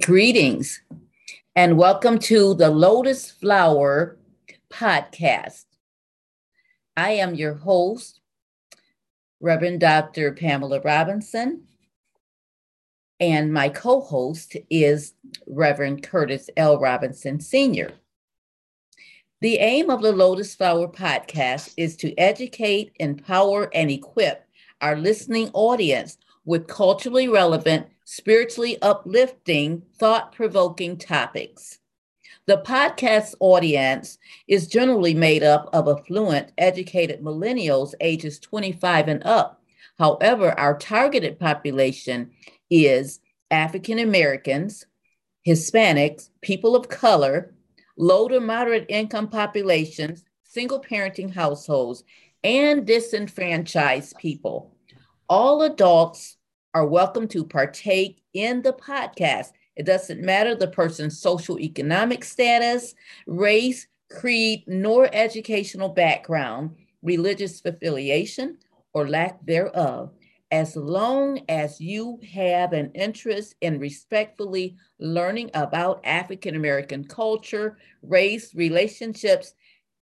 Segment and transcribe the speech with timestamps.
[0.00, 0.80] Greetings
[1.54, 4.16] and welcome to the Lotus Flower
[4.72, 5.66] podcast.
[6.96, 8.22] I am your host,
[9.38, 10.32] Reverend Dr.
[10.32, 11.64] Pamela Robinson,
[13.20, 15.12] and my co host is
[15.46, 16.80] Reverend Curtis L.
[16.80, 17.92] Robinson Sr.
[19.42, 24.46] The aim of the Lotus Flower podcast is to educate, empower, and equip
[24.80, 26.16] our listening audience
[26.46, 31.78] with culturally relevant spiritually uplifting, thought provoking topics.
[32.46, 39.62] The podcast audience is generally made up of affluent, educated millennials ages 25 and up.
[39.98, 42.32] However, our targeted population
[42.68, 44.86] is African Americans,
[45.46, 47.54] Hispanics, people of color,
[47.96, 52.02] low to moderate income populations, single parenting households,
[52.42, 54.74] and disenfranchised people.
[55.28, 56.38] All adults
[56.74, 59.48] are welcome to partake in the podcast.
[59.76, 62.94] It doesn't matter the person's social economic status,
[63.26, 66.70] race, creed, nor educational background,
[67.02, 68.56] religious affiliation,
[68.94, 70.12] or lack thereof.
[70.50, 78.54] As long as you have an interest in respectfully learning about African American culture, race,
[78.54, 79.54] relationships,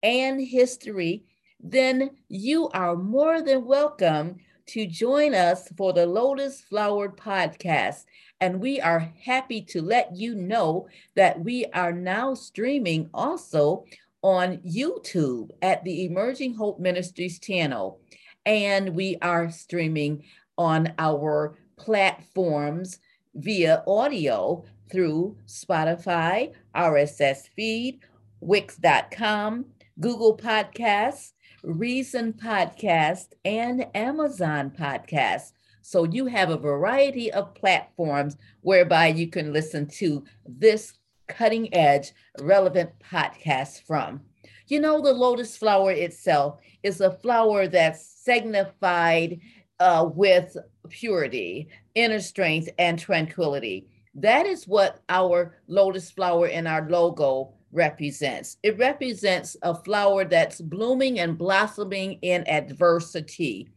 [0.03, 1.23] and history,
[1.61, 4.37] then you are more than welcome
[4.69, 8.05] to join us for the Lotus Flowered podcast.
[8.39, 13.85] And we are happy to let you know that we are now streaming also
[14.21, 17.99] on YouTube at the Emerging Hope Ministries channel.
[18.45, 20.23] And we are streaming
[20.55, 22.99] on our platforms
[23.33, 28.01] via audio through Spotify, RSS feed,
[28.39, 29.65] Wix.com,
[29.99, 31.31] Google Podcasts,
[31.63, 35.51] Reason Podcast, and Amazon Podcast.
[35.81, 40.93] So you have a variety of platforms whereby you can listen to this
[41.27, 44.21] cutting edge, relevant podcast from.
[44.67, 49.39] You know, the lotus flower itself is a flower that's signified
[49.79, 50.55] uh, with
[50.89, 53.87] purity, inner strength, and tranquility.
[54.15, 58.57] That is what our lotus flower in our logo represents.
[58.63, 63.69] It represents a flower that's blooming and blossoming in adversity.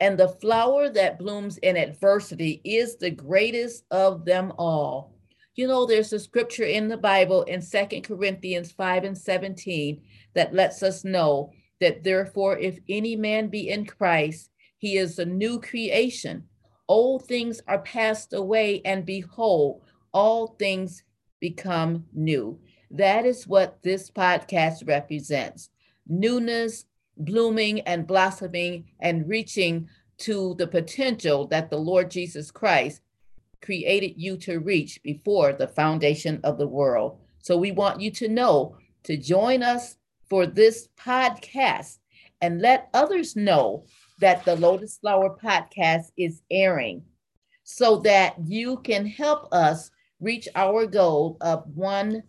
[0.00, 5.14] And the flower that blooms in adversity is the greatest of them all.
[5.54, 10.02] You know, there's a scripture in the Bible in Second Corinthians 5 and 17
[10.34, 15.24] that lets us know that therefore, if any man be in Christ, he is a
[15.24, 16.44] new creation.
[16.88, 21.02] Old things are passed away, and behold, all things
[21.40, 22.58] become new.
[22.90, 25.70] That is what this podcast represents
[26.08, 26.84] newness,
[27.16, 29.88] blooming and blossoming, and reaching
[30.18, 33.00] to the potential that the Lord Jesus Christ
[33.60, 37.18] created you to reach before the foundation of the world.
[37.42, 39.96] So we want you to know to join us
[40.28, 41.98] for this podcast
[42.40, 43.84] and let others know
[44.20, 47.02] that the Lotus Flower podcast is airing
[47.64, 52.22] so that you can help us reach our goal of 1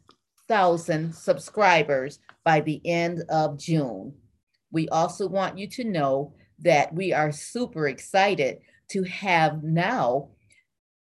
[0.48, 4.14] thousand subscribers by the end of June.
[4.72, 8.60] We also want you to know that we are super excited
[8.90, 10.30] to have now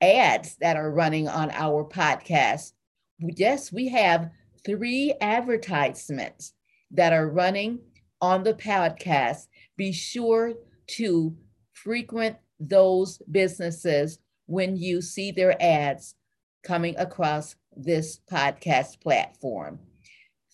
[0.02, 2.74] ads that are running on our podcast.
[3.19, 4.31] Yes, we have
[4.66, 6.53] three advertisements
[6.91, 7.79] that are running
[8.19, 9.47] on the podcast.
[9.78, 10.53] Be sure
[10.88, 11.35] to
[11.73, 16.16] frequent those businesses when you see their ads
[16.63, 19.80] coming across this podcast platform.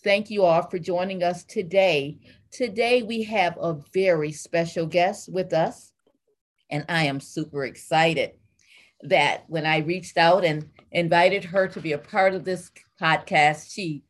[0.04, 2.18] Thank you all for joining us today.
[2.50, 5.92] Today, we have a very special guest with us,
[6.70, 8.32] and I am super excited
[9.02, 12.70] that when I reached out and invited her to be a part of this
[13.00, 14.04] podcast, she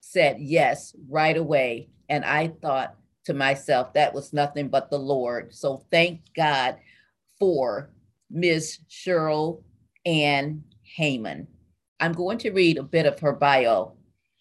[0.00, 1.88] said yes right away.
[2.08, 5.54] And I thought to myself, that was nothing but the Lord.
[5.54, 6.76] So thank God
[7.38, 7.90] for
[8.30, 8.78] Ms.
[8.88, 9.62] Cheryl
[10.04, 10.64] Ann
[10.98, 11.46] Heyman.
[11.98, 13.94] I'm going to read a bit of her bio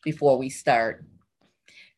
[0.04, 1.06] before we start.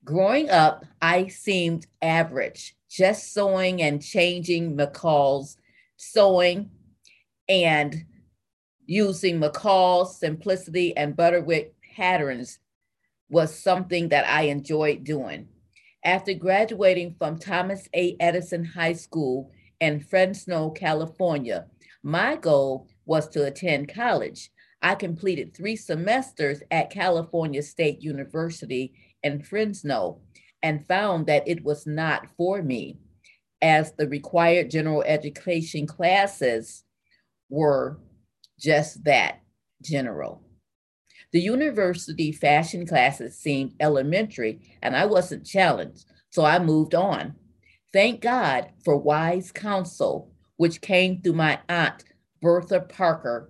[0.04, 5.58] Growing up, I seemed average, just sewing and changing McCall's
[5.98, 6.70] sewing
[7.50, 8.06] and
[8.86, 12.60] using McCall's simplicity and Butterick patterns
[13.30, 15.48] was something that I enjoyed doing.
[16.06, 18.16] After graduating from Thomas A.
[18.20, 19.52] Edison High School
[19.82, 21.66] in Fresno, California,
[22.04, 24.50] my goal was to attend college.
[24.82, 28.94] I completed three semesters at California State University
[29.24, 30.22] in Fresno
[30.62, 32.98] and found that it was not for me,
[33.62, 36.84] as the required general education classes
[37.50, 38.00] were
[38.60, 39.42] just that
[39.82, 40.44] general.
[41.34, 47.36] The university fashion classes seemed elementary, and I wasn't challenged, so I moved on.
[47.92, 52.04] Thank God for wise counsel, which came through my aunt,
[52.42, 53.50] Bertha Parker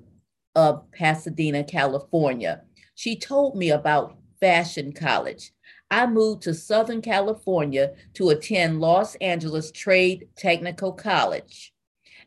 [0.58, 2.64] of Pasadena, California.
[2.96, 5.52] She told me about fashion college.
[5.92, 11.74] I moved to Southern California to attend Los Angeles Trade Technical College,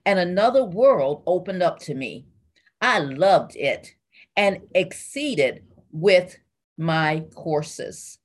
[0.06, 2.24] and another world opened up to me.
[2.80, 3.96] I loved it
[4.36, 6.38] and exceeded with
[6.78, 8.18] my courses.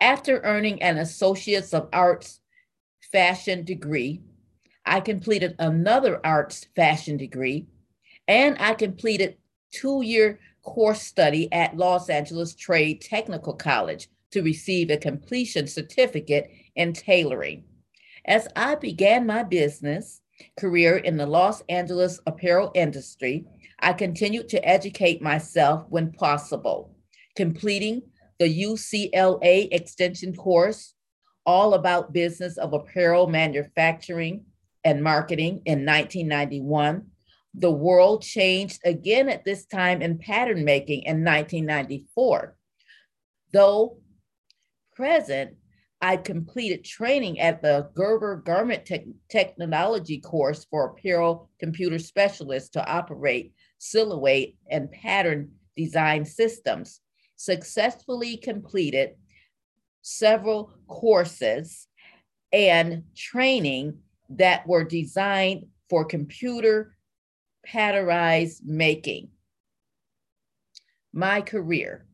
[0.00, 2.40] After earning an Associates of Arts
[3.12, 4.20] fashion degree,
[4.84, 7.68] I completed another arts fashion degree,
[8.28, 9.36] and I completed
[9.72, 16.92] two-year course study at Los Angeles Trade Technical College to receive a completion certificate in
[16.92, 17.64] tailoring.
[18.24, 20.20] As I began my business
[20.58, 23.46] career in the Los Angeles apparel industry,
[23.80, 26.94] I continued to educate myself when possible,
[27.36, 28.02] completing
[28.38, 30.94] the UCLA extension course,
[31.44, 34.44] All About Business of Apparel Manufacturing
[34.84, 37.06] and Marketing in 1991.
[37.54, 42.56] The world changed again at this time in pattern making in 1994.
[43.52, 43.98] Though
[44.94, 45.56] present,
[46.00, 52.84] I completed training at the Gerber Garment Te- Technology course for apparel computer specialists to
[52.86, 57.00] operate silhouette, and pattern design systems,
[57.34, 59.16] successfully completed
[60.02, 61.88] several courses
[62.52, 63.98] and training
[64.28, 66.91] that were designed for computer
[67.68, 69.28] patternized making.
[71.12, 72.06] My career.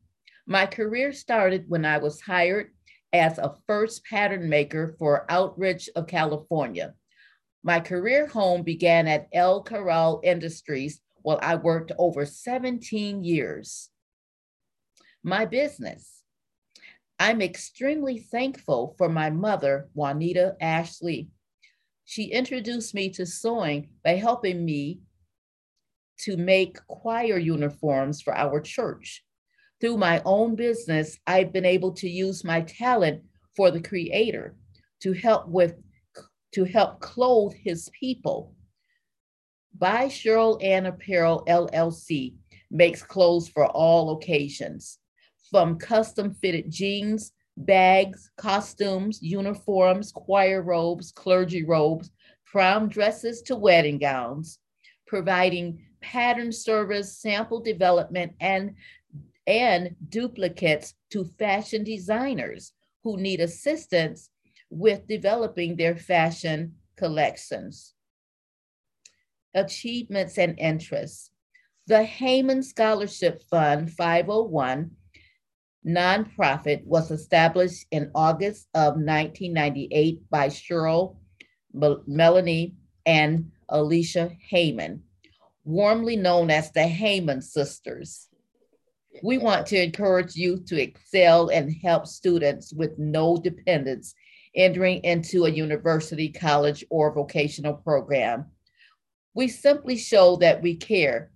[0.46, 2.70] My career started when I was hired
[3.12, 6.94] as a first pattern maker for Outreach of California.
[7.62, 13.90] My career home began at El Corral Industries, well, I worked over 17 years.
[15.22, 16.22] My business.
[17.18, 21.28] I'm extremely thankful for my mother, Juanita Ashley.
[22.04, 25.00] She introduced me to sewing by helping me
[26.18, 29.24] to make choir uniforms for our church.
[29.80, 33.22] Through my own business, I've been able to use my talent
[33.56, 34.56] for the creator
[35.02, 35.74] to help with
[36.54, 38.54] to help clothe his people
[39.78, 42.34] by Cheryl Ann Apparel LLC
[42.70, 44.98] makes clothes for all occasions,
[45.50, 52.10] from custom fitted jeans, bags, costumes, uniforms, choir robes, clergy robes,
[52.44, 54.58] prom dresses to wedding gowns,
[55.06, 58.74] providing pattern service, sample development, and,
[59.46, 62.72] and duplicates to fashion designers
[63.04, 64.30] who need assistance
[64.70, 67.94] with developing their fashion collections
[69.54, 71.30] achievements, and interests.
[71.86, 74.90] The Heyman Scholarship Fund 501
[75.86, 81.16] nonprofit was established in August of 1998 by Cheryl,
[81.72, 82.74] Melanie,
[83.06, 85.00] and Alicia Heyman,
[85.68, 88.28] warmly known as the Heyman Sisters.
[89.22, 94.14] We want to encourage youth to excel and help students with no dependence
[94.56, 98.46] entering into a university, college, or vocational program.
[99.34, 101.32] We simply show that we care,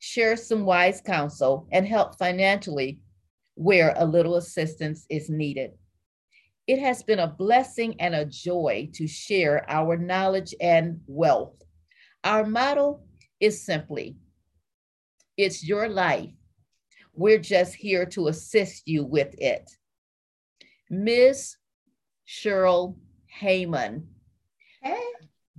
[0.00, 2.98] share some wise counsel, and help financially
[3.54, 5.70] where a little assistance is needed.
[6.66, 11.62] It has been a blessing and a joy to share our knowledge and wealth.
[12.24, 13.02] Our motto
[13.40, 14.16] is simply
[15.36, 16.30] it's your life.
[17.14, 19.70] We're just here to assist you with it.
[20.90, 21.56] Ms.
[22.28, 22.96] Cheryl
[23.40, 24.04] Heyman.
[24.82, 25.02] Hey.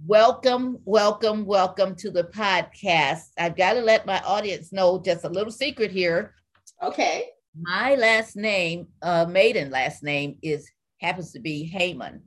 [0.06, 3.30] Welcome, welcome, welcome to the podcast.
[3.38, 6.36] I've got to let my audience know just a little secret here.
[6.82, 7.30] Okay.
[7.60, 10.70] My last name, uh, maiden last name, is
[11.00, 12.22] happens to be Heyman,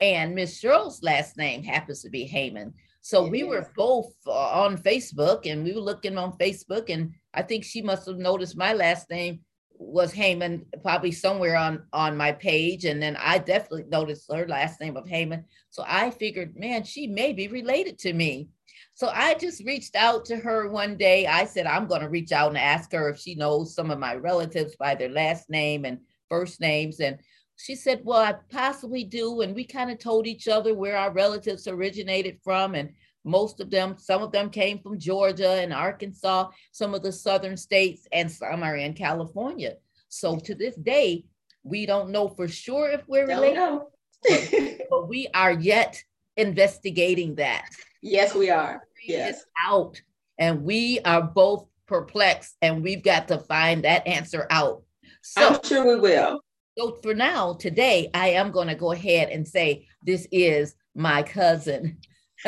[0.00, 2.72] and Miss Cheryl's last name happens to be Heyman.
[3.02, 7.42] So we were both uh, on Facebook, and we were looking on Facebook, and I
[7.42, 9.40] think she must have noticed my last name
[9.74, 14.80] was Heyman probably somewhere on on my page, and then I definitely noticed her last
[14.80, 15.44] name of Heyman.
[15.70, 18.48] So I figured, man, she may be related to me.
[18.94, 21.26] So I just reached out to her one day.
[21.26, 23.98] I said I'm going to reach out and ask her if she knows some of
[23.98, 27.18] my relatives by their last name and first names, and
[27.62, 29.42] she said, Well, I possibly do.
[29.42, 32.74] And we kind of told each other where our relatives originated from.
[32.74, 32.90] And
[33.24, 37.56] most of them, some of them came from Georgia and Arkansas, some of the southern
[37.56, 39.76] states, and some are in California.
[40.08, 41.24] So to this day,
[41.62, 43.80] we don't know for sure if we're related,
[44.28, 46.02] but, but we are yet
[46.36, 47.68] investigating that.
[48.02, 48.82] Yes, we are.
[49.06, 49.44] Yes.
[49.64, 50.02] Out,
[50.36, 54.82] and we are both perplexed, and we've got to find that answer out.
[55.22, 56.40] So, I'm sure we will.
[56.78, 61.22] So for now, today, I am going to go ahead and say this is my
[61.22, 61.98] cousin.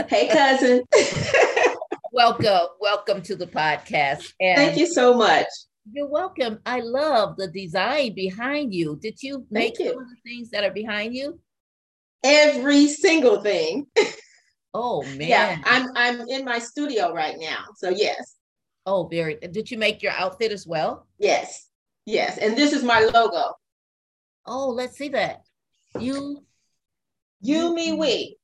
[0.09, 0.83] Hey, cousin.
[2.13, 4.33] welcome, welcome to the podcast.
[4.41, 5.47] And Thank you so much.
[5.93, 6.59] You're welcome.
[6.67, 8.99] I love the design behind you.
[9.01, 9.91] Did you make you.
[9.91, 11.39] some of the things that are behind you?
[12.25, 13.87] Every single thing.
[14.77, 15.29] Oh man.
[15.29, 17.67] Yeah, I'm I'm in my studio right now.
[17.77, 18.35] So yes.
[18.85, 19.37] Oh, very.
[19.37, 21.07] Did you make your outfit as well?
[21.17, 21.69] Yes.
[22.07, 22.39] Yes.
[22.39, 23.53] And this is my logo.
[24.47, 25.43] Oh, let's see that.
[25.99, 26.45] You
[27.41, 28.37] you me we.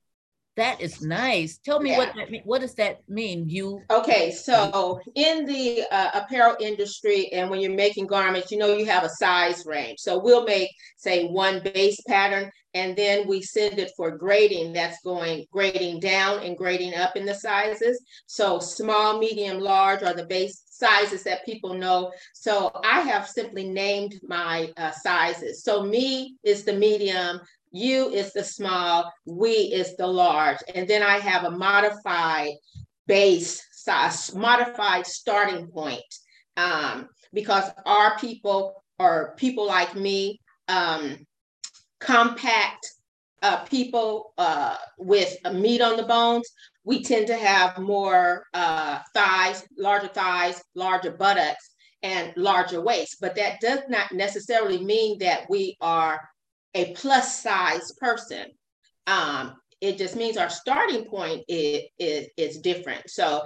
[0.57, 1.59] That is nice.
[1.59, 1.99] Tell me yeah.
[1.99, 2.43] what that mean.
[2.45, 3.49] What does that mean?
[3.49, 4.31] You okay?
[4.31, 9.05] So in the uh, apparel industry, and when you're making garments, you know you have
[9.05, 10.01] a size range.
[10.01, 14.73] So we'll make say one base pattern, and then we send it for grading.
[14.73, 18.03] That's going grading down and grading up in the sizes.
[18.27, 22.13] So small, medium, large are the base sizes that people know.
[22.35, 25.63] So I have simply named my uh, sizes.
[25.65, 27.41] So me is the medium,
[27.73, 30.59] you is the small, we is the large.
[30.75, 32.53] And then I have a modified
[33.07, 36.03] base size, modified starting point.
[36.57, 41.17] Um, because our people or people like me, um,
[42.01, 42.87] compact
[43.43, 46.49] uh, people uh, with meat on the bones,
[46.85, 51.71] we tend to have more uh, thighs, larger thighs, larger buttocks,
[52.03, 53.17] and larger waist.
[53.21, 56.21] But that does not necessarily mean that we are
[56.75, 58.47] a plus size person.
[59.07, 63.09] Um, it just means our starting point is, is, is different.
[63.09, 63.43] So,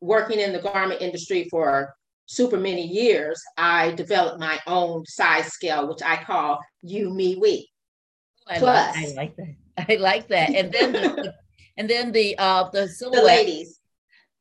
[0.00, 1.94] working in the garment industry for
[2.26, 7.68] super many years, I developed my own size scale, which I call you, me, we.
[8.50, 8.96] I Plus.
[8.96, 9.54] Like, I like that.
[9.88, 10.50] I like that.
[10.50, 11.34] And then the,
[11.76, 13.20] and then the uh the silhouette.
[13.20, 13.80] The ladies.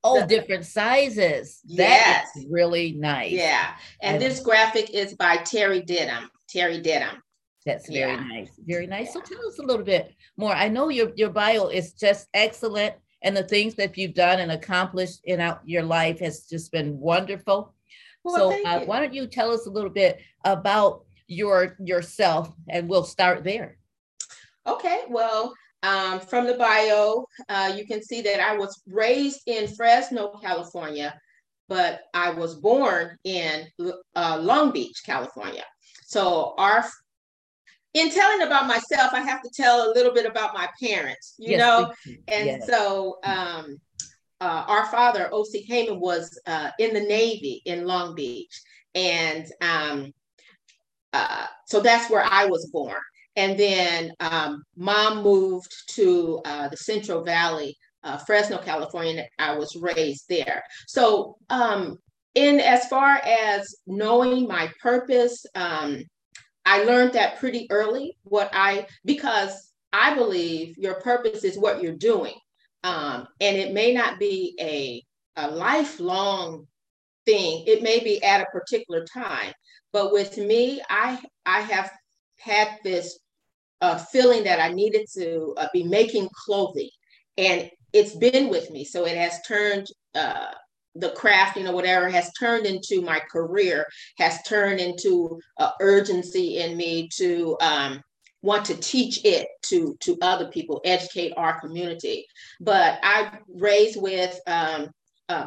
[0.02, 1.60] Oh, the, different sizes.
[1.66, 2.30] Yes.
[2.34, 3.34] That is really nice.
[3.34, 3.76] Yeah.
[4.02, 6.30] And I this graphic is by Terry Denham.
[6.48, 7.22] Terry Denham.
[7.66, 8.24] That's very yeah.
[8.24, 8.50] nice.
[8.66, 9.08] Very nice.
[9.08, 9.14] Yeah.
[9.14, 10.54] So tell us a little bit more.
[10.54, 14.52] I know your your bio is just excellent and the things that you've done and
[14.52, 17.74] accomplished in out your life has just been wonderful.
[18.24, 22.88] Well, so uh, why don't you tell us a little bit about your yourself and
[22.90, 23.78] we'll start there.
[24.74, 29.68] Okay, well, um, from the bio, uh, you can see that I was raised in
[29.68, 31.18] Fresno, California,
[31.68, 33.68] but I was born in
[34.16, 35.64] uh, Long Beach, California.
[36.06, 36.86] So our
[37.94, 41.52] in telling about myself, I have to tell a little bit about my parents, you
[41.52, 41.94] yes, know?
[42.28, 42.68] And yes.
[42.68, 43.78] so um,
[44.40, 45.66] uh, our father, O.C.
[45.68, 48.62] Heyman, was uh, in the Navy in Long Beach.
[48.94, 50.14] And um,
[51.14, 53.02] uh, so that's where I was born.
[53.40, 59.26] And then um, mom moved to uh, the Central Valley, uh, Fresno, California.
[59.40, 60.62] I was raised there.
[60.88, 61.98] So, um,
[62.36, 66.04] in as far as knowing my purpose, um,
[66.66, 68.18] I learned that pretty early.
[68.24, 72.36] What I because I believe your purpose is what you're doing,
[72.84, 75.02] um, and it may not be a
[75.42, 76.68] a lifelong
[77.26, 77.64] thing.
[77.68, 79.54] It may be at a particular time.
[79.94, 81.90] But with me, I I have
[82.38, 83.18] had this
[83.82, 86.90] uh, feeling that I needed to uh, be making clothing,
[87.38, 88.84] and it's been with me.
[88.84, 90.52] So it has turned uh,
[90.96, 93.86] the craft, you know, whatever has turned into my career,
[94.18, 95.40] has turned into
[95.80, 98.02] urgency in me to um,
[98.42, 102.26] want to teach it to to other people, educate our community.
[102.60, 104.90] But I raised with um,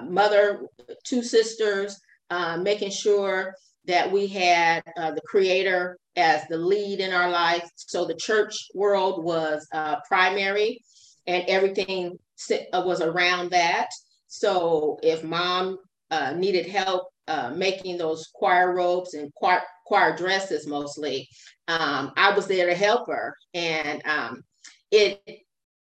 [0.08, 0.66] mother,
[1.04, 3.54] two sisters, uh, making sure
[3.86, 7.68] that we had uh, the creator as the lead in our life.
[7.76, 10.82] So the church world was uh, primary
[11.26, 12.18] and everything
[12.50, 13.88] uh, was around that.
[14.28, 15.78] So if mom
[16.10, 21.28] uh, needed help uh, making those choir robes and choir, choir dresses mostly,
[21.68, 23.36] um, I was there to help her.
[23.54, 24.42] And um,
[24.90, 25.20] it,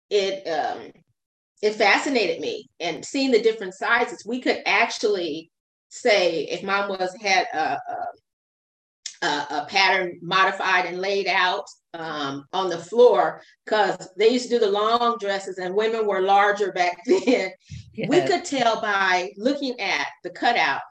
[0.09, 0.91] it, um,
[1.61, 5.51] it fascinated me and seeing the different sizes, we could actually
[5.89, 7.77] say if mom was had a,
[9.21, 14.59] a, a pattern modified and laid out um, on the floor because they used to
[14.59, 17.51] do the long dresses and women were larger back then.
[17.93, 18.09] Yes.
[18.09, 20.81] We could tell by looking at the cutout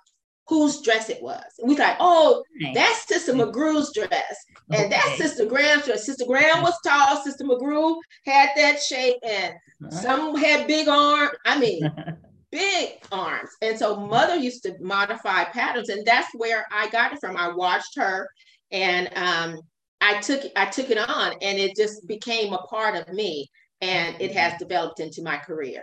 [0.49, 1.43] whose dress it was.
[1.59, 2.75] And we thought, oh, nice.
[2.75, 4.45] that's Sister McGrew's dress.
[4.71, 4.89] And okay.
[4.91, 6.07] that's Sister Graham's dress.
[6.07, 7.17] Sister Graham was tall.
[7.23, 9.17] Sister McGrew had that shape.
[9.25, 9.91] And uh-huh.
[9.91, 11.33] some had big arms.
[11.45, 11.83] I mean,
[12.57, 13.51] big arms.
[13.61, 17.37] And so mother used to modify patterns, and that's where I got it from.
[17.37, 18.29] I watched her
[18.71, 19.61] and um,
[20.01, 23.51] I took I took it on and it just became a part of me
[23.83, 25.83] and it has developed into my career.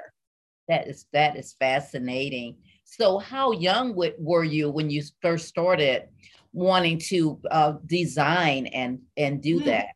[0.67, 2.57] That is that is fascinating.
[2.85, 6.07] So, how young were you when you first started
[6.53, 9.65] wanting to uh, design and and do mm.
[9.65, 9.89] that?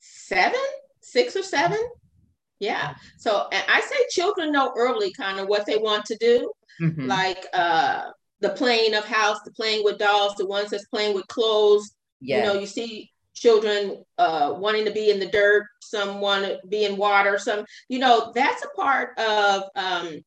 [0.00, 0.60] Seven,
[1.02, 1.78] six or seven.
[2.60, 2.94] Yeah.
[3.18, 7.06] So I say children know early kind of what they want to do, mm-hmm.
[7.06, 11.26] like uh, the playing of house, the playing with dolls, the ones that's playing with
[11.28, 11.94] clothes.
[12.20, 12.38] Yeah.
[12.38, 16.58] You know, you see children uh, wanting to be in the dirt, some want to
[16.68, 20.20] be in water, some, you know, that's a part of, um,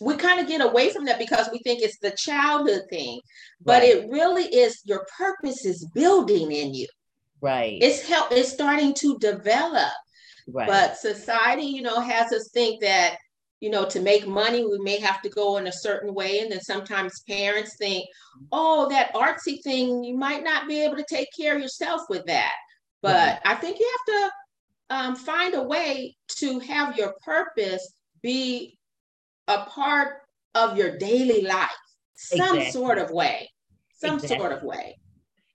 [0.00, 3.20] we kind of get away from that because we think it's the childhood thing,
[3.60, 3.90] but right.
[3.90, 6.88] it really is your purpose is building in you.
[7.40, 7.78] Right.
[7.80, 8.32] It's help.
[8.32, 9.92] It's starting to develop.
[10.46, 10.68] Right.
[10.68, 13.16] But society, you know, has us think that
[13.64, 16.40] you know, to make money, we may have to go in a certain way.
[16.40, 18.06] And then sometimes parents think,
[18.52, 22.26] oh, that artsy thing, you might not be able to take care of yourself with
[22.26, 22.52] that.
[23.00, 24.30] But I think you have to
[24.90, 28.78] um, find a way to have your purpose be
[29.48, 30.18] a part
[30.54, 31.70] of your daily life,
[32.16, 32.70] some exactly.
[32.70, 33.50] sort of way,
[33.96, 34.38] some exactly.
[34.38, 34.98] sort of way.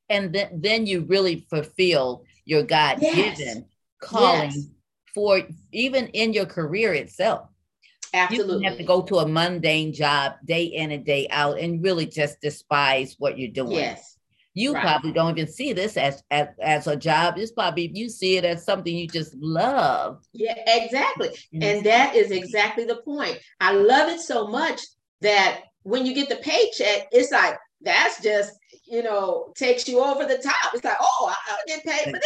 [0.09, 3.61] And then, then you really fulfill your God given yes.
[4.01, 4.65] calling yes.
[5.13, 7.49] For even in your career itself.
[8.13, 8.63] Absolutely.
[8.63, 12.05] You have to go to a mundane job day in and day out and really
[12.05, 13.71] just despise what you're doing.
[13.71, 14.17] Yes.
[14.55, 14.81] You right.
[14.81, 17.35] probably don't even see this as, as as a job.
[17.37, 20.25] It's probably you see it as something you just love.
[20.33, 21.29] Yeah, exactly.
[21.29, 21.63] Mm-hmm.
[21.63, 23.39] And that is exactly the point.
[23.61, 24.81] I love it so much
[25.21, 28.53] that when you get the paycheck, it's like that's just
[28.85, 30.73] you know takes you over the top.
[30.73, 32.23] It's like, oh, I, I get paid for this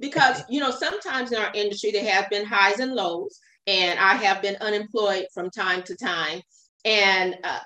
[0.00, 4.14] because you know sometimes in our industry there have been highs and lows and I
[4.14, 6.40] have been unemployed from time to time.
[6.84, 7.60] And, uh,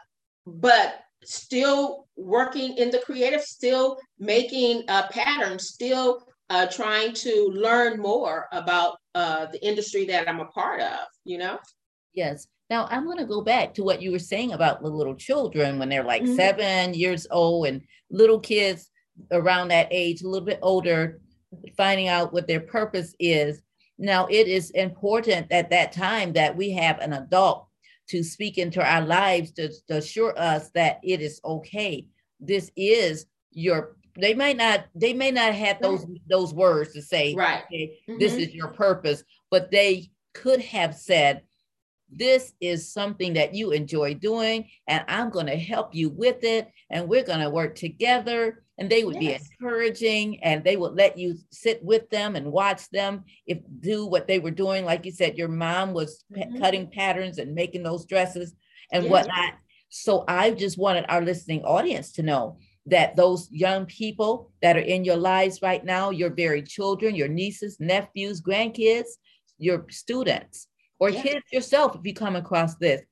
[0.47, 7.99] but still working in the creative, still making uh, patterns, still uh, trying to learn
[7.99, 11.59] more about uh, the industry that I'm a part of, you know?
[12.13, 12.47] Yes.
[12.69, 15.79] Now I'm going to go back to what you were saying about the little children
[15.79, 16.35] when they're like mm-hmm.
[16.35, 18.91] seven years old and little kids
[19.31, 21.21] around that age, a little bit older,
[21.77, 23.63] finding out what their purpose is.
[23.99, 27.69] Now, it is important at that time that we have an adult
[28.09, 32.07] to speak into our lives to, to assure us that it is okay.
[32.41, 37.35] This is your they may not they may not have those those words to say
[37.35, 38.19] right okay, mm-hmm.
[38.19, 41.43] this is your purpose but they could have said
[42.11, 46.71] this is something that you enjoy doing and i'm going to help you with it
[46.91, 49.49] and we're going to work together and they would yes.
[49.49, 54.07] be encouraging and they would let you sit with them and watch them if do
[54.07, 56.59] what they were doing like you said your mom was mm-hmm.
[56.59, 58.55] cutting patterns and making those dresses
[58.93, 59.11] and yes.
[59.11, 59.55] whatnot
[59.89, 64.81] so i just wanted our listening audience to know that those young people that are
[64.81, 69.09] in your lives right now your very children your nieces nephews grandkids
[69.59, 71.23] your students or yes.
[71.23, 73.03] kids yourself if you come across this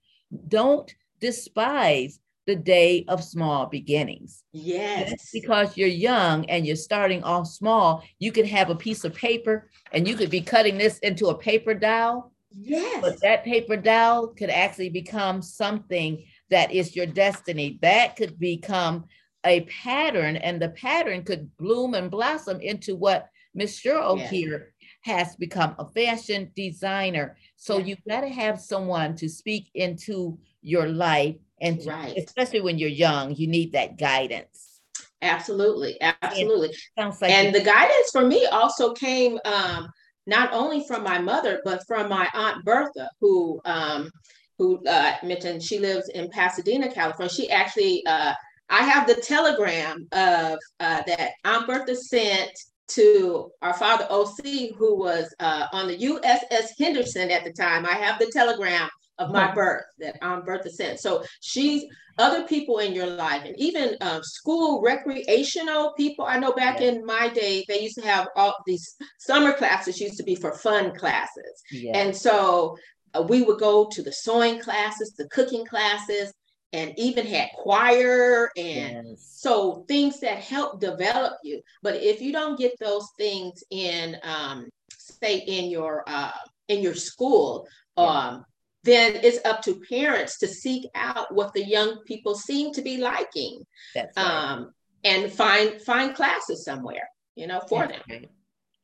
[0.48, 4.42] don't despise the day of small beginnings.
[4.52, 5.10] Yes.
[5.10, 9.14] Just because you're young and you're starting off small, you could have a piece of
[9.14, 12.32] paper and you could be cutting this into a paper doll.
[12.58, 13.00] Yes.
[13.00, 17.78] But that paper doll could actually become something that is your destiny.
[17.80, 19.06] That could become
[19.44, 24.30] a pattern, and the pattern could bloom and blossom into what Miss Cheryl yes.
[24.30, 27.36] here has become a fashion designer.
[27.56, 27.88] So yes.
[27.88, 32.14] you've got to have someone to speak into your life and right.
[32.18, 34.80] especially when you're young you need that guidance
[35.22, 39.88] absolutely absolutely sounds like and the guidance for me also came um,
[40.26, 44.10] not only from my mother but from my aunt bertha who um,
[44.58, 48.34] who uh, mentioned she lives in pasadena california she actually uh,
[48.68, 52.50] i have the telegram of uh, that aunt bertha sent
[52.88, 57.86] to our father OC, who was uh, on the USS Henderson at the time.
[57.86, 58.90] I have the telegram
[59.22, 61.00] of my birth that Aunt Bertha sent.
[61.00, 61.84] So she's
[62.18, 66.24] other people in your life, and even um, school recreational people.
[66.26, 66.88] I know back yeah.
[66.88, 70.52] in my day, they used to have all these summer classes used to be for
[70.52, 71.96] fun classes, yeah.
[71.96, 72.76] and so
[73.14, 76.32] uh, we would go to the sewing classes, the cooking classes,
[76.72, 79.34] and even had choir and yes.
[79.36, 81.60] so things that help develop you.
[81.82, 86.32] But if you don't get those things in, um, say in your uh,
[86.68, 88.04] in your school, yeah.
[88.04, 88.44] um,
[88.84, 92.98] then it's up to parents to seek out what the young people seem to be
[92.98, 93.64] liking
[93.94, 94.26] That's right.
[94.26, 94.72] um,
[95.04, 98.30] and find find classes somewhere you know for That's them right.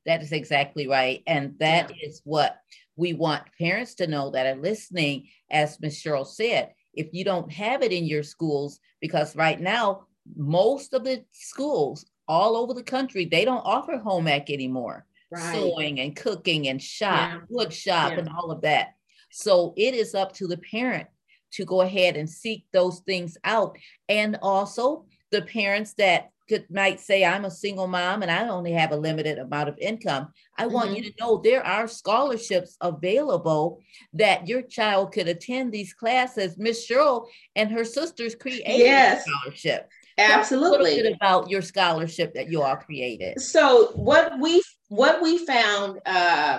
[0.07, 2.09] that is exactly right and that yeah.
[2.09, 2.57] is what
[2.97, 6.03] we want parents to know that are listening as Ms.
[6.03, 10.07] Cheryl said if you don't have it in your schools because right now
[10.37, 15.55] most of the schools all over the country they don't offer home ec anymore right.
[15.55, 17.41] sewing and cooking and shop yeah.
[17.49, 18.19] wood shop yeah.
[18.19, 18.95] and all of that
[19.31, 21.09] so it is up to the parent
[21.53, 23.77] to go ahead and seek those things out.
[24.09, 28.73] And also the parents that could might say I'm a single mom and I only
[28.73, 30.29] have a limited amount of income.
[30.57, 30.75] I mm-hmm.
[30.75, 31.11] want you mm-hmm.
[31.11, 33.81] to know there are scholarships available
[34.15, 36.57] that your child could attend these classes.
[36.57, 39.27] Miss Cheryl and her sisters created yes.
[39.27, 39.91] a scholarship.
[40.17, 41.01] Absolutely.
[41.01, 43.41] A about your scholarship that you all created.
[43.41, 46.59] So what we what we found uh,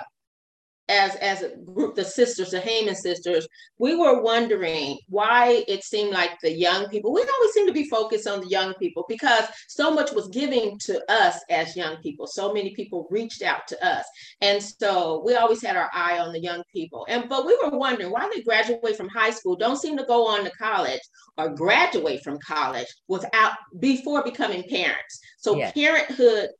[0.90, 3.46] as as a group, the sisters, the Heyman sisters,
[3.78, 7.12] we were wondering why it seemed like the young people.
[7.12, 10.78] We always seem to be focused on the young people because so much was giving
[10.80, 12.26] to us as young people.
[12.26, 14.04] So many people reached out to us,
[14.40, 17.06] and so we always had our eye on the young people.
[17.08, 20.26] And but we were wondering why they graduate from high school, don't seem to go
[20.26, 21.00] on to college
[21.38, 25.20] or graduate from college without before becoming parents.
[25.38, 25.72] So yes.
[25.72, 26.50] parenthood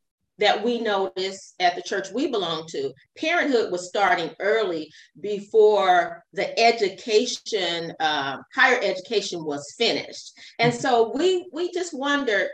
[0.40, 6.59] that we noticed at the church we belong to, parenthood was starting early before the
[6.59, 10.33] education, um, higher education was finished.
[10.59, 12.48] And so we we just wondered,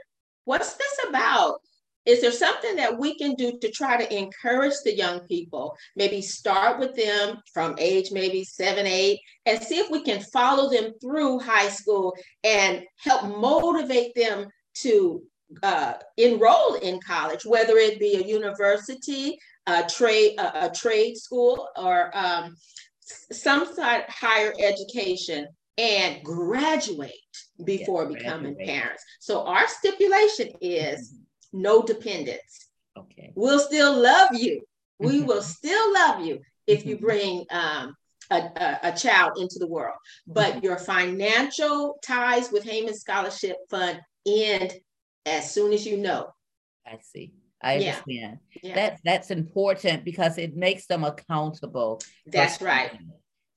[0.45, 1.61] what's this about?
[2.07, 5.77] Is there something that we can do to try to encourage the young people?
[5.97, 10.71] Maybe start with them from age maybe seven, eight, and see if we can follow
[10.71, 14.47] them through high school and help motivate them
[14.83, 15.23] to
[15.63, 21.69] uh, enroll in college, whether it be a university, a trade, a, a trade school,
[21.77, 22.57] or um,
[23.33, 25.47] some sort of higher education,
[25.79, 27.13] and graduate
[27.65, 28.67] before becoming graduate.
[28.67, 29.05] parents.
[29.21, 31.63] So our stipulation is mm-hmm.
[31.63, 32.69] no dependence.
[32.97, 33.33] Okay.
[33.35, 34.63] We'll still love you.
[34.99, 37.05] We will still love you if you mm-hmm.
[37.05, 37.95] bring um,
[38.31, 39.97] a, a, a, child into the world.
[40.27, 40.65] But mm-hmm.
[40.65, 44.73] your financial ties with Heyman Scholarship Fund end
[45.27, 46.33] as soon as you know.
[46.87, 47.35] I see.
[47.63, 48.39] I understand.
[48.63, 48.75] Yeah.
[48.75, 52.01] That that's important because it makes them accountable.
[52.27, 52.99] That's right.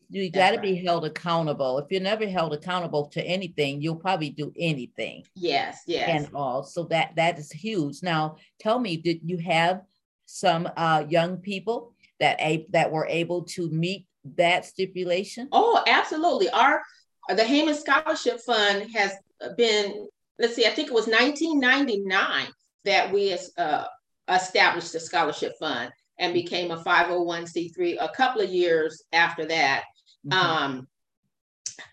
[0.10, 0.63] You got to right.
[0.63, 1.77] be held accountable.
[1.77, 5.23] If you're never held accountable to anything, you'll probably do anything.
[5.36, 6.10] Yes, yes.
[6.10, 6.63] And all.
[6.63, 8.01] So that that is huge.
[8.01, 9.82] Now, tell me, did you have
[10.25, 15.47] some uh, young people that a that were able to meet that stipulation?
[15.51, 16.49] Oh, absolutely.
[16.49, 16.82] Our
[17.27, 19.13] the Heyman Scholarship Fund has
[19.55, 20.08] been
[20.39, 22.47] let's see, I think it was 1999
[22.86, 23.86] that we uh,
[24.30, 29.84] established the scholarship fund and became a 501c3 a couple of years after that.
[30.25, 30.34] Mm-hmm.
[30.34, 30.88] Um,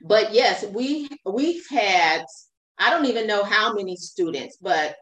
[0.03, 2.25] but yes, we we've had
[2.79, 4.97] I don't even know how many students, but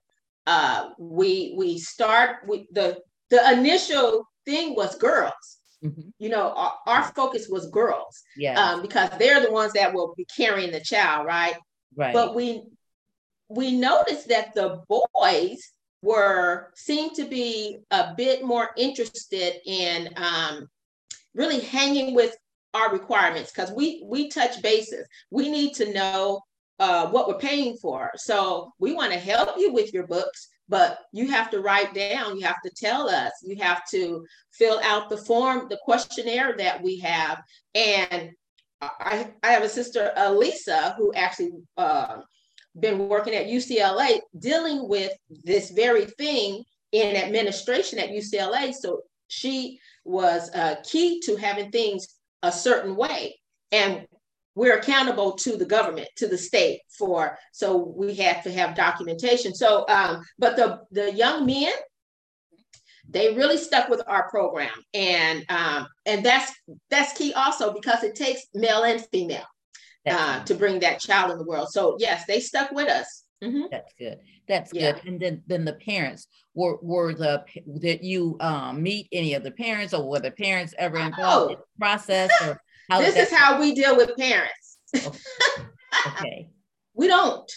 [0.47, 2.99] uh, we we start with the
[3.31, 5.59] the initial thing was girls.
[5.83, 6.09] Mm-hmm.
[6.19, 10.15] You know, our, our, focus was girls, yeah, um, because they're the ones that will
[10.17, 11.57] be carrying the child, right?
[11.95, 12.15] Right.
[12.15, 12.63] But we
[13.49, 20.69] we noticed that the boys were seemed to be a bit more interested in um,
[21.35, 22.37] really hanging with
[22.75, 25.07] our requirements because we we touch bases.
[25.31, 26.41] We need to know
[26.79, 28.11] uh, what we're paying for.
[28.17, 32.37] So we want to help you with your books, but you have to write down.
[32.37, 33.33] You have to tell us.
[33.43, 37.43] You have to fill out the form, the questionnaire that we have.
[37.75, 38.33] And
[38.81, 42.19] I, I have a sister, Elisa, who actually uh,
[42.79, 48.73] been working at UCLA dealing with this very thing in administration at UCLA.
[48.73, 52.07] So she was uh, key to having things
[52.43, 53.39] a certain way.
[53.73, 54.07] And
[54.55, 59.55] we're accountable to the government, to the state for, so we have to have documentation.
[59.55, 61.73] So, um, but the, the young men,
[63.09, 64.71] they really stuck with our program.
[64.95, 66.53] And, um, and that's,
[66.91, 69.45] that's key also because it takes male and female
[70.09, 71.69] uh, to bring that child in the world.
[71.71, 73.25] So yes, they stuck with us.
[73.43, 73.65] Mm-hmm.
[73.71, 74.19] That's good.
[74.49, 74.93] That's yeah.
[74.93, 75.05] good.
[75.07, 77.45] And then then the parents were were the
[77.79, 81.55] did you um, meet any of the parents or were the parents ever involved oh.
[81.55, 84.79] in the process or how this is how we deal with parents.
[84.95, 85.19] Okay.
[86.07, 86.49] okay.
[86.95, 87.51] we don't.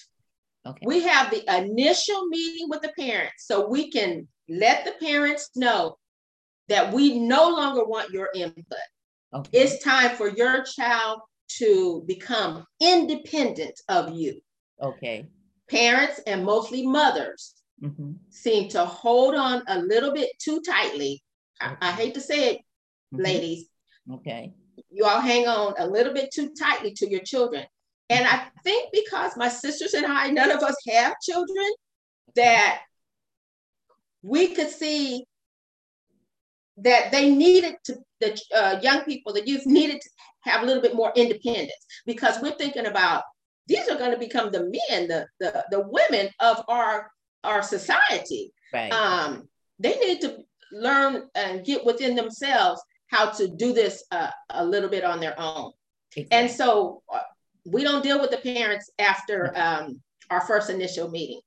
[0.65, 0.85] Okay.
[0.85, 5.97] We have the initial meeting with the parents so we can let the parents know
[6.67, 8.65] that we no longer want your input.
[9.33, 9.49] Okay.
[9.53, 11.21] It's time for your child
[11.57, 14.39] to become independent of you.
[14.81, 15.27] Okay.
[15.69, 18.13] Parents and mostly mothers mm-hmm.
[18.29, 21.23] seem to hold on a little bit too tightly.
[21.61, 21.75] Okay.
[21.81, 22.57] I, I, hate to say it,
[23.13, 23.23] mm-hmm.
[23.23, 23.67] ladies.
[24.13, 24.53] Okay.
[24.91, 27.65] You all hang on a little bit too tightly to your children.
[28.09, 31.65] And I think because my sisters and I, none of us have children,
[32.35, 32.81] that
[34.21, 35.25] we could see
[36.77, 40.09] that they needed to, the uh, young people, the youth needed to
[40.47, 41.71] have a little bit more independence
[42.05, 43.23] because we're thinking about
[43.67, 47.11] these are going to become the men, the the, the women of our
[47.43, 48.51] our society.
[48.73, 48.91] Right.
[48.91, 49.47] Um,
[49.79, 50.37] they need to
[50.71, 55.35] learn and get within themselves how to do this uh, a little bit on their
[55.39, 55.71] own.
[56.15, 56.37] Exactly.
[56.37, 57.19] And so uh,
[57.65, 61.39] we don't deal with the parents after um, our first initial meeting.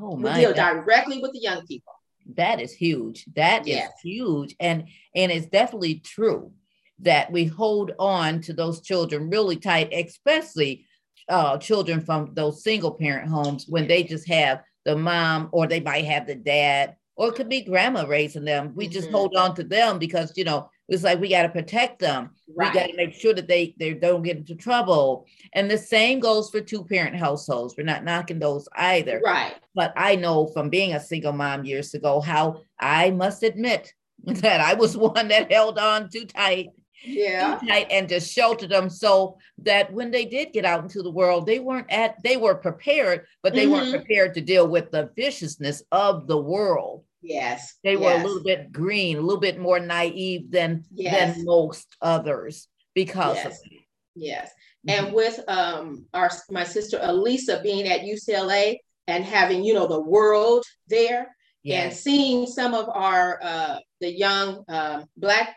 [0.00, 0.34] Oh my!
[0.34, 1.92] We deal that- directly with the young people.
[2.36, 3.24] that is huge.
[3.36, 3.92] That is Yes.
[4.02, 4.54] huge.
[4.60, 6.52] And and it's definitely true
[7.00, 10.86] that we hold on to those children really tight, especially
[11.28, 15.80] uh, children from those single parent homes when they just have the mom or they
[15.80, 18.72] might have the dad or it could be grandma raising them.
[18.74, 19.12] We just Mhm.
[19.12, 22.30] hold on to them because you know it's like we got to protect them.
[22.54, 25.24] We got to make sure that they they don't get into trouble.
[25.54, 27.74] And the same goes for two parent households.
[27.76, 29.20] We're not knocking those either.
[29.24, 29.54] Right.
[29.74, 34.60] But I know from being a single mom years ago how I must admit that
[34.60, 36.70] I was one that held on too tight,
[37.04, 37.58] Yeah.
[37.90, 41.58] and just sheltered them so that when they did get out into the world, they
[41.60, 43.96] weren't at they were prepared, but they weren't Mhm.
[43.96, 47.04] prepared to deal with the viciousness of the world.
[47.22, 47.76] Yes.
[47.82, 51.36] They were a little bit green, a little bit more naive than Yes.
[51.36, 53.46] than most others because Yes.
[53.46, 53.80] of it.
[54.14, 54.50] Yes.
[54.86, 54.92] Mhm.
[55.06, 60.00] And with um our my sister Elisa being at UCLA and having, you know, the
[60.00, 61.34] world there
[61.66, 65.56] and seeing some of our uh the young um black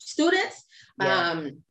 [0.00, 0.56] students,
[1.00, 1.30] Yeah.
[1.30, 1.62] um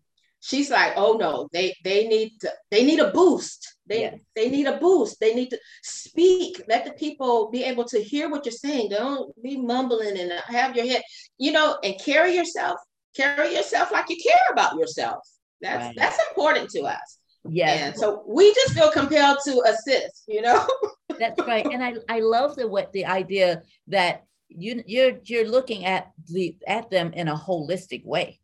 [0.41, 3.61] she's like, oh no, they they need to, they need a boost.
[3.85, 4.19] They Yes.
[4.37, 5.19] they need a boost.
[5.19, 6.61] They need to speak.
[6.67, 8.89] Let the people be able to hear what you're saying.
[8.91, 11.01] Don't be mumbling and have your head,
[11.37, 12.77] you know, and carry yourself.
[13.15, 15.19] Carry yourself like you care about yourself.
[15.61, 15.95] That's Right.
[15.97, 17.17] that's important to us.
[17.49, 17.81] Yes.
[17.81, 20.59] And so we just feel compelled to assist, you know?
[21.19, 21.65] That's right.
[21.65, 26.57] And I, I love the what the idea that you you're you're looking at the
[26.67, 28.39] at them in a holistic way.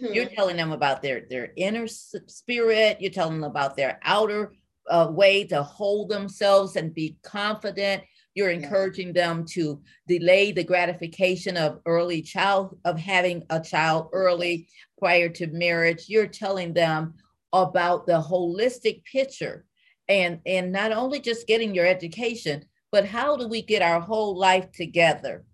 [0.00, 3.00] You're telling them about their their inner spirit.
[3.00, 4.52] You're telling them about their outer
[4.88, 8.04] uh, way to hold themselves and be confident.
[8.34, 8.58] You're Yeah.
[8.58, 15.28] encouraging them to delay the gratification of early child of having a child early prior
[15.30, 16.04] to marriage.
[16.08, 17.14] You're telling them
[17.52, 19.64] about the holistic picture
[20.08, 22.64] and and not only just getting your education,
[22.96, 25.44] but how do we get our whole life together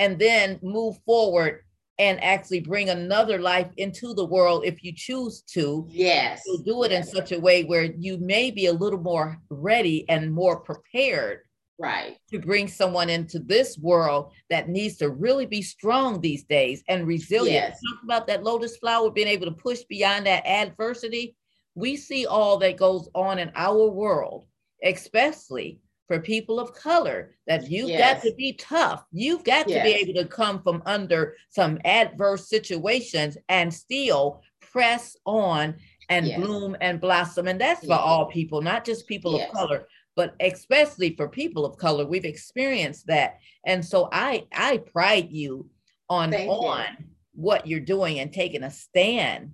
[0.00, 1.60] and then move forward
[2.00, 6.42] and actually bring another life into the world if you choose to yes.
[6.44, 10.04] You'll do it in such a way where you may be a little more ready
[10.08, 11.42] and more prepared
[11.78, 12.16] right.
[12.32, 17.06] to bring someone into this world that needs to really be strong these days and
[17.06, 17.68] resilient.
[17.68, 17.78] Yes.
[17.88, 21.36] Talk about that lotus flower being able to push beyond that adversity.
[21.76, 24.46] We see all that goes on in our world,
[24.82, 25.78] especially
[26.10, 29.04] for people of color, that you've got to be tough.
[29.12, 35.16] You've got to be able to come from under some adverse situations and still press
[35.24, 35.76] on
[36.08, 36.40] and Yes.
[36.40, 37.46] bloom and blossom.
[37.46, 39.50] And that's for all people, not just people Yes.
[39.50, 42.04] of color, but especially for people of color.
[42.04, 43.38] We've experienced that.
[43.64, 45.70] And so I I pride you
[46.08, 46.50] on Thank you.
[46.50, 46.86] on
[47.34, 49.52] what you're doing and taking a stand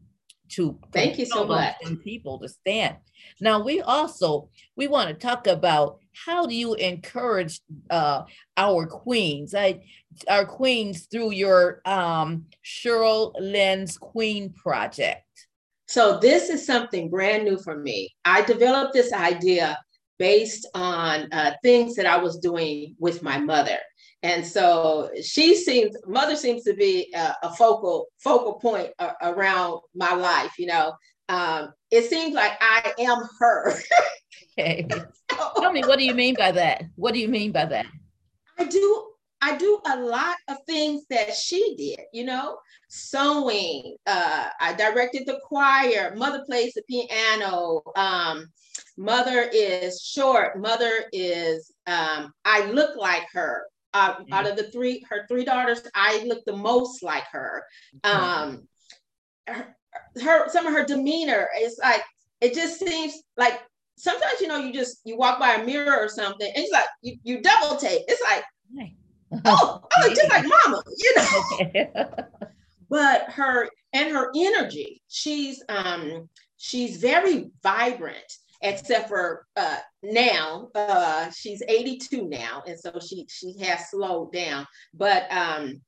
[0.49, 1.75] to Thank you so much.
[2.03, 2.97] people to stand.
[3.41, 8.23] Now we also we want to talk about how do you encourage uh,
[8.57, 9.83] our queens, I,
[10.29, 15.23] our queens through your um, Cheryl Ann's Queen Project.
[15.89, 18.15] So this is something brand new for me.
[18.25, 19.79] I developed this idea
[20.19, 23.79] based on uh, things that I was doing with my mother.
[24.23, 29.81] And so she seems, mother seems to be a, a focal focal point a- around
[29.95, 30.53] my life.
[30.59, 30.95] You know,
[31.29, 33.75] um, it seems like I am her.
[34.59, 34.87] Okay,
[35.57, 36.85] tell me what do you mean by that?
[36.97, 37.87] What do you mean by that?
[38.59, 39.07] I do
[39.43, 43.97] I do a lot of things that she did, you know, sewing.
[44.07, 46.15] Uh, I directed the choir.
[46.17, 47.83] Mother plays the piano.
[47.97, 48.49] Um,
[48.97, 50.59] mother is short.
[50.59, 51.71] Mother is.
[51.87, 53.67] Um, I look like her.
[53.93, 57.63] Uh, Out of the three, her three daughters, I look the most like her.
[58.05, 58.67] Um,
[59.47, 59.77] her,
[60.23, 62.03] her some of her demeanor is like
[62.41, 63.61] it just seems like
[63.97, 66.85] sometimes you know you just you walk by a mirror or something and it's like
[67.03, 68.03] you, you double take.
[68.09, 68.45] It's like
[69.45, 72.09] oh i look just like mama you know?
[72.89, 78.33] But her and her energy she's um she's very vibrant
[78.63, 84.67] except for uh now uh she's 82 now and so she she has slowed down.
[84.95, 85.81] But um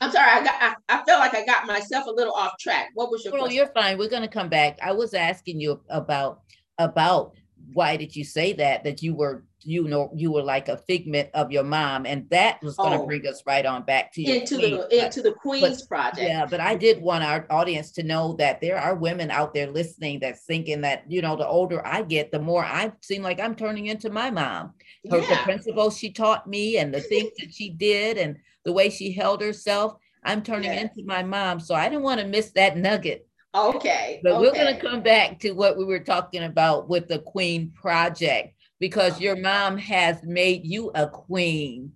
[0.00, 2.88] i'm sorry i got i, I felt like i got myself a little off track.
[2.94, 3.56] What was your Well, question?
[3.56, 3.98] you're fine.
[3.98, 4.78] We're going to come back.
[4.82, 6.42] I was asking you about
[6.78, 7.34] about
[7.74, 11.28] why did you say that that you were you know you were like a figment
[11.34, 13.06] of your mom, and that was going to Oh.
[13.06, 16.60] bring us right on back to into the But- into the queen's project Yeah, but
[16.60, 20.44] I did want our audience to know that there are women out there listening that's
[20.44, 23.86] thinking that, you know, the older I get, the more I seem like I'm turning
[23.86, 24.74] into my mom.
[25.10, 28.88] Her, The principles she taught me and the things that she did and the way
[28.90, 31.58] she held herself, I'm turning into my mom.
[31.60, 34.20] So I didn't want to miss that nugget Okay.
[34.22, 34.40] But okay.
[34.40, 38.54] we're going to come back to what we were talking about with the Queen Project
[38.78, 41.92] because your mom has made you a queen.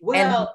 [0.00, 0.54] Well,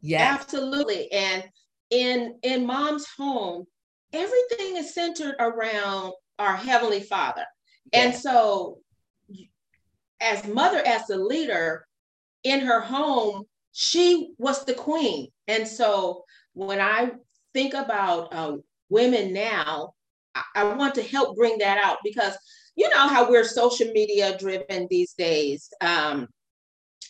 [0.00, 1.10] yeah, absolutely.
[1.12, 1.44] And
[1.90, 3.66] in in mom's home,
[4.12, 7.44] everything is centered around our heavenly Father.
[7.92, 8.78] And so
[10.20, 11.86] as mother as the leader
[12.44, 15.28] in her home, she was the queen.
[15.48, 17.12] And so when I
[17.52, 18.56] think about uh,
[18.90, 19.94] women now,
[20.34, 22.36] I, I want to help bring that out because
[22.76, 25.68] you know how we're social media driven these days.
[25.80, 26.28] Um,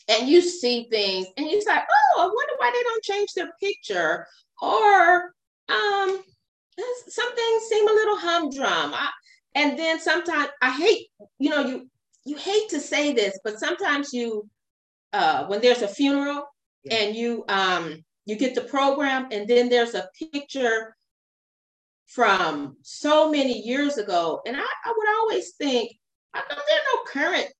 [0.08, 3.52] and you see things and you're like, oh, I wonder why they don't change their
[3.60, 4.26] picture.
[4.60, 5.32] Or
[5.68, 6.22] um,
[7.08, 8.94] some things seem a little humdrum.
[8.94, 9.10] I,
[9.54, 11.90] and then sometimes I hate, you know, you
[12.24, 14.48] you hate to say this, but sometimes you
[15.12, 16.44] uh when there's a funeral
[16.84, 16.96] yeah.
[16.96, 20.94] and you um you get the program and then there's a picture
[22.10, 24.40] from so many years ago.
[24.46, 25.92] And I, I would always think,
[26.34, 27.52] I know there are no current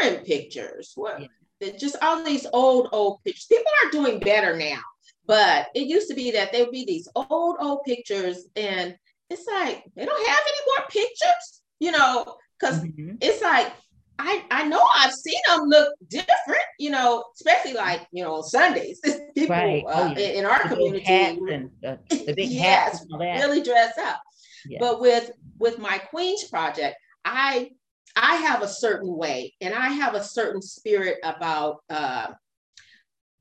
[0.00, 0.92] current pictures.
[0.94, 1.20] What
[1.60, 1.70] yeah.
[1.78, 3.46] just all these old, old pictures.
[3.46, 4.80] People are doing better now.
[5.26, 8.96] But it used to be that there would be these old, old pictures, and
[9.28, 13.16] it's like they don't have any more pictures, you know, because mm-hmm.
[13.20, 13.70] it's like
[14.18, 19.00] I, I know I've seen them look different, you know, especially like, you know, Sundays.
[19.34, 19.84] People right.
[19.86, 20.26] oh, uh, yeah.
[20.28, 24.20] in our the community and, uh, the big yes, really dress up.
[24.66, 24.78] Yeah.
[24.80, 27.70] But with with my Queens project, I
[28.16, 32.32] I have a certain way and I have a certain spirit about uh,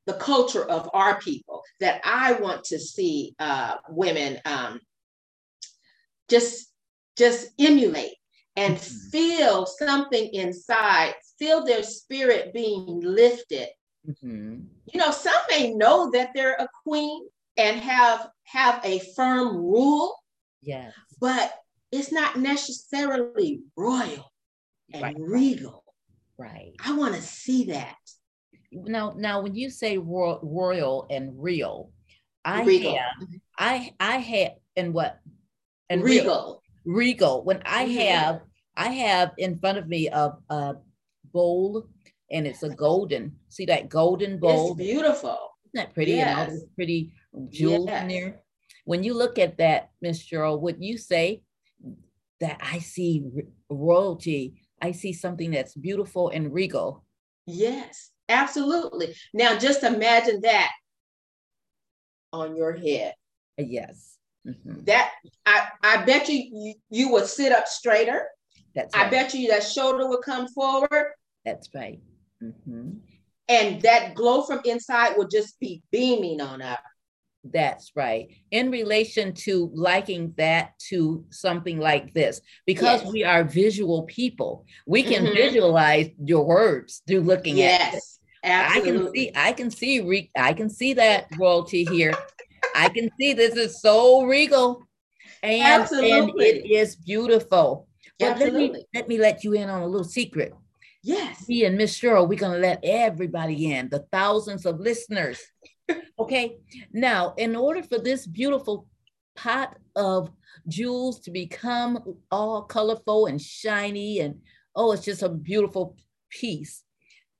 [0.06, 4.80] the culture of our people that I want to see uh, women um,
[6.30, 6.72] just
[7.18, 8.16] just emulate
[8.58, 9.10] and mm-hmm.
[9.10, 13.70] feel something inside, feel their spirit being lifted.
[14.06, 14.62] Mm-hmm.
[14.92, 20.16] You know, some may know that they're a queen and have have a firm rule.
[20.62, 20.94] Yes.
[21.22, 21.54] But
[21.92, 24.32] it's not necessarily royal
[24.92, 25.16] and right.
[25.18, 25.84] regal.
[26.38, 26.74] Right.
[26.84, 27.96] I want to see that.
[28.72, 31.92] Now, now, when you say royal, royal and real,
[32.44, 32.96] I regal.
[32.96, 35.20] have, I, I have, and what?
[35.90, 36.62] And regal.
[36.86, 37.44] Real, regal.
[37.44, 38.42] When I have
[38.78, 40.76] I have in front of me a, a
[41.34, 41.88] bowl
[42.32, 43.36] and it's a golden.
[43.50, 44.72] See that golden bowl?
[44.72, 45.38] It's beautiful.
[45.66, 46.12] Isn't that pretty?
[46.14, 46.28] Yes.
[46.28, 47.12] And all those pretty
[47.50, 48.02] jewels yes.
[48.04, 48.42] in there.
[48.86, 51.42] When you look at that, Miss Cheryl, would you say
[52.40, 53.26] that I see
[53.70, 54.62] royalty?
[54.82, 57.04] I see something that's beautiful and regal.
[57.48, 59.16] Yes, absolutely.
[59.34, 60.72] Now just imagine that
[62.32, 63.16] on your head.
[63.58, 64.18] Yes.
[64.48, 64.84] Mm-hmm.
[64.86, 65.12] That
[65.46, 68.28] I, I bet you, you you would sit up straighter.
[68.78, 69.08] That's right.
[69.08, 71.14] I bet you that shoulder will come forward.
[71.44, 72.00] That's right.
[72.44, 72.92] Mm-hmm.
[73.50, 76.84] And that glow from inside will just be beaming on up.
[77.44, 78.28] That's right.
[78.52, 83.12] In relation to liking that to something like this, because yes.
[83.12, 85.34] we are visual people, we can mm-hmm.
[85.34, 88.04] visualize your words through looking yes, at it.
[88.44, 88.90] Absolutely.
[88.90, 92.14] I can see, I can see, re- I can see that royalty here.
[92.76, 94.84] I can see this is so regal,
[95.42, 97.88] and, and it is beautiful.
[98.20, 100.54] But let me let me let you in on a little secret.
[101.04, 101.48] Yes.
[101.48, 105.40] Me and Miss Cheryl, we're gonna let everybody in, the thousands of listeners.
[106.20, 106.58] okay.
[106.92, 108.88] Now, in order for this beautiful
[109.36, 110.32] pot of
[110.68, 114.42] jewels to become all colorful and shiny, and
[114.76, 115.96] oh, it's just a beautiful
[116.30, 116.84] piece,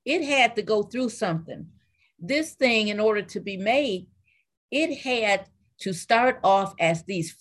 [0.06, 1.68] it had to go through something.
[2.20, 4.08] This thing, in order to be made,
[4.72, 5.48] it had
[5.80, 7.36] to start off as these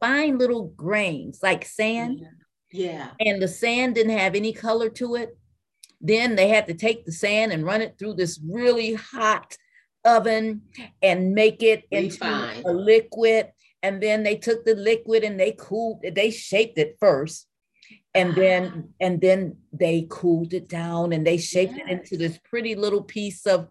[0.00, 2.20] fine little grains like sand.
[2.20, 2.28] Yeah
[2.70, 3.10] yeah.
[3.20, 5.36] And the sand didn't have any color to it.
[6.00, 9.56] Then they had to take the sand and run it through this really hot
[10.04, 10.62] oven
[11.02, 12.24] and make it into
[12.64, 13.52] a liquid.
[13.82, 17.46] And then they took the liquid and they cooled it, they shaped it first.
[18.14, 18.88] And then ah.
[19.00, 21.86] and then they cooled it down and they shaped yes.
[21.86, 23.68] it into this pretty little piece of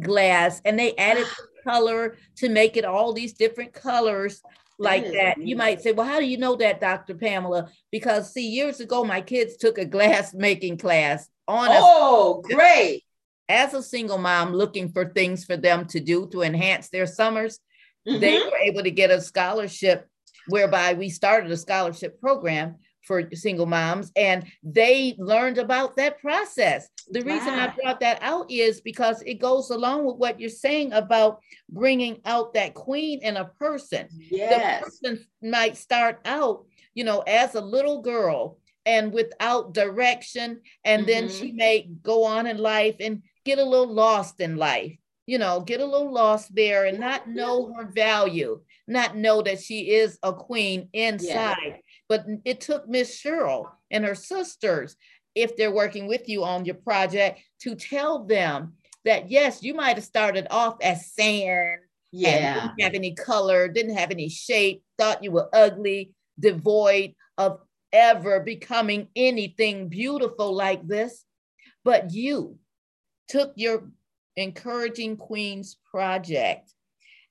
[0.00, 1.26] glass and they added
[1.64, 4.42] color to make it all these different colors
[4.80, 5.38] like that.
[5.38, 7.14] You might say, well, how do you know that, Dr.
[7.14, 7.68] Pamela?
[7.92, 13.04] Because see, years ago, my kids took a glass making class on Oh, a, great.
[13.48, 17.58] As a single mom looking for things for them to do to enhance their summers,
[18.08, 18.20] mm-hmm.
[18.20, 20.06] they were able to get a scholarship
[20.48, 26.88] whereby we started a scholarship program for single moms and they learned about that process.
[27.08, 27.34] The wow.
[27.34, 31.40] reason I brought that out is because it goes along with what you're saying about
[31.68, 34.08] bringing out that queen in a person.
[34.10, 34.84] Yes.
[34.84, 41.02] The person might start out, you know, as a little girl and without direction and
[41.02, 41.10] mm-hmm.
[41.10, 44.96] then she may go on in life and get a little lost in life
[45.30, 49.60] you know, get a little lost there and not know her value, not know that
[49.62, 51.56] she is a queen inside.
[51.64, 51.76] Yeah.
[52.10, 54.96] But it took Miss Cheryl and her sisters,
[55.36, 58.72] if they're working with you on your project, to tell them
[59.04, 61.78] that yes, you might have started off as sand.
[62.10, 62.54] Yeah.
[62.54, 67.60] didn't have any color, didn't have any shape, thought you were ugly, devoid of
[67.92, 71.24] ever becoming anything beautiful like this.
[71.84, 72.58] But you
[73.28, 73.88] took your
[74.36, 76.74] encouraging queens project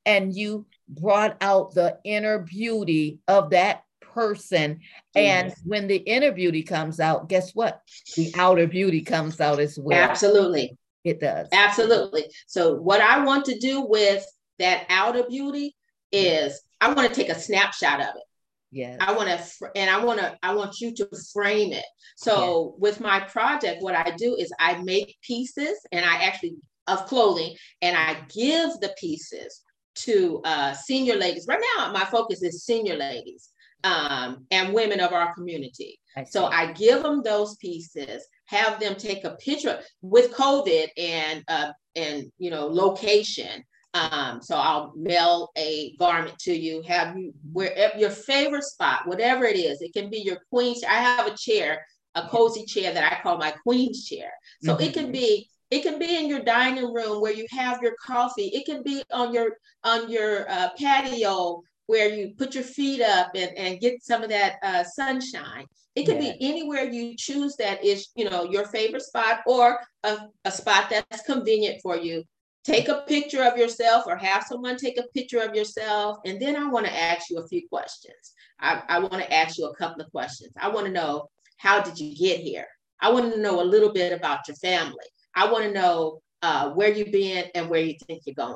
[0.05, 4.79] and you brought out the inner beauty of that person.
[5.15, 7.81] And when the inner beauty comes out, guess what?
[8.15, 9.97] The outer beauty comes out as well.
[9.97, 10.77] Absolutely.
[11.03, 11.47] It does.
[11.53, 12.25] Absolutely.
[12.47, 14.25] So, what I want to do with
[14.59, 15.75] that outer beauty
[16.11, 18.23] is I want to take a snapshot of it.
[18.71, 18.97] Yeah.
[18.99, 21.85] I want to, and I want to, I want you to frame it.
[22.17, 22.79] So yeah.
[22.79, 26.57] with my project, what I do is I make pieces and I actually
[26.87, 29.61] of clothing and I give the pieces
[29.95, 31.45] to uh, senior ladies.
[31.47, 33.49] Right now, my focus is senior ladies
[33.83, 35.99] um, and women of our community.
[36.15, 41.43] I so I give them those pieces, have them take a picture with COVID and
[41.47, 43.63] uh, and you know location.
[43.95, 49.45] Um, so I'll mail a garment to you, have you where your favorite spot, whatever
[49.45, 49.81] it is.
[49.81, 50.83] It can be your queen's.
[50.83, 51.83] I have a chair,
[52.15, 54.31] a cozy chair that I call my queen's chair.
[54.63, 54.83] So mm-hmm.
[54.83, 58.47] it can be it can be in your dining room where you have your coffee.
[58.47, 63.31] It can be on your on your uh, patio where you put your feet up
[63.33, 65.65] and, and get some of that uh, sunshine.
[65.95, 66.33] It can yeah.
[66.33, 70.91] be anywhere you choose that is, you know, your favorite spot or a, a spot
[70.91, 72.23] that's convenient for you.
[72.63, 76.19] Take a picture of yourself or have someone take a picture of yourself.
[76.25, 78.33] And then I want to ask you a few questions.
[78.59, 80.51] I, I want to ask you a couple of questions.
[80.61, 81.27] I want to know
[81.57, 82.67] how did you get here?
[83.01, 85.07] I want to know a little bit about your family.
[85.33, 88.55] I want to know uh, where you've been and where you think you're going.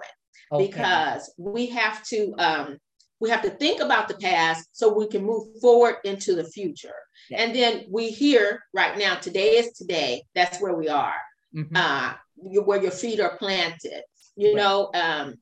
[0.51, 0.67] Okay.
[0.67, 2.77] Because we have to um,
[3.24, 6.93] we have to think about the past so we can move forward into the future.
[7.30, 7.41] Yeah.
[7.41, 10.24] And then we here right now, today is today.
[10.36, 11.15] That's where we are.
[11.55, 11.74] Mm-hmm.
[11.74, 14.01] Uh, where your feet are planted.
[14.36, 14.55] You right.
[14.57, 15.36] know, um,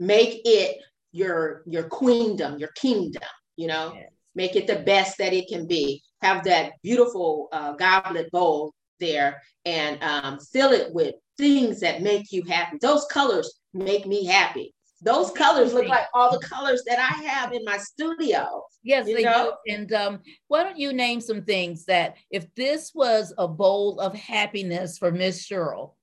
[0.00, 0.78] make it
[1.12, 3.22] your your queendom, your kingdom.
[3.54, 3.96] You know,
[4.34, 6.02] make it the best that it can be.
[6.22, 12.32] Have that beautiful uh, goblet bowl there and um, fill it with things that make
[12.32, 12.78] you happy.
[12.82, 14.74] Those colors make me happy.
[15.02, 18.64] Those colors look like all the colors that I have in my studio.
[18.82, 19.54] Yes, they know?
[19.66, 19.74] do.
[19.74, 24.14] And um, why don't you name some things that if this was a bowl of
[24.14, 25.94] happiness for Miss Cheryl,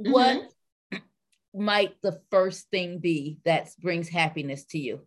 [0.00, 0.10] mm-hmm.
[0.10, 0.48] what
[1.54, 5.00] might the first thing be that brings happiness to you?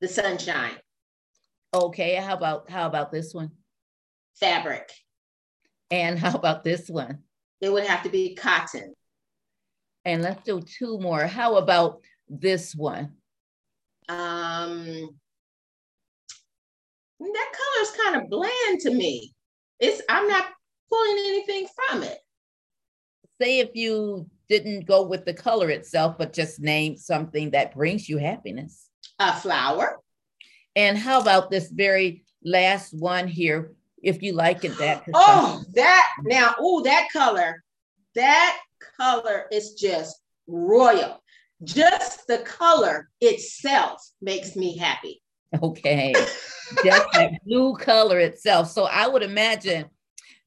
[0.00, 0.72] The sunshine.
[1.74, 3.50] Okay, how about how about this one?
[4.40, 4.90] Fabric.
[5.90, 7.20] And how about this one?
[7.60, 8.94] It would have to be cotton.
[10.04, 11.26] And let's do two more.
[11.26, 13.12] How about this one?
[14.08, 15.10] Um,
[17.20, 19.32] that color is kind of bland to me.
[19.80, 20.46] It's I'm not
[20.90, 22.18] pulling anything from it.
[23.40, 28.08] Say if you didn't go with the color itself, but just name something that brings
[28.08, 28.88] you happiness.
[29.18, 30.00] A flower.
[30.76, 33.74] And how about this very last one here?
[34.04, 35.04] if you like it that.
[35.14, 37.62] Oh, that now, oh, that color,
[38.14, 38.58] that
[38.96, 41.22] color is just royal.
[41.64, 45.22] Just the color itself makes me happy.
[45.62, 46.12] Okay.
[46.84, 48.70] just that blue color itself.
[48.70, 49.86] So I would imagine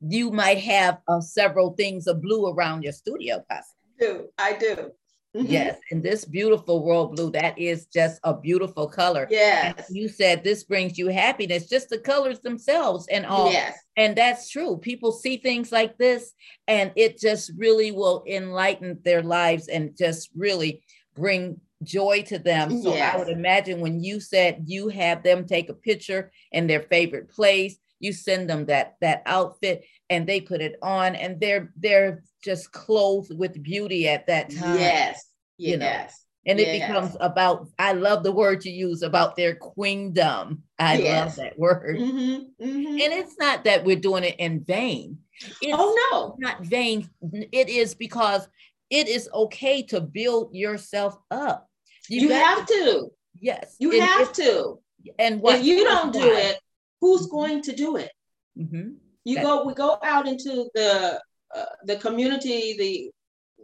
[0.01, 3.75] you might have uh, several things of blue around your studio, possibly.
[3.99, 4.27] I do.
[4.37, 4.91] I do.
[5.35, 5.51] Mm-hmm.
[5.51, 9.27] Yes, and this beautiful royal blue, that is just a beautiful color.
[9.29, 9.85] Yes.
[9.91, 13.51] you said this brings you happiness, just the colors themselves and all.
[13.51, 13.77] Yes.
[13.97, 14.77] And that's true.
[14.77, 16.33] People see things like this
[16.67, 20.81] and it just really will enlighten their lives and just really
[21.17, 22.81] bring joy to them.
[22.81, 23.13] So yes.
[23.13, 27.29] I would imagine when you said you have them take a picture in their favorite
[27.29, 32.23] place, you send them that that outfit and they put it on and they're they're
[32.43, 34.79] just clothed with beauty at that time.
[34.79, 35.25] Yes.
[35.57, 35.79] You yes.
[35.79, 36.13] know.
[36.47, 36.67] And yes.
[36.69, 40.63] it becomes about, I love the word you use about their queendom.
[40.79, 41.97] I love that word.
[41.97, 42.87] Mm-hmm, mm-hmm.
[42.87, 45.17] And it's not that we're doing it in vain.
[45.61, 46.35] It's oh, no.
[46.39, 47.09] Not vain.
[47.51, 48.47] It is because
[48.89, 51.67] it is okay to build yourself up.
[52.09, 53.07] You, you have to, to.
[53.39, 53.75] Yes.
[53.79, 54.79] You and have if, to.
[55.19, 56.57] And what if you don't do it,
[57.01, 57.35] who's mm-hmm.
[57.35, 58.11] going to do it?
[58.57, 58.91] Mm-hmm.
[59.23, 61.21] You go, we go out into the
[61.55, 63.11] uh, the community, the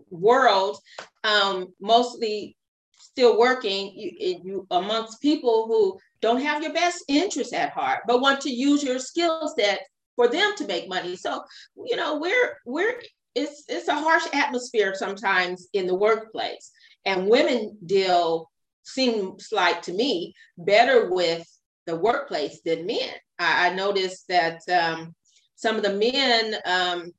[0.10, 0.78] world,
[1.24, 2.56] um, mostly
[2.98, 8.22] still working you, you, amongst people who don't have your best interests at heart, but
[8.22, 9.82] want to use your skill set
[10.16, 11.16] for them to make money.
[11.16, 11.44] So,
[11.86, 13.02] you know, we're we're
[13.36, 16.72] it's it's a harsh atmosphere sometimes in the workplace,
[17.06, 18.50] and women deal
[18.84, 21.48] seems like to me better with
[21.86, 23.14] the workplace than men.
[23.40, 25.16] I, I noticed that um,
[25.56, 27.12] some of the men um,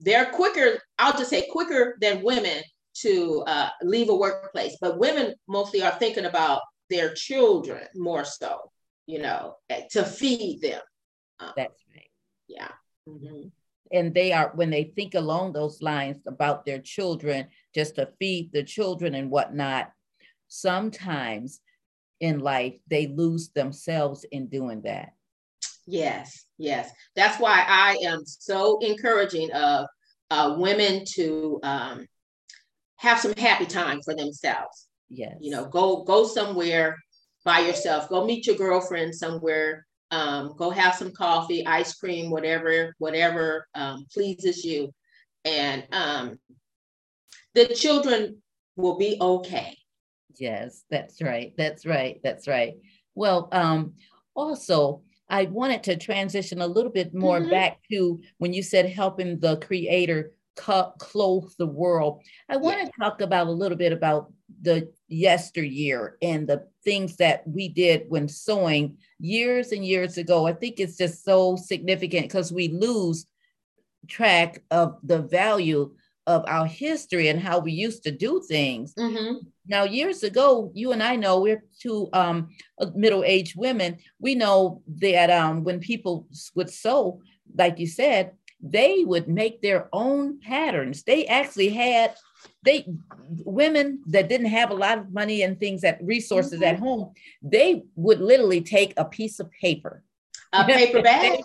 [0.00, 0.78] they're quicker.
[0.98, 2.62] I'll just say quicker than women
[3.02, 8.70] to uh, leave a workplace, but women mostly are thinking about their children more so.
[9.06, 10.82] You know, eh, to feed them.
[11.40, 12.10] Um, That's right.
[12.46, 12.68] Yeah.
[13.08, 13.48] Mm-hmm
[13.92, 18.52] and they are when they think along those lines about their children just to feed
[18.52, 19.92] the children and whatnot
[20.48, 21.60] sometimes
[22.20, 25.12] in life they lose themselves in doing that.
[25.86, 26.90] Yes yes.
[27.16, 29.86] That's why i am so encouraging of
[30.30, 32.06] uh, women to um,
[32.96, 34.88] have some happy time for themselves.
[35.10, 35.36] Yes.
[35.40, 36.96] you know go go somewhere
[37.44, 38.08] by yourself.
[38.08, 44.06] Go meet your girlfriend somewhere um, go have some coffee, ice cream, whatever, whatever um,
[44.12, 44.92] pleases you.
[45.44, 46.38] And um,
[47.54, 48.42] the children
[48.76, 49.76] will be okay.
[50.36, 51.52] Yes, that's right.
[51.56, 52.20] That's right.
[52.22, 52.74] That's right.
[53.14, 53.94] Well, um,
[54.34, 57.50] also, I wanted to transition a little bit more mm-hmm.
[57.50, 62.22] back to when you said helping the creator clothe the world.
[62.48, 64.32] I want to talk about a little bit about
[64.62, 70.46] the yesteryear and the things that we did when sewing years and years ago.
[70.46, 73.26] I think it's just so significant because we lose
[74.08, 75.94] track of the value
[76.26, 78.94] of our history and how we used to do things.
[78.94, 79.46] Mm-hmm.
[79.66, 82.48] Now, years ago, you and I know we're two um,
[82.94, 83.98] middle-aged women.
[84.20, 87.22] We know that um, when people would sew,
[87.56, 91.02] like you said, they would make their own patterns.
[91.04, 92.14] They actually had
[92.64, 92.86] they
[93.44, 96.74] women that didn't have a lot of money and things that resources mm-hmm.
[96.74, 100.02] at home, they would literally take a piece of paper,
[100.52, 101.40] a paper bag,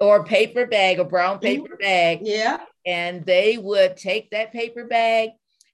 [0.00, 1.46] or a paper bag, a brown mm-hmm.
[1.46, 1.82] paper mm-hmm.
[1.82, 2.20] bag.
[2.22, 5.30] Yeah, and they would take that paper bag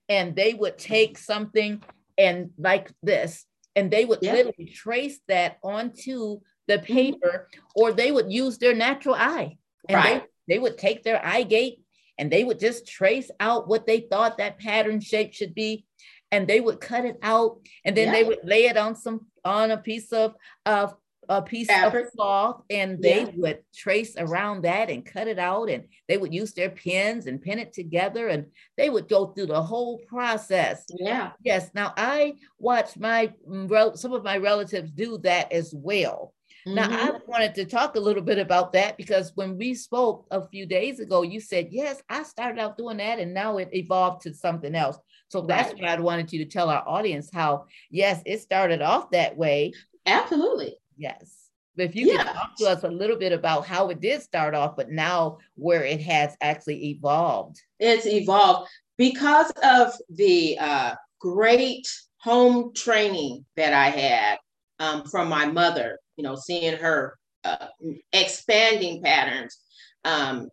[0.09, 1.83] and they would take something
[2.17, 3.45] and like this,
[3.77, 4.33] and they would yeah.
[4.33, 6.93] literally trace that onto the mm-hmm.
[6.93, 7.61] paper, mm-hmm.
[7.75, 9.59] or they would use their natural eye.
[9.89, 10.23] And right.
[10.49, 11.81] They, would take their eye gate
[12.19, 15.85] and they would just trace out what they thought that pattern shape should be
[16.31, 18.13] and they would cut it out and then yeah.
[18.13, 20.35] they would lay it on some on a piece of
[20.67, 20.95] of
[21.31, 22.07] a piece Fabric.
[22.07, 23.31] of cloth and they yeah.
[23.37, 27.43] would trace around that and cut it out and they would use their pins and
[27.43, 28.47] pin it together and
[28.77, 34.15] they would go through the whole process yeah yes now i watched my mm, some
[34.15, 36.33] of my relatives do that as well
[36.75, 37.31] now, I mm-hmm.
[37.31, 41.01] wanted to talk a little bit about that because when we spoke a few days
[41.01, 44.75] ago, you said, Yes, I started out doing that and now it evolved to something
[44.75, 44.99] else.
[45.29, 45.83] So that's right.
[45.83, 49.73] what I wanted you to tell our audience how, yes, it started off that way.
[50.07, 50.77] Absolutely.
[50.97, 51.49] Yes.
[51.77, 52.25] But if you yeah.
[52.25, 55.39] could talk to us a little bit about how it did start off, but now
[55.55, 57.61] where it has actually evolved.
[57.79, 64.39] It's evolved because of the uh, great home training that I had
[64.81, 67.69] um, from my mother you know, seeing her uh,
[68.13, 69.57] expanding patterns.
[70.05, 70.49] Um,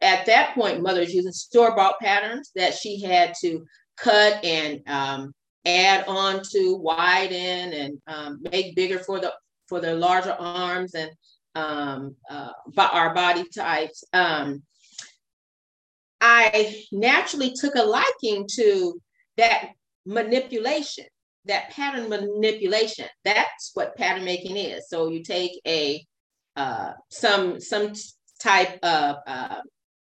[0.00, 3.66] at that point, mother's using store bought patterns that she had to
[3.98, 5.34] cut and um,
[5.66, 9.34] add on to widen and um, make bigger for the
[9.68, 11.10] for the larger arms and
[11.54, 14.04] um, uh, our body types.
[14.12, 14.62] Um,
[16.20, 19.00] I naturally took a liking to
[19.36, 19.70] that
[20.06, 21.06] manipulation
[21.46, 23.06] that pattern manipulation.
[23.24, 24.88] That's what pattern making is.
[24.88, 26.04] So you take a
[26.56, 27.92] uh, some some
[28.42, 29.60] type of uh,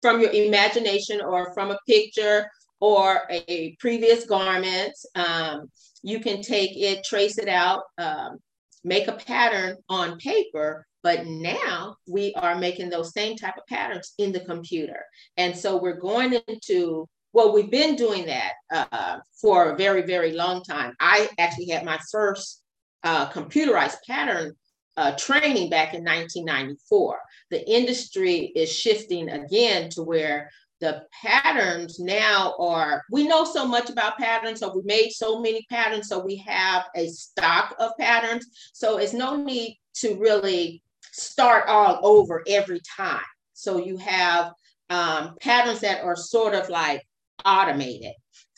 [0.02, 2.46] from your imagination or from a picture
[2.80, 4.92] or a, previous garment.
[5.14, 5.70] Um,
[6.02, 8.38] you can take it, trace it out, um,
[8.82, 10.84] make a pattern on paper.
[11.04, 15.04] But now we are making those same type of patterns in the computer.
[15.36, 20.32] And so we're going into well, we've been doing that uh, for a very, very
[20.32, 20.94] long time.
[21.00, 22.62] I actually had my first
[23.04, 24.54] uh, computerized pattern
[24.96, 27.18] uh, training back in 1994.
[27.50, 33.88] The industry is shifting again to where the patterns now are, we know so much
[33.88, 38.46] about patterns, so we made so many patterns, so we have a stock of patterns.
[38.72, 43.22] So it's no need to really start all over every time.
[43.52, 44.52] So you have
[44.90, 47.06] um, patterns that are sort of like
[47.44, 48.12] automated.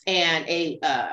[0.07, 1.07] And a uh,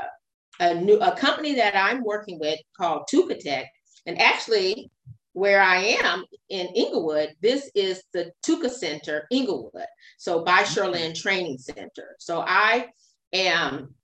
[0.60, 3.64] a new a company that I'm working with called Tukatech,
[4.06, 4.90] and actually
[5.32, 9.86] where I am in Inglewood, this is the Tuka Center, Inglewood.
[10.18, 12.16] So by Sherlin Training Center.
[12.18, 12.88] So I
[13.32, 13.94] am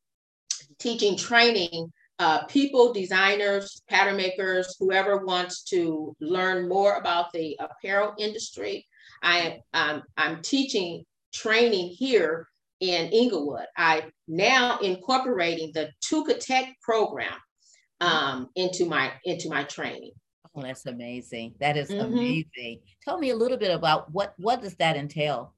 [0.79, 8.15] teaching training uh, people, designers, pattern makers, whoever wants to learn more about the apparel
[8.19, 8.87] industry.
[9.23, 12.49] I am I'm teaching training here
[12.81, 13.67] in Inglewood.
[13.77, 17.35] I now incorporating the Tukatech program
[18.01, 20.13] um, into my into my training.
[20.55, 21.55] Oh, that's amazing.
[21.61, 22.13] That is mm-hmm.
[22.13, 22.81] amazing.
[23.03, 25.55] Tell me a little bit about what what does that entail?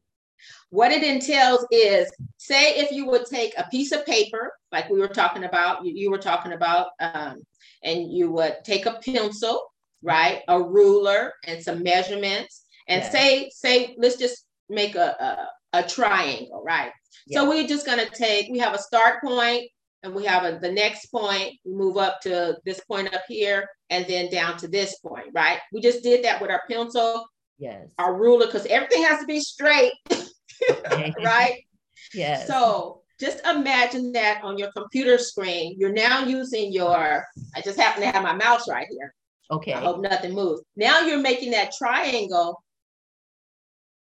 [0.70, 4.98] What it entails is, say, if you would take a piece of paper, like we
[4.98, 7.42] were talking about, you, you were talking about, um,
[7.82, 9.70] and you would take a pencil,
[10.02, 15.82] right, a ruler, and some measurements, and say, say, let's just make a, a, a
[15.82, 16.92] triangle, right?
[17.26, 17.40] Yes.
[17.40, 19.68] So we're just gonna take, we have a start point,
[20.02, 23.68] and we have a, the next point, we move up to this point up here,
[23.90, 25.58] and then down to this point, right?
[25.72, 27.26] We just did that with our pencil,
[27.58, 29.92] yes, our ruler, because everything has to be straight,
[31.22, 31.62] right?
[32.14, 32.46] Yes.
[32.46, 35.76] So just imagine that on your computer screen.
[35.78, 39.14] You're now using your, I just happen to have my mouse right here.
[39.50, 39.74] Okay.
[39.74, 40.62] I hope nothing moves.
[40.76, 42.62] Now you're making that triangle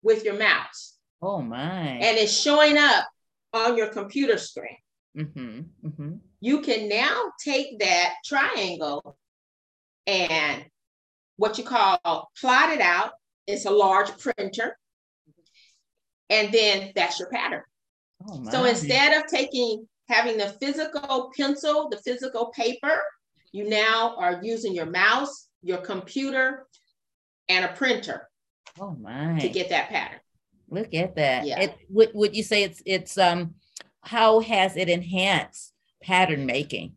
[0.01, 0.90] with your mouse.
[1.21, 1.81] Oh my.
[1.81, 3.07] And it's showing up
[3.53, 4.77] on your computer screen.
[5.17, 6.13] Mm-hmm, mm-hmm.
[6.39, 9.17] You can now take that triangle
[10.07, 10.65] and
[11.37, 13.11] what you call plot it out.
[13.47, 14.77] It's a large printer.
[16.29, 17.63] And then that's your pattern.
[18.27, 23.01] Oh, so instead of taking, having the physical pencil, the physical paper,
[23.51, 26.67] you now are using your mouse, your computer,
[27.49, 28.29] and a printer.
[28.79, 29.39] Oh my!
[29.39, 30.19] To get that pattern.
[30.71, 31.45] Look at that.
[31.45, 31.59] Yeah.
[31.59, 33.55] It, would would you say it's it's um
[34.01, 36.93] how has it enhanced pattern making?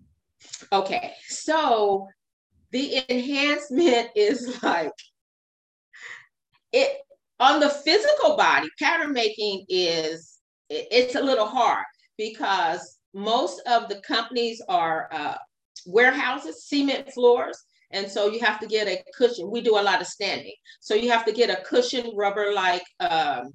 [0.72, 2.08] Okay, so
[2.70, 4.92] the enhancement is like
[6.72, 6.98] it
[7.40, 8.68] on the physical body.
[8.80, 10.38] Pattern making is
[10.70, 11.84] it, it's a little hard
[12.16, 15.36] because most of the companies are uh,
[15.84, 17.60] warehouses, cement floors.
[17.90, 19.50] And so you have to get a cushion.
[19.50, 20.54] We do a lot of standing.
[20.80, 23.52] So you have to get a cushion rubber like um,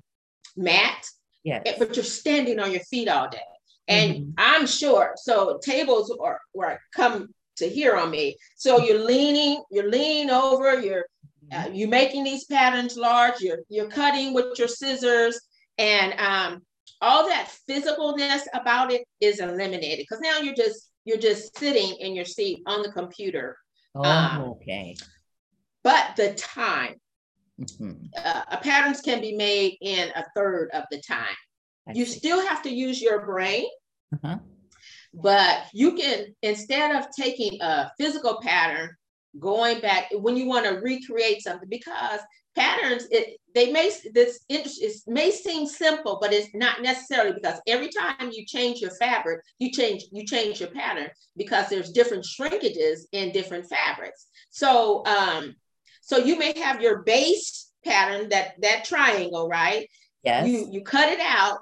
[0.56, 1.06] mat
[1.44, 1.76] Yes.
[1.78, 3.40] But you're standing on your feet all day.
[3.88, 4.30] And mm-hmm.
[4.38, 5.14] I'm sure.
[5.16, 8.38] So tables are where come to here on me.
[8.56, 11.06] So you're leaning, you're leaning over, you're
[11.52, 15.40] uh, you're making these patterns large, you're you're cutting with your scissors,
[15.80, 16.62] and um,
[17.02, 22.14] all that physicalness about it is eliminated because now you're just you're just sitting in
[22.14, 23.58] your seat on the computer.
[23.96, 24.96] Oh, um, okay.
[25.84, 26.96] But the time,
[27.60, 28.06] Mm-hmm.
[28.24, 31.36] Uh, patterns can be made in a third of the time.
[31.88, 32.20] I you see.
[32.20, 33.68] still have to use your brain,
[34.14, 34.38] uh-huh.
[35.14, 38.96] but you can, instead of taking a physical pattern,
[39.40, 42.20] going back when you want to recreate something, because
[42.56, 44.68] patterns, it, they may, this it
[45.08, 49.72] may seem simple, but it's not necessarily because every time you change your fabric, you
[49.72, 54.28] change, you change your pattern because there's different shrinkages in different fabrics.
[54.50, 55.56] So, um,
[56.10, 59.88] so you may have your base pattern, that that triangle, right?
[60.24, 60.48] Yes.
[60.48, 61.60] You you cut it out.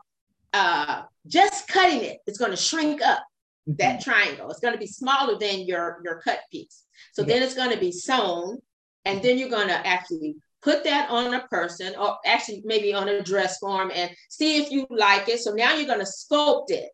[0.53, 3.19] Uh, just cutting it, it's going to shrink up
[3.67, 3.73] mm-hmm.
[3.79, 4.49] that triangle.
[4.49, 6.85] It's going to be smaller than your your cut piece.
[7.11, 7.29] So yes.
[7.29, 8.59] then it's going to be sewn,
[9.03, 13.09] and then you're going to actually put that on a person, or actually maybe on
[13.09, 15.41] a dress form, and see if you like it.
[15.41, 16.89] So now you're going to sculpt it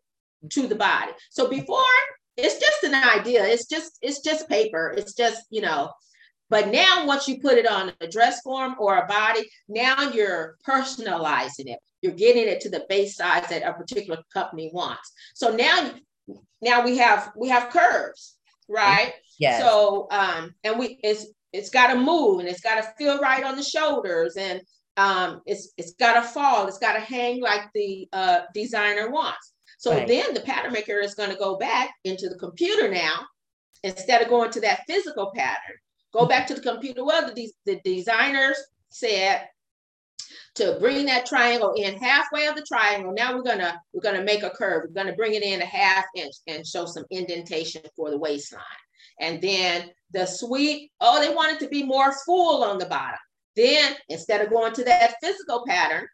[0.50, 1.12] to the body.
[1.30, 1.84] So before
[2.36, 3.44] it's just an idea.
[3.44, 4.92] It's just it's just paper.
[4.96, 5.90] It's just you know
[6.50, 10.56] but now, once you put it on a dress form or a body, now you're
[10.66, 11.78] personalizing it.
[12.02, 15.10] You're getting it to the base size that a particular company wants.
[15.34, 15.92] So now,
[16.60, 18.36] now we have we have curves,
[18.68, 19.14] right?
[19.38, 19.62] Yes.
[19.62, 23.42] So um, and we it's it's got to move and it's got to feel right
[23.42, 24.60] on the shoulders and
[24.98, 26.66] um, it's it's got to fall.
[26.68, 29.54] It's got to hang like the uh, designer wants.
[29.78, 30.06] So right.
[30.06, 33.24] then the pattern maker is going to go back into the computer now
[33.82, 35.76] instead of going to that physical pattern
[36.14, 37.04] Go back to the computer.
[37.04, 38.56] Well, the, the designers
[38.88, 39.48] said
[40.54, 43.12] to bring that triangle in halfway of the triangle.
[43.12, 44.84] Now we're gonna we're gonna make a curve.
[44.84, 48.62] We're gonna bring it in a half inch and show some indentation for the waistline.
[49.20, 53.18] And then the sweep, oh, they want it to be more full on the bottom.
[53.56, 56.06] Then instead of going to that physical pattern,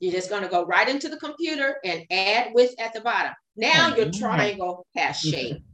[0.00, 3.32] you're just gonna go right into the computer and add width at the bottom.
[3.56, 4.20] Now your mm-hmm.
[4.20, 5.30] triangle has mm-hmm.
[5.30, 5.65] shape.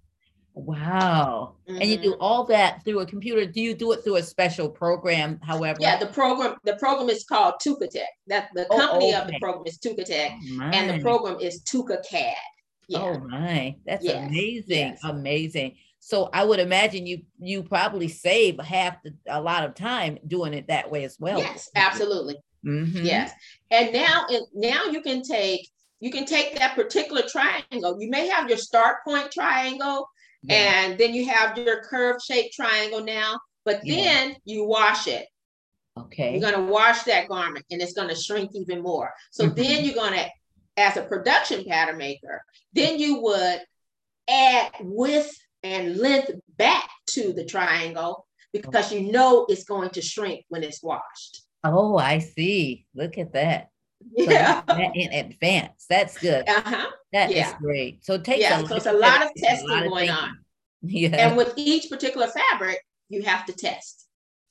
[0.54, 1.54] Wow.
[1.68, 1.80] Mm-hmm.
[1.80, 2.22] And you do mm-hmm.
[2.22, 3.46] all that through a computer.
[3.46, 5.78] Do you do it through a special program, however?
[5.80, 8.02] Yeah, the program, the program is called Tukatech.
[8.26, 9.20] That the oh, company okay.
[9.20, 10.36] of the program is Tukatech.
[10.60, 12.34] Oh, and the program is TukaCAD.
[12.88, 12.98] Yeah.
[12.98, 14.28] Oh my, that's yes.
[14.28, 14.88] amazing.
[14.88, 15.00] Yes.
[15.04, 15.76] Amazing.
[16.00, 20.52] So I would imagine you you probably save half the, a lot of time doing
[20.52, 21.38] it that way as well.
[21.38, 22.36] Yes, absolutely.
[22.66, 23.04] Mm-hmm.
[23.04, 23.32] Yes.
[23.70, 25.68] And now now you can take
[26.00, 27.96] you can take that particular triangle.
[28.00, 30.08] You may have your start point triangle
[30.42, 30.54] yeah.
[30.54, 34.36] And then you have your curved shaped triangle now, but then yeah.
[34.44, 35.26] you wash it.
[35.98, 36.32] Okay.
[36.32, 39.12] You're going to wash that garment and it's going to shrink even more.
[39.30, 39.54] So mm-hmm.
[39.54, 40.26] then you're going to,
[40.76, 43.60] as a production pattern maker, then you would
[44.28, 50.44] add width and length back to the triangle because you know it's going to shrink
[50.48, 51.42] when it's washed.
[51.64, 52.86] Oh, I see.
[52.94, 53.68] Look at that.
[54.16, 54.62] Yeah.
[54.68, 55.86] So in advance.
[55.88, 56.48] That's good.
[56.48, 56.86] Uh-huh.
[57.12, 57.48] That Yeah.
[57.48, 58.04] is great.
[58.04, 60.24] So it takes Yeah, a, so it's a lot of testing lot of going thinking.
[60.24, 60.38] on.
[60.84, 61.28] Yeah.
[61.28, 64.08] And with each particular fabric, you have to test.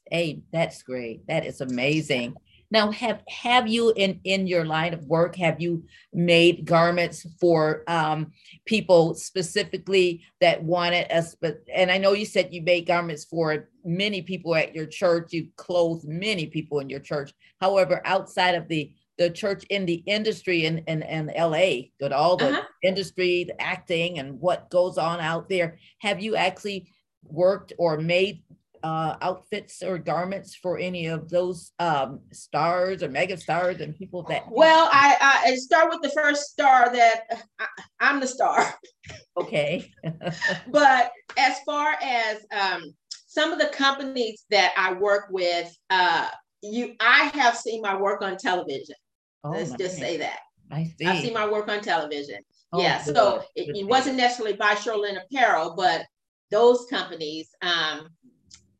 [0.10, 1.28] Hey, that's great.
[1.28, 2.36] That is amazing.
[2.70, 5.84] Now, have have you in in your line of work have you
[6.14, 8.32] made garments for um,
[8.66, 11.36] people specifically that wanted us?
[11.36, 15.34] But and I know you said you made garments for many people at your church.
[15.34, 17.34] You clothed many people in your church.
[17.60, 21.68] However, outside of the the church in the industry in in, in LA,
[22.02, 22.64] with all the Uh-huh.
[22.82, 26.80] industry, the acting, and what goes on out there, have you actually
[27.24, 28.44] worked or made
[28.84, 34.24] uh, outfits or garments for any of those um, stars or mega stars and people
[34.24, 37.18] that Well, I, I start with the first star that
[37.60, 37.68] I,
[38.00, 38.58] I'm the star.
[39.42, 39.92] okay
[40.80, 42.82] But as far as um,
[43.28, 46.28] some of the companies that I work with, uh,
[46.64, 48.96] you, I have seen my work on television.
[49.44, 50.40] Oh Let's just say that.
[50.72, 51.06] I see.
[51.06, 52.40] I've seen my work on television.
[52.74, 53.16] Oh, yeah, good.
[53.16, 56.06] so it, it wasn't necessarily by Sherlin Apparel, but
[56.52, 58.08] those companies, um,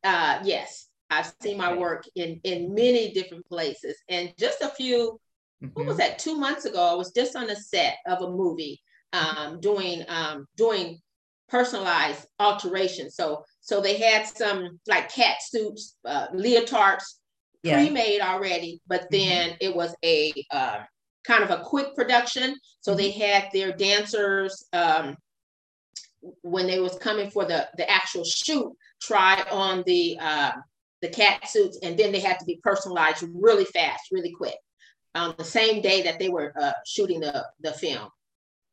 [0.02, 3.96] uh, yes, I've seen my work in in many different places.
[4.08, 5.20] And just a few,
[5.74, 5.98] what was Mhm.
[5.98, 6.18] that?
[6.18, 8.80] Two months ago, I was just on a set of a movie,
[9.12, 10.98] um, doing um, doing
[11.48, 13.14] personalized alterations.
[13.14, 17.04] So so they had some like cat suits, uh, leotards,
[17.62, 17.76] Yeah.
[17.76, 20.80] pre-made already, but then it was a uh,
[21.24, 22.56] kind of a quick production.
[22.80, 25.16] So they had their dancers um,
[26.42, 30.52] when they was coming for the the actual shoot, try on the uh,
[31.02, 34.56] the cat suits, and then they had to be personalized really fast, really quick,
[35.14, 38.08] on the same day that they were uh, shooting the the film.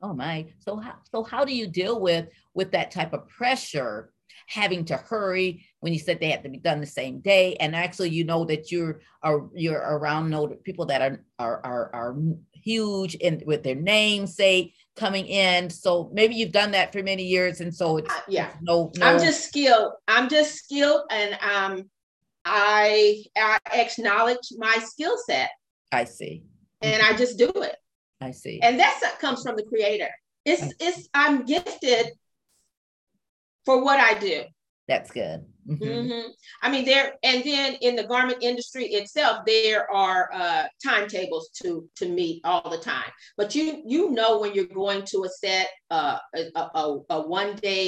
[0.01, 0.47] Oh my.
[0.59, 4.11] So how so how do you deal with with that type of pressure
[4.47, 7.75] having to hurry when you said they had to be done the same day and
[7.75, 12.15] actually you know that you're are you're around people that are are are, are
[12.53, 17.23] huge and with their name say coming in so maybe you've done that for many
[17.23, 18.47] years and so it's Uh, yeah.
[18.47, 19.93] it's no no I'm just skilled.
[20.07, 21.89] I'm just skilled, and um,
[22.43, 25.51] I I acknowledge my skill set,
[25.91, 26.43] I see
[26.81, 27.75] and I just do it.
[28.21, 30.09] I see and that's that comes from the creator
[30.45, 32.11] it's it's i'm gifted
[33.69, 34.37] for what i do
[34.87, 35.79] that's good Mhm.
[35.79, 36.23] Mhm.
[36.63, 41.87] i mean there and then in the garment industry itself there are uh timetables to
[41.99, 45.67] to meet all the time but you you know when you're going to a set
[45.91, 46.41] uh a,
[46.81, 47.87] a, a one day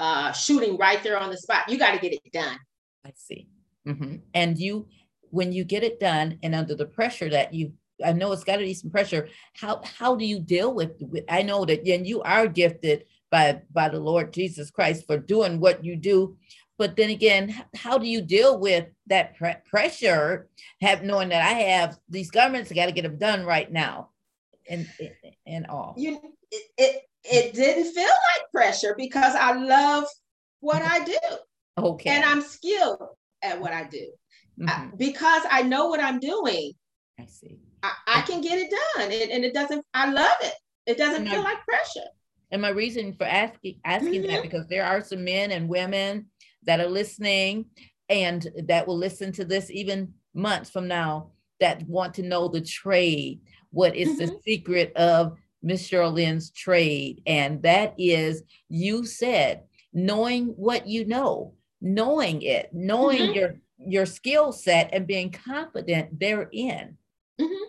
[0.00, 2.58] uh shooting right there on the spot you got to get it done
[3.04, 3.48] I see.
[3.86, 4.16] Mm-hmm.
[4.34, 4.88] And you,
[5.30, 7.72] when you get it done, and under the pressure that you,
[8.04, 9.28] I know it's got to be some pressure.
[9.54, 10.92] How how do you deal with?
[11.00, 15.18] with I know that, and you are gifted by by the Lord Jesus Christ for
[15.18, 16.36] doing what you do.
[16.78, 20.48] But then again, how do you deal with that pre- pressure?
[20.80, 24.10] Have knowing that I have these garments, I got to get them done right now,
[24.68, 24.88] and
[25.46, 25.94] and all.
[25.96, 26.20] you
[26.50, 30.04] it, it it didn't feel like pressure because i love
[30.60, 31.18] what i do
[31.76, 32.08] Okay.
[32.10, 33.02] and i'm skilled
[33.42, 34.06] at what i do
[34.66, 34.96] I- Mhm.
[34.98, 36.72] because I know what I'm doing,
[37.20, 37.58] I see.
[37.82, 39.12] I, I can get it done.
[39.12, 40.54] And, and it doesn't, I love it.
[40.86, 42.08] It doesn't And feel I- like pressure.
[42.50, 44.42] And my reason for asking asking that mm-hmm.
[44.42, 46.26] because there are some men and women
[46.64, 47.66] that are listening
[48.08, 52.60] and that will listen to this even months from now that want to know the
[52.60, 53.40] trade.
[53.70, 54.36] What is the mm-hmm.
[54.44, 57.22] secret of Miss Sherlin's trade?
[57.26, 63.34] And that is you said knowing what you know, knowing it, knowing Mhm.
[63.34, 66.98] your your skill set and being confident therein.
[67.40, 67.64] Mm-hmm.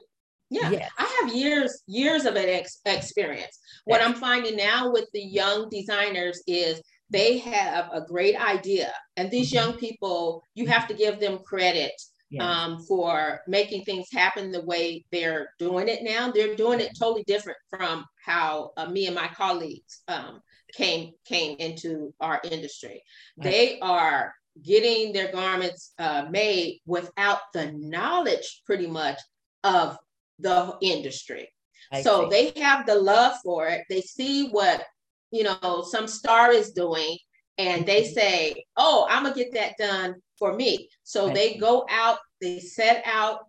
[0.49, 0.87] Yeah.
[0.97, 3.57] I have years, years of an ex- experience.
[3.85, 8.93] What I'm finding now with the young designers is they have a great idea.
[9.17, 9.53] And these Mhm.
[9.53, 11.93] young people, you have to give them credit
[12.31, 12.47] Yeah.
[12.47, 16.31] um, for making things happen the way they're doing it now.
[16.31, 20.41] They're doing it totally different from how uh, me and my colleagues um,
[20.73, 23.03] came came into our industry.
[23.37, 23.43] Right.
[23.51, 29.19] They are getting their garments uh, made without the knowledge, pretty much,
[29.63, 29.97] of
[30.39, 31.49] the industry.
[31.91, 32.51] I so see.
[32.53, 33.83] they have the love for it.
[33.89, 34.83] They see what
[35.31, 37.17] you know some star is doing,
[37.57, 38.13] and they Mhm.
[38.13, 41.59] say, "Oh, I'm gonna get that done for me." So I they see.
[41.59, 43.45] go out, they set out,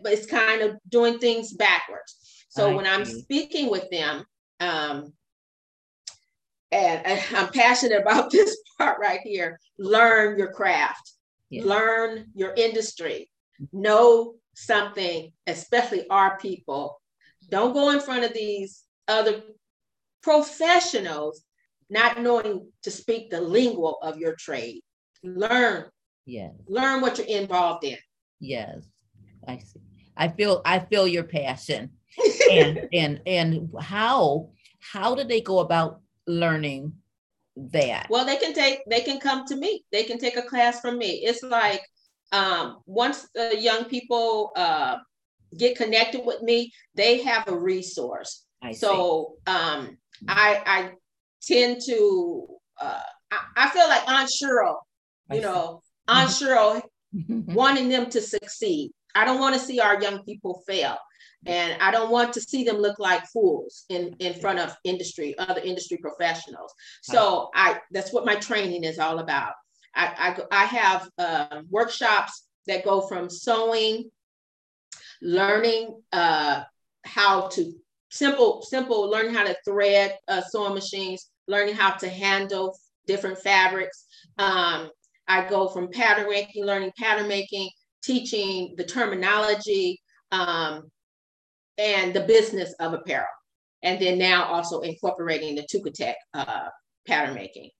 [0.00, 2.16] but it's kind of doing things backwards.
[2.48, 4.24] So I when I'm speaking with them,
[4.60, 5.12] um,
[6.72, 9.60] and I- I'm passionate about this part right here.
[9.78, 11.12] Learn your craft,
[11.50, 11.64] Yeah.
[11.64, 13.30] learn your industry,
[13.72, 17.00] know something, especially our people.
[17.50, 19.42] Don't go in front of these other
[20.22, 21.44] professionals
[21.90, 24.82] not knowing to speak the lingual of your trade.
[25.22, 25.84] Learn.
[26.26, 26.52] Yes.
[26.66, 27.98] Learn what you're involved in.
[28.40, 28.86] Yes.
[29.46, 29.80] I see.
[30.16, 31.90] I feel I feel your passion.
[32.50, 34.50] and and and how
[34.80, 36.92] how do they go about learning
[37.56, 38.06] that?
[38.08, 39.84] Well, they can take they can come to me.
[39.92, 41.24] They can take a class from me.
[41.24, 41.82] It's like
[42.34, 44.96] um, once the young people uh,
[45.56, 48.44] get connected with me, they have a resource.
[48.60, 50.90] I so um, I I
[51.42, 52.46] tend to
[52.80, 54.76] uh, I, I, feel like Aunt Cheryl,
[55.30, 56.82] you know, Aunt Cheryl
[57.28, 58.90] wanting them to succeed.
[59.14, 60.96] I don't want to see our young people fail.
[61.46, 65.36] And I don't want to see them look like fools in, in front of industry,
[65.38, 66.72] other industry professionals.
[67.02, 69.52] So I that's what my training is all about.
[69.96, 74.10] I, I, have uh, workshops that go from sewing,
[75.22, 76.62] learning uh,
[77.04, 77.72] how to
[78.10, 82.76] simple, simple, learning how to thread uh, sewing machines, learning how to handle
[83.06, 84.04] different fabrics.
[84.38, 84.90] Um,
[85.26, 87.70] I go from pattern making, learning pattern making,
[88.02, 90.00] teaching the terminology
[90.32, 90.90] um,
[91.78, 93.26] and the business of apparel.
[93.82, 96.68] And then now also incorporating the Tukatech uh,
[97.06, 97.70] pattern making.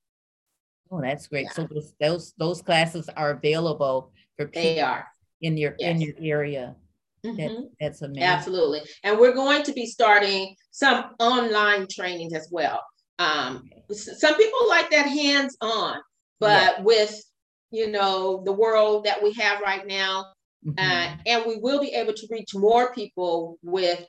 [0.91, 1.45] Oh, that's great.
[1.45, 1.53] Yeah.
[1.53, 5.07] So those, those those classes are available for people they are.
[5.41, 5.91] in your yes.
[5.91, 6.76] in your area.
[7.24, 7.37] Mm-hmm.
[7.37, 8.22] That, that's amazing.
[8.22, 8.82] Absolutely.
[9.03, 12.82] And we're going to be starting some online trainings as well.
[13.18, 15.99] Um, some people like that hands on,
[16.39, 16.82] but yeah.
[16.82, 17.22] with
[17.70, 20.26] you know the world that we have right now,
[20.66, 20.78] mm-hmm.
[20.78, 24.05] uh, and we will be able to reach more people with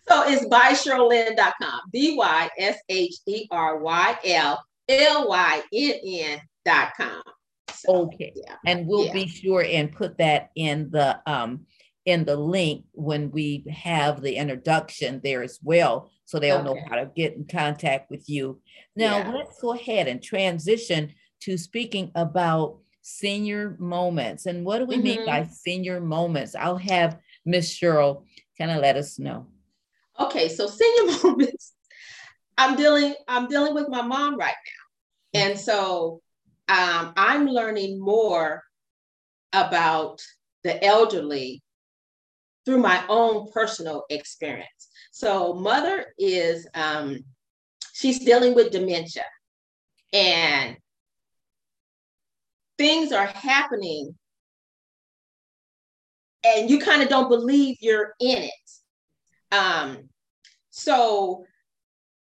[0.09, 1.81] So it's bysherlyn.com.
[1.93, 7.23] B Y S H E R Y L L Y N N.com.
[7.73, 8.33] So, okay.
[8.35, 8.57] Yeah.
[8.67, 9.13] And we'll yeah.
[9.13, 11.67] be sure and put that in the um
[12.05, 16.65] in the link when we have the introduction there as well so they'll okay.
[16.65, 18.59] know how to get in contact with you.
[18.97, 19.33] Now yeah.
[19.33, 24.47] let's go ahead and transition to speaking about senior moments.
[24.47, 25.05] And what do we mm-hmm.
[25.05, 26.55] mean by senior moments?
[26.55, 28.25] I'll have Miss Cheryl
[28.59, 29.47] kind of let us know.
[30.19, 31.73] Okay, so senior moments.
[32.59, 33.15] I'm dealing.
[33.29, 34.55] I'm dealing with my mom right
[35.35, 36.21] now, and so
[36.69, 38.63] um, I'm learning more
[39.53, 40.23] about
[40.65, 41.63] the elderly
[42.65, 44.89] through my own personal experience.
[45.11, 47.19] So, mother is um,
[47.93, 49.25] she's dealing with dementia,
[50.13, 50.77] and
[52.79, 54.15] things are happening,
[56.45, 59.55] and you kind of don't believe you're in it.
[59.55, 60.09] Um,
[60.71, 61.45] so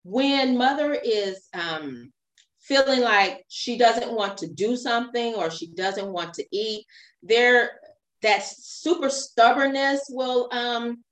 [0.04, 2.12] when mother is um,
[2.60, 6.86] feeling like she doesn't want to do something or she doesn't want to eat,
[7.24, 7.80] there
[8.22, 11.04] that super stubbornness will um,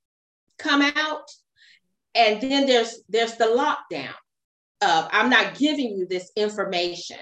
[0.58, 1.30] come out.
[2.16, 4.14] And then there's there's the lockdown
[4.82, 7.20] of I'm not giving you this information,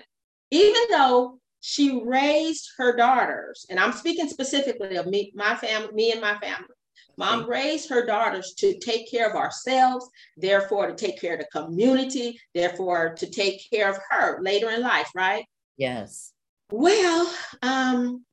[0.51, 6.11] even though she raised her daughters, and I'm speaking specifically of me, my family, me
[6.11, 6.69] and my family.
[7.17, 10.07] Mom raised her daughters to take care of ourselves,
[10.37, 14.81] therefore to take care of the community, therefore to take care of her later in
[14.81, 15.43] life, right?
[15.75, 16.33] Yes.
[16.69, 18.23] Well, um,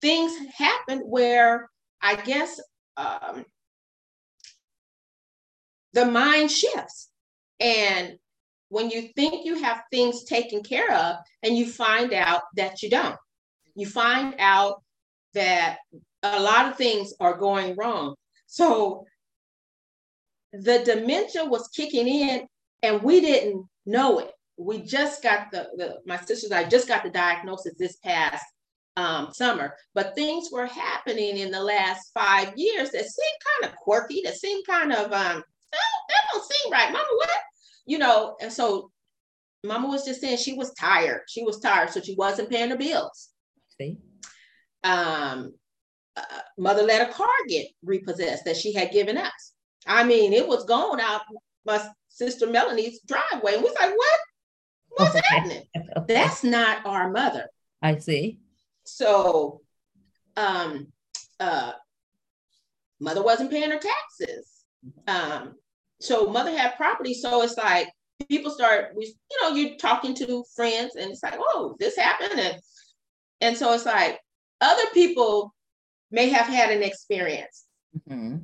[0.00, 1.68] things happened where
[2.00, 2.58] I guess
[2.96, 3.44] um,
[5.92, 7.10] the mind shifts.
[7.60, 8.18] And
[8.74, 12.90] when you think you have things taken care of, and you find out that you
[12.90, 13.16] don't,
[13.76, 14.82] you find out
[15.34, 15.78] that
[16.24, 18.16] a lot of things are going wrong.
[18.46, 19.06] So
[20.52, 22.48] the dementia was kicking in
[22.82, 24.32] and we didn't know it.
[24.56, 28.44] We just got the, the my sisters I just got the diagnosis this past
[28.96, 33.76] um, summer, but things were happening in the last five years that seemed kind of
[33.78, 35.42] quirky, that seemed kind of, um,
[35.74, 36.92] oh, that don't seem right.
[36.92, 37.40] Mama, what?
[37.86, 38.90] You know, and so
[39.64, 41.22] Mama was just saying she was tired.
[41.28, 43.30] She was tired, so she wasn't paying her bills.
[43.80, 43.98] See?
[44.82, 45.54] Um,
[46.16, 46.22] uh,
[46.58, 49.52] mother let a car get repossessed that she had given us.
[49.86, 51.22] I mean, it was going out
[51.64, 53.54] my sister Melanie's driveway.
[53.54, 54.20] And we was like, what?
[54.90, 55.24] What's okay.
[55.28, 55.62] happening?
[56.06, 57.48] That's not our mother.
[57.82, 58.38] I see.
[58.84, 59.60] So
[60.36, 60.88] um
[61.40, 61.72] uh
[63.00, 64.50] mother wasn't paying her taxes.
[65.08, 65.54] Um,
[66.00, 67.14] so mother had property.
[67.14, 67.88] So it's like
[68.28, 72.38] people start, we, you know, you're talking to friends and it's like, oh, this happened.
[72.38, 72.60] And,
[73.40, 74.20] and so it's like
[74.60, 75.54] other people
[76.10, 77.64] may have had an experience.
[78.08, 78.38] Mm-hmm.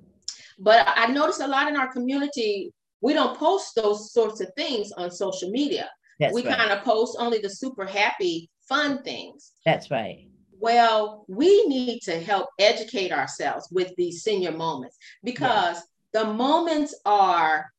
[0.59, 4.92] But I noticed a lot in our community, we don't post those sorts of things
[4.92, 5.88] on social media.
[6.18, 6.57] That's we right.
[6.57, 9.53] kind of post only the super happy, fun things.
[9.64, 10.26] That's right.
[10.59, 15.78] Well, we need to help educate ourselves with these senior moments because
[16.12, 17.70] the moments are,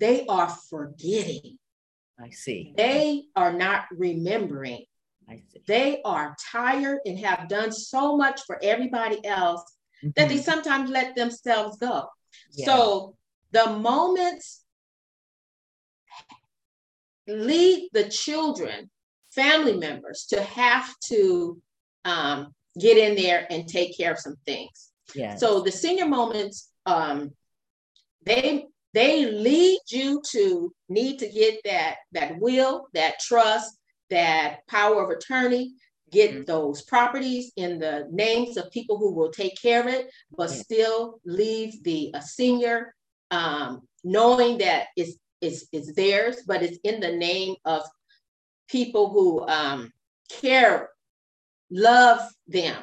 [0.00, 1.58] they are forgetting.
[2.20, 2.74] I see.
[2.76, 4.84] They are not remembering.
[5.28, 5.62] I see.
[5.66, 9.62] They are tired and have done so much for everybody else
[10.02, 10.10] mm-hmm.
[10.16, 10.44] that they mm-hmm.
[10.44, 12.06] sometimes let themselves go.
[12.52, 12.66] Yeah.
[12.66, 13.16] So
[13.52, 14.62] the moments
[17.26, 18.90] lead the children,
[19.30, 21.60] family members, to have to
[22.04, 24.90] um, get in there and take care of some things.
[25.14, 25.36] Yeah.
[25.36, 27.32] So the senior moments, um,
[28.24, 33.76] they they lead you to need to get that that will, that trust,
[34.10, 35.74] that power of attorney,
[36.10, 36.44] get mm-hmm.
[36.44, 40.56] those properties in the names of people who will take care of it, but yeah.
[40.56, 42.94] still leave the a senior
[43.30, 47.82] um, knowing that it's, it's, it's theirs, but it's in the name of
[48.68, 49.90] people who um,
[50.30, 50.90] care,
[51.70, 52.76] love them.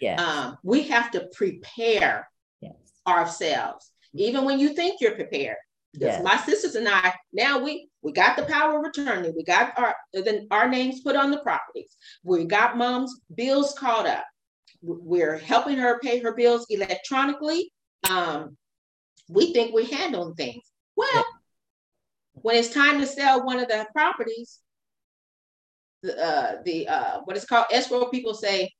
[0.00, 0.20] Yes.
[0.20, 2.28] Um, we have to prepare
[2.60, 2.74] yes.
[3.06, 5.56] ourselves, even when you think you're prepared.
[5.94, 6.22] Yes.
[6.22, 9.32] My sisters and I, now we we got the power of attorney.
[9.34, 11.96] We got our then our names put on the properties.
[12.22, 14.24] We got mom's bills caught up.
[14.82, 17.72] We're helping her pay her bills electronically.
[18.08, 18.56] Um,
[19.28, 20.62] we think we're handling things.
[20.94, 21.24] Well,
[22.34, 24.60] when it's time to sell one of the properties,
[26.02, 28.70] the uh, the uh, what is called escrow people say,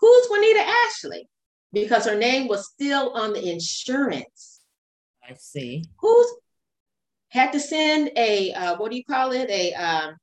[0.00, 1.28] "Who's Juanita Ashley?"
[1.72, 4.57] Because her name was still on the insurance.
[5.28, 5.84] I see.
[6.00, 6.26] Who's
[7.28, 9.50] had to send a uh, what do you call it?
[9.50, 10.16] A um,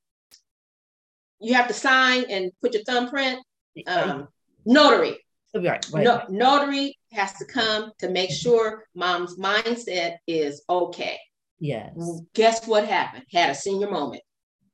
[1.39, 3.39] you have to sign and put your thumbprint.
[3.87, 4.27] Um,
[4.65, 5.19] notary.
[5.53, 6.03] Right, right.
[6.03, 11.17] No, notary has to come to make sure mom's mindset is okay.
[11.59, 11.95] Yes.
[12.33, 13.23] Guess what happened?
[13.31, 14.23] Had a senior moment.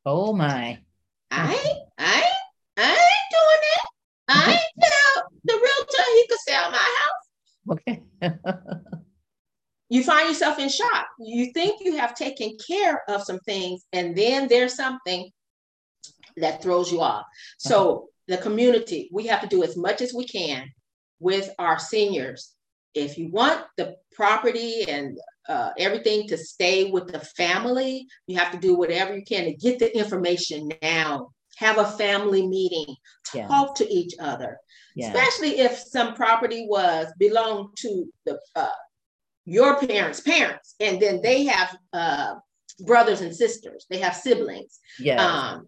[0.05, 0.79] Oh my.
[1.29, 2.23] I I
[2.77, 3.88] I ain't doing it.
[4.27, 7.17] I ain't tell the realtor he could sell my house.
[7.69, 8.01] Okay.
[9.92, 11.06] you find yourself in shock.
[11.20, 15.30] You think you have taken care of some things, and then there's something
[16.38, 17.26] that throws you off.
[17.58, 20.72] So, the community, we have to do as much as we can
[21.20, 22.54] with our seniors.
[22.94, 25.18] If you want the property and
[25.50, 29.54] uh, everything to stay with the family, you have to do whatever you can to
[29.54, 31.32] get the information now.
[31.58, 32.96] Have a family meeting,
[33.50, 34.58] talk to each other,
[35.08, 38.70] especially if some property was belonged to the uh,
[39.46, 42.36] your parents' parents, and then they have uh,
[42.86, 43.86] brothers and sisters.
[43.89, 44.80] They have siblings.
[45.00, 45.24] Yeah.
[45.24, 45.68] Um,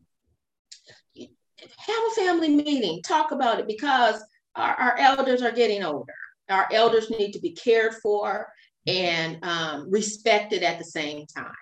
[1.17, 3.01] have a family meeting.
[3.01, 4.23] Talk about it because
[4.55, 6.13] our, our elders are getting older.
[6.49, 8.47] Our elders need to be cared for
[8.85, 11.53] and um, respected at the same time.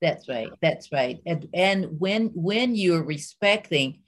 [0.00, 0.50] That's right.
[0.60, 1.20] That's right.
[1.24, 4.00] And and when when you're respecting,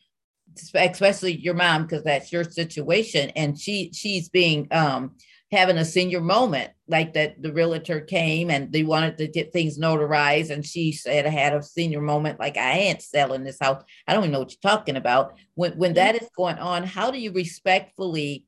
[0.75, 5.13] especially your mom, because that's your situation, and she she's being um
[5.53, 9.79] having a senior moment like that the realtor came and they wanted to get things
[9.79, 13.83] notarized and she said i had a senior moment like i ain't selling this house.
[14.07, 15.35] I don't even know what you're talking about.
[15.55, 18.45] When when that is going on how do you respectfully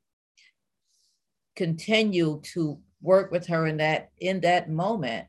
[1.55, 5.27] continue to work with her in that in that moment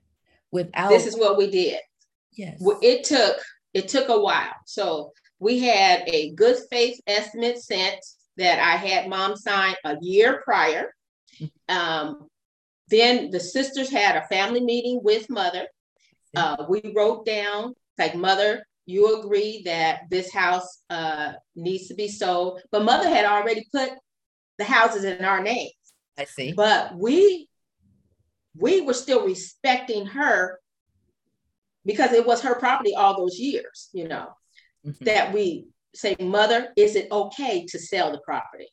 [0.51, 1.79] without this is what we did.
[2.33, 2.61] Yes.
[2.83, 3.39] It took
[3.75, 4.55] it took a while.
[4.67, 7.97] So we had a good faith estimate sent
[8.37, 10.95] that i had mom sign a year prior
[11.69, 12.29] um,
[12.89, 15.67] then the sisters had a family meeting with mother.
[16.37, 22.09] Uh, we wrote down, like, mother, you agree that this house uh, needs to be
[22.09, 22.61] sold.
[22.73, 23.91] But mother had already put
[24.59, 25.73] the houses in our names.
[26.19, 26.53] I see.
[26.53, 27.49] But we
[28.57, 30.59] we were still respecting her
[31.85, 34.29] because it was her property all those years, you know,
[34.87, 35.05] mm-hmm.
[35.05, 38.69] that we say, Mother, is it okay to sell the property?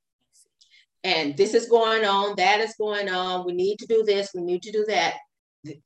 [1.04, 3.46] And this is going on, that is going on.
[3.46, 5.16] We need to do this, we need to do that.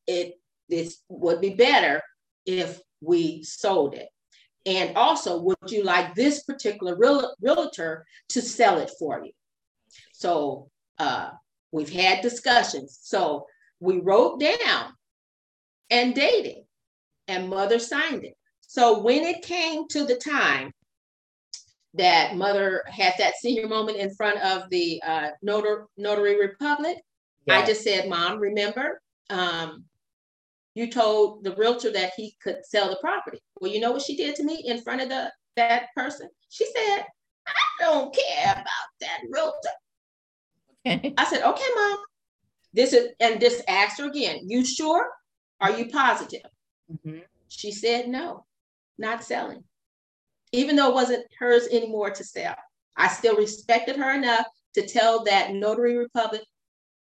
[0.07, 0.36] It
[0.70, 2.01] this would be better
[2.45, 4.07] if we sold it.
[4.66, 9.32] And also, would you like this particular real, realtor to sell it for you?
[10.14, 11.32] So uh,
[11.72, 12.99] we've had discussions.
[13.01, 13.47] So
[13.80, 14.93] we wrote down
[15.89, 16.64] and dated,
[17.28, 18.38] and mother signed it.
[18.62, 20.72] So when it came to the time
[21.93, 26.97] that mother had that senior moment in front of the uh, notary, notary republic
[27.49, 29.85] I just said, Mom, remember, um,
[30.75, 33.39] you told the realtor that he could sell the property.
[33.59, 36.29] Well, you know what she did to me in front of the that person?
[36.49, 37.05] She said,
[37.47, 38.65] I don't care about
[39.01, 39.55] that realtor.
[40.85, 41.13] Okay.
[41.17, 41.97] I said, okay, mom.
[42.73, 45.09] This is and this asked her again, you sure?
[45.59, 46.41] Are you positive?
[46.91, 47.19] Mm-hmm.
[47.49, 48.45] She said no,
[48.97, 49.65] not selling.
[50.51, 52.55] Even though it wasn't hers anymore to sell.
[52.97, 54.45] I still respected her enough
[54.75, 56.43] to tell that notary republic,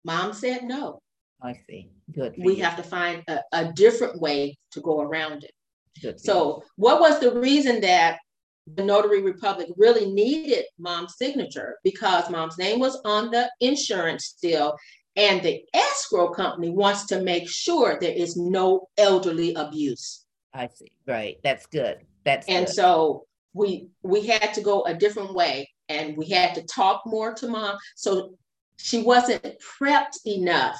[0.05, 1.01] mom said no.
[1.43, 1.91] I see.
[2.12, 2.35] Good.
[2.39, 2.64] We you.
[2.64, 5.53] have to find a, a, different way to go around it.
[6.01, 8.18] Good so, what was the reason that
[8.66, 11.76] the Notary Republic really needed mom's signature?
[11.85, 14.76] Because mom's name was on the insurance still,
[15.16, 20.24] and the escrow company wants to make sure there is no elderly abuse.
[20.53, 20.93] I see.
[21.07, 21.39] Right.
[21.45, 21.99] That's good.
[22.25, 22.75] That's and good.
[22.75, 27.35] so we we had to go a different way and we had to talk more
[27.35, 27.77] to mom.
[27.97, 28.35] So
[28.77, 30.79] she wasn't prepped enough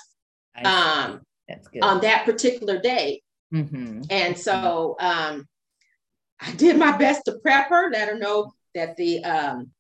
[0.65, 1.83] um, That's good.
[1.83, 3.23] on that particular day.
[3.53, 4.03] Mm-hmm.
[4.11, 5.47] And so um,
[6.41, 9.71] I did my best to prep her, let her know that the um,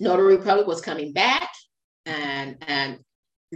[0.00, 1.48] Notary Republic was coming back.
[2.06, 2.98] And, and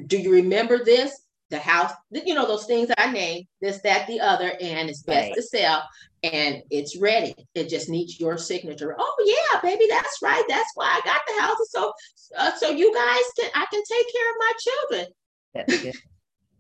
[0.07, 1.13] do you remember this?
[1.51, 5.29] The house, you know, those things I named, this, that, the other, and it's best
[5.29, 5.35] right.
[5.35, 5.85] to sell
[6.23, 7.35] and it's ready.
[7.55, 8.97] It just needs your signature.
[8.99, 10.45] Oh yeah, baby, that's right.
[10.49, 11.57] That's why I got the house.
[11.71, 11.93] So,
[12.37, 15.07] uh, so you guys can, I can take care of my children.
[15.55, 15.95] That's good.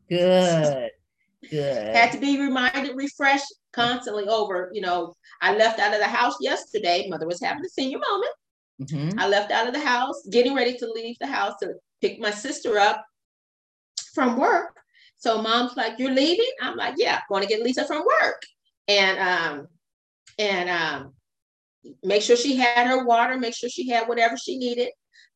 [0.08, 0.90] Good.
[1.50, 1.94] Good.
[1.94, 4.70] Had to be reminded, refreshed constantly over.
[4.72, 7.06] You know, I left out of the house yesterday.
[7.08, 8.32] Mother was having a senior moment.
[8.82, 9.18] Mm-hmm.
[9.20, 12.30] I left out of the house, getting ready to leave the house to pick my
[12.30, 13.04] sister up
[14.16, 14.76] from work.
[15.18, 18.42] So mom's like, "You're leaving?" I'm like, "Yeah, I'm going to get Lisa from work."
[18.88, 19.68] And um,
[20.38, 21.14] and um,
[22.02, 24.90] make sure she had her water, make sure she had whatever she needed.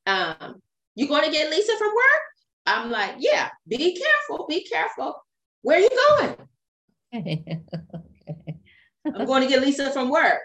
[0.06, 0.56] Um,
[0.94, 2.22] you going to get Lisa from work?
[2.66, 5.14] I'm like, yeah, be careful, be careful.
[5.62, 6.36] Where are you going?
[7.14, 7.60] okay.
[9.06, 10.40] I'm going to get Lisa from work.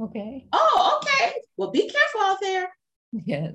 [0.00, 0.46] Okay.
[0.52, 1.32] Oh, okay.
[1.56, 2.68] Well, be careful out there.
[3.12, 3.54] Yes.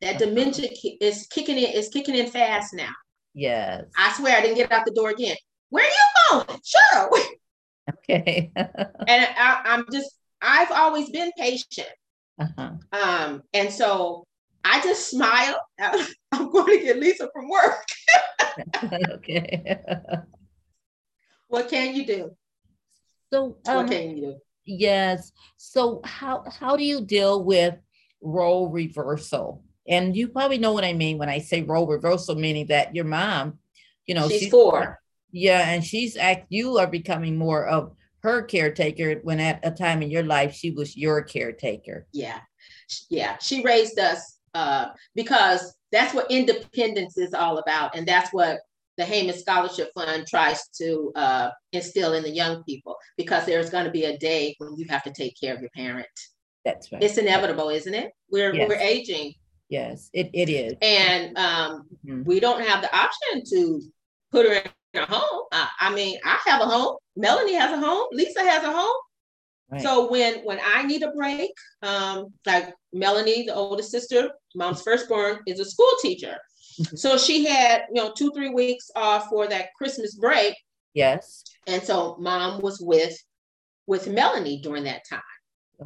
[0.00, 0.70] That dementia
[1.00, 2.92] is kicking in, is kicking in fast now.
[3.34, 3.84] Yes.
[3.96, 5.36] I swear I didn't get out the door again.
[5.68, 6.60] Where are you going?
[6.64, 7.10] Sure.
[8.08, 8.52] Okay.
[8.56, 8.68] and
[9.08, 11.88] I, I'm just, I've always been patient.
[12.38, 12.70] Uh-huh.
[12.92, 14.28] Um, and so
[14.64, 15.60] I just smile.
[15.80, 17.84] I'm going to get Lisa from work.
[19.14, 19.80] okay.
[21.48, 22.30] what can you do?
[23.32, 24.34] So um, what can you do?
[24.66, 25.32] Yes.
[25.56, 27.74] So how how do you deal with
[28.20, 29.64] role reversal?
[29.90, 33.04] And you probably know what I mean when I say role reversal, meaning that your
[33.04, 33.58] mom,
[34.06, 34.98] you know, she's, she's four.
[35.32, 36.46] Yeah, and she's act.
[36.48, 40.70] You are becoming more of her caretaker when at a time in your life she
[40.70, 42.06] was your caretaker.
[42.12, 42.38] Yeah,
[43.08, 43.36] yeah.
[43.38, 47.96] She raised us uh, because that's what independence is all about.
[47.96, 48.60] And that's what
[48.96, 53.86] the Heyman Scholarship Fund tries to uh, instill in the young people because there's going
[53.86, 56.06] to be a day when you have to take care of your parent.
[56.64, 57.02] That's right.
[57.02, 58.12] It's inevitable, isn't it?
[58.30, 58.68] We're, yes.
[58.68, 59.34] we're aging.
[59.70, 60.74] Yes, it, it is.
[60.82, 62.24] And um, mm-hmm.
[62.24, 63.80] we don't have the option to
[64.32, 64.62] put her
[64.94, 65.46] in a home.
[65.52, 66.96] I, I mean, I have a home.
[67.16, 68.08] Melanie has a home.
[68.12, 69.00] Lisa has a home.
[69.70, 69.80] Right.
[69.80, 71.52] So when when I need a break,
[71.82, 76.36] um, like Melanie, the oldest sister, mom's firstborn, is a school teacher.
[76.80, 76.96] Mm-hmm.
[76.96, 80.56] So she had, you know, two, three weeks off for that Christmas break.
[80.94, 81.44] Yes.
[81.68, 83.16] And so mom was with
[83.86, 85.20] with Melanie during that time.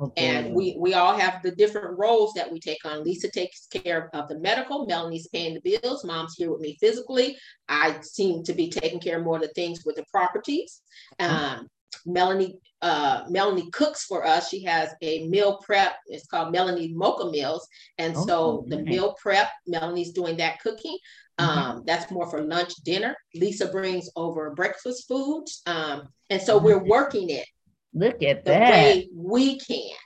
[0.00, 0.26] Okay.
[0.26, 3.04] And we we all have the different roles that we take on.
[3.04, 4.86] Lisa takes care of the medical.
[4.86, 6.04] Melanie's paying the bills.
[6.04, 7.36] Mom's here with me physically.
[7.68, 10.82] I seem to be taking care of more of the things with the properties.
[11.20, 11.60] Mm-hmm.
[11.60, 11.68] Um,
[12.06, 14.48] Melanie uh, Melanie cooks for us.
[14.48, 15.94] She has a meal prep.
[16.06, 17.66] It's called Melanie Mocha Meals,
[17.98, 20.98] and oh, so the meal prep, Melanie's doing that cooking.
[21.40, 21.58] Mm-hmm.
[21.58, 23.16] Um, that's more for lunch, dinner.
[23.34, 26.90] Lisa brings over breakfast foods, um, and so we're mm-hmm.
[26.90, 27.46] working it.
[27.94, 28.70] Look at the that.
[28.70, 29.96] way we can.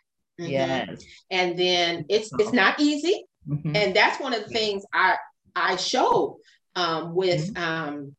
[0.40, 0.50] Mm-hmm.
[0.50, 1.04] Yes.
[1.30, 3.74] And then it's it's not easy, mm-hmm.
[3.74, 5.16] and that's one of the things I
[5.56, 6.38] I show
[6.76, 7.62] um, with mm-hmm.
[7.62, 8.16] um,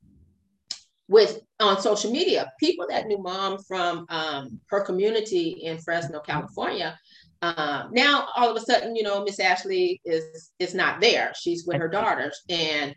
[1.07, 2.51] with on social media.
[2.59, 6.97] People that knew mom from um, her community in Fresno, California.
[7.41, 11.31] Um, now all of a sudden, you know, Miss Ashley is is not there.
[11.39, 12.41] She's with her daughters.
[12.49, 12.93] And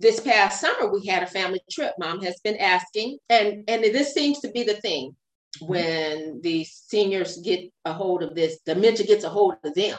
[0.00, 1.92] this past summer we had a family trip.
[1.98, 5.14] Mom has been asking, and and this seems to be the thing
[5.60, 9.96] when the seniors get a hold of this, dementia gets a hold of them.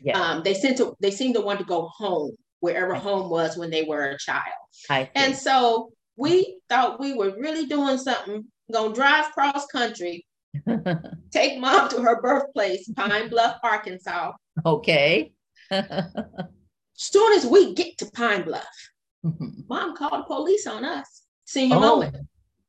[0.00, 0.18] Yeah.
[0.18, 3.70] Um, they seem to they seem to want to go home wherever home was when
[3.70, 4.42] they were a child.
[5.14, 10.26] And so we thought we were really doing something, gonna drive cross country,
[11.30, 14.32] take mom to her birthplace, Pine Bluff, Arkansas.
[14.64, 15.32] Okay.
[16.94, 18.64] soon as we get to Pine Bluff,
[19.24, 19.48] mm-hmm.
[19.68, 21.22] mom called the police on us.
[21.44, 21.80] Senior oh.
[21.80, 22.16] moment.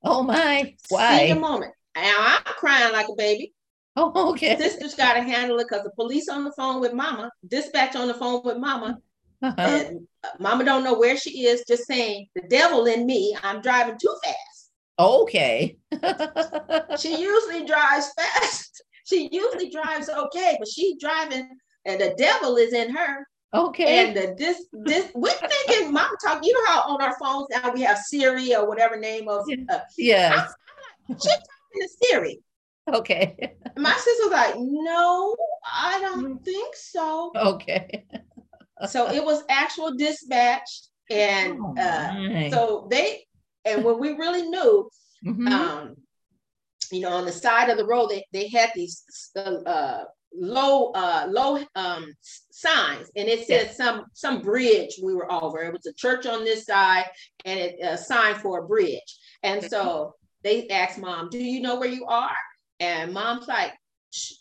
[0.04, 0.76] Oh my.
[0.90, 1.20] Why?
[1.20, 1.74] Senior moment.
[1.96, 3.54] And I'm crying like a baby.
[3.96, 4.58] Oh, okay.
[4.58, 8.08] Sister's got to handle it because the police on the phone with mama, dispatch on
[8.08, 8.98] the phone with mama.
[9.42, 9.56] Uh-huh.
[9.58, 10.08] And
[10.40, 14.16] mama don't know where she is, just saying, the devil in me, I'm driving too
[14.24, 14.72] fast.
[14.98, 15.78] Okay.
[17.00, 18.84] she usually drives fast.
[19.08, 21.48] She usually drives okay, but she's driving
[21.86, 23.28] and the devil is in her.
[23.54, 24.08] Okay.
[24.08, 26.40] And the this this we're thinking, mom talk.
[26.44, 29.46] You know how on our phones now we have Siri or whatever name of.
[29.70, 30.54] Uh, yes.
[31.08, 31.38] I'm, talking
[31.76, 32.40] to theory.
[32.94, 33.36] Okay.
[33.78, 35.36] My sister was like, "No,
[35.66, 38.06] I don't think so." Okay.
[38.88, 40.70] so it was actual dispatch,
[41.10, 43.26] and oh, uh, so they,
[43.66, 44.90] and when we really knew,
[45.26, 45.48] mm-hmm.
[45.48, 45.96] um,
[46.92, 49.04] you know, on the side of the road, they, they had these
[49.36, 50.04] uh,
[50.38, 52.14] low uh low um
[52.52, 56.44] signs and it said some some bridge we were over it was a church on
[56.44, 57.06] this side
[57.46, 60.14] and it a sign for a bridge and so
[60.46, 62.36] they asked mom do you know where you are
[62.80, 63.74] and mom's like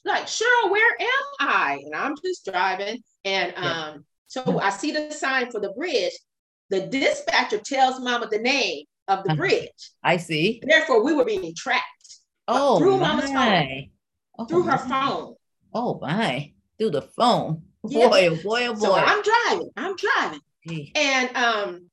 [0.05, 1.09] like cheryl where am
[1.40, 6.12] i and i'm just driving and um so i see the sign for the bridge
[6.70, 9.36] the dispatcher tells mama the name of the uh-huh.
[9.36, 11.85] bridge i see therefore we were being tracked
[12.47, 13.09] oh through my.
[13.09, 13.89] mama's phone
[14.39, 15.35] oh, through her phone
[15.74, 17.62] Oh my, through the phone.
[17.86, 18.09] Yes.
[18.09, 18.81] Boy, oh boy, oh boy.
[18.81, 19.70] So I'm driving.
[19.76, 20.90] I'm driving.
[20.94, 21.90] And um,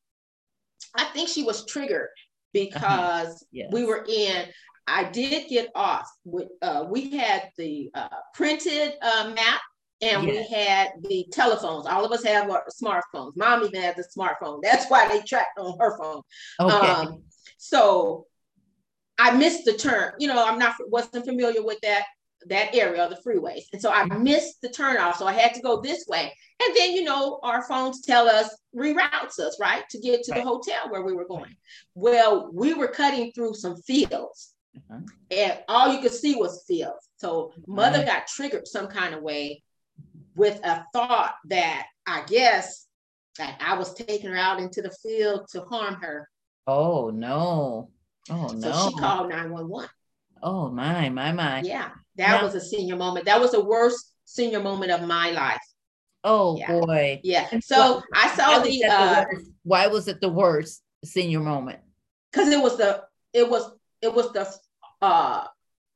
[0.96, 2.10] I think she was triggered
[2.54, 3.46] because uh-huh.
[3.52, 3.70] yes.
[3.72, 4.46] we were in.
[4.88, 6.10] I did get off.
[6.26, 9.62] With, uh, we had the uh, printed uh, map
[10.02, 10.50] and yes.
[10.50, 11.86] we had the telephones.
[11.86, 13.34] All of us have our smartphones.
[13.36, 14.62] Mom even had the smartphone.
[14.64, 16.22] That's why they tracked on her phone.
[16.60, 16.88] Okay.
[16.88, 17.24] Um,
[17.58, 18.26] so
[19.20, 20.14] I missed the turn.
[20.18, 22.06] You know, I'm not wasn't familiar with that
[22.48, 23.64] that area of the freeways.
[23.74, 25.16] And so I missed the turnoff.
[25.16, 26.34] So I had to go this way.
[26.64, 30.42] And then, you know, our phones tell us, reroutes us, right, to get to the
[30.42, 31.56] hotel where we were going.
[31.96, 35.00] Well, we were cutting through some fields uh-huh.
[35.32, 37.10] and all you could see was fields.
[37.18, 38.08] So mother right.
[38.08, 39.64] got triggered some kind of way
[40.36, 42.88] with a thought that I guess
[43.38, 46.30] that I was taking her out into the field to harm her.
[46.68, 47.90] Oh, no.
[48.30, 48.72] Oh, no.
[48.72, 49.90] So she called 911.
[50.44, 51.62] Oh, my, my, my.
[51.62, 51.90] Yeah.
[52.16, 53.26] That was a senior moment.
[53.26, 55.62] That was the worst senior moment of my life.
[56.24, 56.68] Oh yeah.
[56.68, 57.20] boy.
[57.24, 57.48] Yeah.
[57.62, 61.80] So I saw the, uh, the why was it the worst senior moment?
[62.32, 63.72] Because it was the it was
[64.02, 64.54] it was the
[65.02, 65.46] uh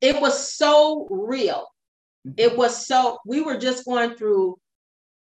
[0.02, 1.68] it was so real.
[2.28, 2.34] Mm-hmm.
[2.38, 4.58] It was so we were just going through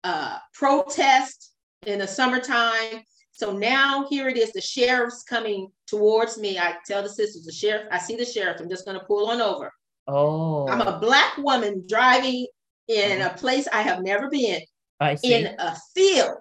[0.04, 1.52] uh protest
[1.86, 3.02] in the summertime.
[3.30, 6.58] So now here it is, the sheriff's coming towards me.
[6.58, 9.40] I tell the sisters, the sheriff, I see the sheriff, I'm just gonna pull on
[9.40, 9.72] over.
[10.08, 10.66] Oh.
[10.68, 10.98] I'm a oh.
[10.98, 12.46] black woman driving
[12.88, 13.30] in uh-huh.
[13.34, 14.60] a place I have never been.
[15.00, 15.34] I see.
[15.34, 16.38] In a field.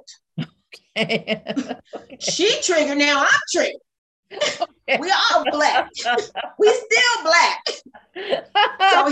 [0.97, 1.43] Okay.
[2.19, 3.81] she triggered, now I'm triggered.
[4.33, 4.97] Okay.
[4.99, 5.89] we all black.
[6.57, 7.63] we still black.
[8.91, 9.09] so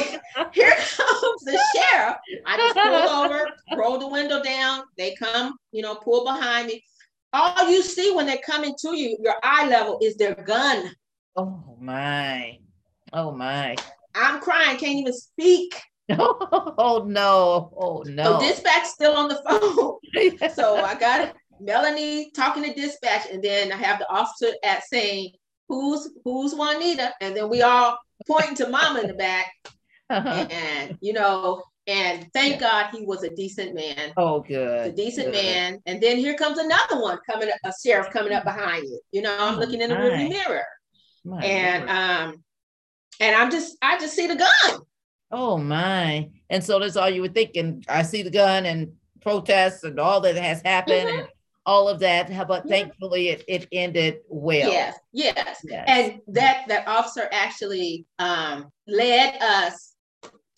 [0.51, 2.15] here comes the sheriff.
[2.45, 4.83] I just pull over, roll the window down.
[4.97, 6.83] They come, you know, pull behind me.
[7.33, 10.91] All you see when they're coming to you, your eye level is their gun.
[11.35, 12.57] Oh my.
[13.13, 13.75] Oh my.
[14.15, 15.79] I'm crying, can't even speak.
[16.09, 17.73] oh no.
[17.77, 18.23] Oh no.
[18.23, 20.49] So dispatch still on the phone.
[20.53, 25.31] so I got Melanie talking to dispatch, and then I have the officer at saying,
[25.67, 27.13] Who's who's Juanita?
[27.21, 27.97] And then we all
[28.27, 29.51] pointing to mama in the back.
[30.09, 30.47] Uh-huh.
[30.49, 32.59] And you know, and thank.
[32.59, 34.13] God he was a decent man.
[34.15, 34.87] Oh, good.
[34.87, 35.43] A decent good.
[35.43, 35.79] man.
[35.87, 38.99] And then here comes another one coming, a sheriff coming up behind you.
[39.11, 40.65] You know, I'm looking in the rearview mirror.
[41.23, 41.97] My and Lord.
[41.97, 42.43] um,
[43.19, 44.81] and I'm just I just see the gun.
[45.31, 46.29] Oh my!
[46.49, 47.83] And so that's all you were thinking.
[47.89, 51.19] I see the gun and protests and all that has happened mm-hmm.
[51.19, 51.27] and
[51.65, 52.29] all of that.
[52.47, 52.69] But yeah.
[52.69, 54.69] thankfully, it, it ended well.
[54.69, 55.85] Yes, yes, yes.
[55.87, 59.93] And that that officer actually um, led us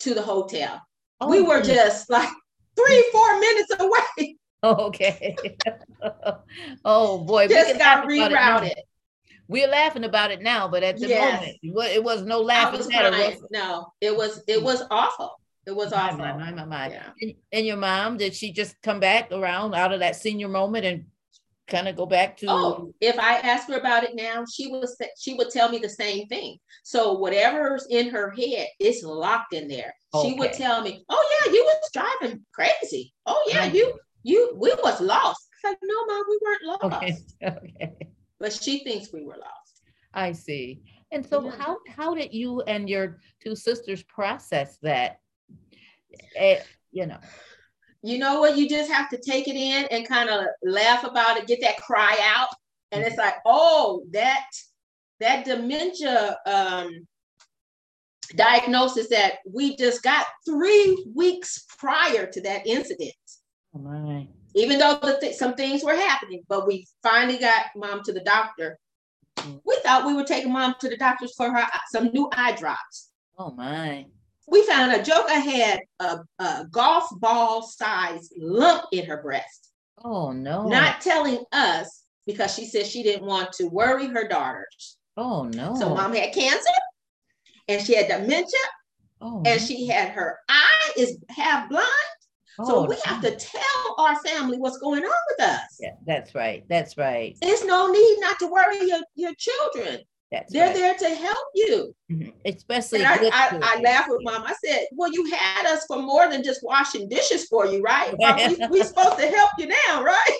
[0.00, 0.80] to the hotel.
[1.20, 2.28] Oh, we were just like
[2.76, 4.36] three, four minutes away.
[4.62, 5.36] okay.
[6.84, 8.74] oh boy, just got rerouted
[9.48, 11.40] we're laughing about it now, but at the yes.
[11.40, 13.36] moment, it was no laughing matter.
[13.50, 15.40] No, it was it was awful.
[15.66, 16.18] It was awful.
[16.18, 16.88] My, my, my, my.
[16.88, 17.10] Yeah.
[17.20, 20.86] And, and, your mom, did she just come back around out of that senior moment
[20.86, 21.04] and
[21.66, 22.46] kind of go back to?
[22.48, 25.88] Oh, if I asked her about it now, she was she would tell me the
[25.88, 26.58] same thing.
[26.84, 29.94] So whatever's in her head it's locked in there.
[30.14, 30.28] Okay.
[30.28, 33.12] She would tell me, "Oh yeah, you was driving crazy.
[33.26, 33.76] Oh yeah, mm-hmm.
[33.76, 37.86] you you we was lost." I like, "No, mom, we weren't lost." Okay.
[37.86, 38.08] okay
[38.40, 39.82] but she thinks we were lost.
[40.14, 40.80] I see.
[41.12, 41.52] And so yeah.
[41.58, 45.20] how how did you and your two sisters process that?
[46.40, 46.56] Uh,
[46.90, 47.18] you know.
[48.02, 48.56] you know what?
[48.56, 51.76] You just have to take it in and kind of laugh about it, get that
[51.78, 52.48] cry out.
[52.92, 54.46] And it's like, oh, that
[55.20, 57.06] that dementia um,
[58.36, 63.12] diagnosis that we just got three weeks prior to that incident.
[63.74, 64.28] Oh my.
[64.54, 68.20] Even though the th- some things were happening, but we finally got mom to the
[68.20, 68.78] doctor.
[69.36, 69.60] Mm.
[69.64, 73.10] We thought we were taking mom to the doctors for her some new eye drops.
[73.38, 74.06] Oh my.
[74.48, 79.70] We found a joker had a, a golf ball size lump in her breast.
[80.02, 80.66] Oh no.
[80.66, 84.96] Not telling us because she said she didn't want to worry her daughters.
[85.16, 85.74] Oh no.
[85.76, 86.72] So mom had cancer
[87.68, 88.58] and she had dementia
[89.20, 91.86] oh, and she had her eye is half blind.
[92.58, 93.04] Oh, so we geez.
[93.04, 95.78] have to tell our family what's going on with us.
[95.80, 96.64] Yeah, that's right.
[96.68, 97.36] That's right.
[97.40, 100.00] There's no need not to worry your, your children.
[100.30, 100.74] That's They're right.
[100.74, 101.94] there to help you.
[102.12, 102.30] Mm-hmm.
[102.44, 104.44] Especially I, I, I laugh with mom.
[104.44, 108.14] I said, Well, you had us for more than just washing dishes for you, right?
[108.18, 110.38] we, we supposed to help you now, right?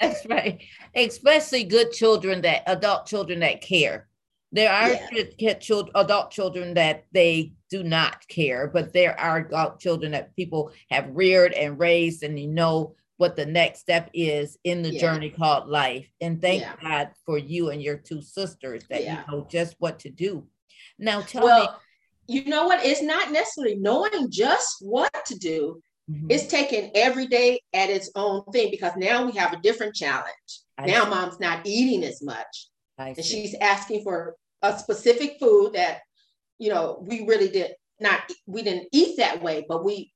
[0.00, 0.60] That's right.
[0.94, 4.08] Especially good children that adult children that care.
[4.54, 4.98] There are
[5.38, 5.54] yeah.
[5.54, 10.72] children, adult children that they do not care, but there are adult children that people
[10.90, 15.00] have reared and raised, and you know what the next step is in the yeah.
[15.00, 16.06] journey called life.
[16.20, 16.74] And thank yeah.
[16.82, 20.46] God for you and your two sisters that you know just what to do.
[20.98, 21.78] Now, tell well,
[22.28, 22.36] me.
[22.36, 22.84] You know what?
[22.84, 25.80] It's not necessarily knowing just what to do.
[26.10, 26.26] Mm-hmm.
[26.30, 30.60] It's taking every day at its own thing because now we have a different challenge.
[30.76, 31.10] I now see.
[31.10, 32.68] mom's not eating as much.
[32.98, 35.98] and she's asking for a specific food that
[36.58, 40.12] you know we really did not we didn't eat that way but we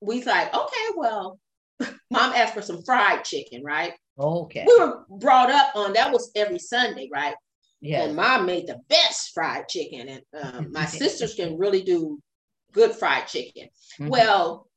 [0.00, 1.38] we like okay well
[2.10, 3.94] mom asked for some fried chicken right?
[4.16, 4.64] Okay.
[4.64, 7.34] We were brought up on that was every sunday right?
[7.80, 8.04] Yeah.
[8.04, 12.20] And mom made the best fried chicken and um, my sisters can really do
[12.72, 13.68] good fried chicken.
[14.00, 14.08] Mm-hmm.
[14.08, 14.68] well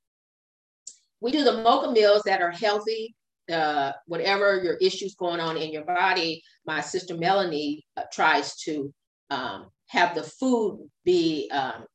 [1.20, 3.16] we do the mocha meals that are healthy
[3.52, 8.94] uh, whatever your issues going on in your body, my sister Melanie uh, tries to
[9.30, 11.86] um, have the food be um,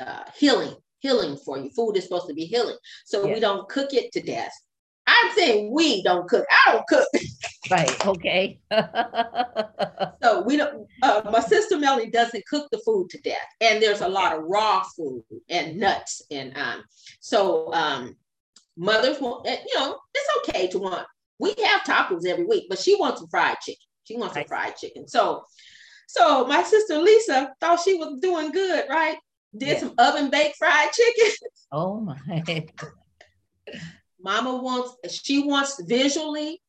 [0.00, 1.70] uh, healing, healing for you.
[1.74, 4.52] Food is supposed to be healing, so we don't cook it to death.
[5.06, 6.44] I'm saying we don't cook.
[6.50, 7.08] I don't cook.
[7.70, 8.06] right.
[8.06, 8.60] Okay.
[10.22, 10.86] so we don't.
[11.02, 14.44] Uh, my sister Melanie doesn't cook the food to death, and there's a lot of
[14.44, 16.84] raw food and nuts, and um,
[17.20, 18.14] so um,
[18.76, 21.06] mothers want, you know, it's okay to want.
[21.38, 23.86] We have tacos every week, but she wants some fried chicken.
[24.04, 25.08] She wants some fried chicken.
[25.08, 25.44] So,
[26.08, 29.16] so my sister Lisa thought she was doing good, right?
[29.56, 29.78] Did yeah.
[29.78, 31.32] some oven baked fried chicken.
[31.74, 32.18] Oh my.
[34.20, 36.60] Mama wants, she wants visually,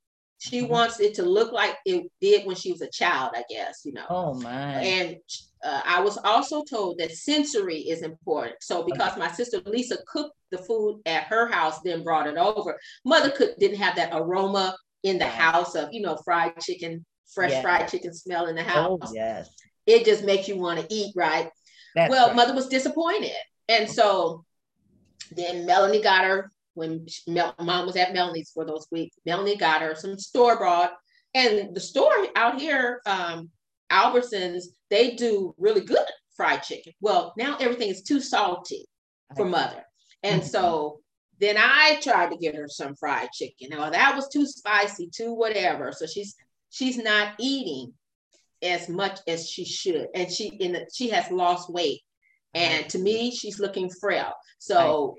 [0.43, 0.71] she mm-hmm.
[0.71, 3.93] wants it to look like it did when she was a child, I guess, you
[3.93, 4.05] know.
[4.09, 4.75] Oh my.
[4.81, 5.17] And
[5.63, 8.55] uh, I was also told that sensory is important.
[8.61, 9.21] So because okay.
[9.21, 13.55] my sister Lisa cooked the food at her house, then brought it over, mother could
[13.57, 17.61] didn't have that aroma in the house of you know fried chicken, fresh yes.
[17.61, 18.99] fried chicken smell in the oh, house.
[19.03, 19.49] Oh, yes.
[19.85, 21.49] It just makes you want to eat, right?
[21.95, 22.35] That's well, right.
[22.35, 23.35] mother was disappointed,
[23.67, 24.45] and so
[25.31, 29.17] then Melanie got her when Mel- mom was at Melanie's for those weeks.
[29.25, 30.93] Melanie got her some store bought,
[31.33, 33.49] and the store out here, um,
[33.91, 36.05] Albertsons, they do really good
[36.35, 36.93] fried chicken.
[37.01, 38.85] Well, now everything is too salty
[39.35, 39.83] for mother.
[40.23, 40.49] And mm-hmm.
[40.49, 40.99] so
[41.39, 43.69] then I tried to get her some fried chicken.
[43.69, 45.91] Now that was too spicy, too whatever.
[45.91, 46.35] So she's
[46.73, 47.93] she's not eating
[48.63, 50.07] as much as she should.
[50.15, 52.01] And she in the, she has lost weight.
[52.55, 54.33] And to me, she's looking frail.
[54.57, 55.15] So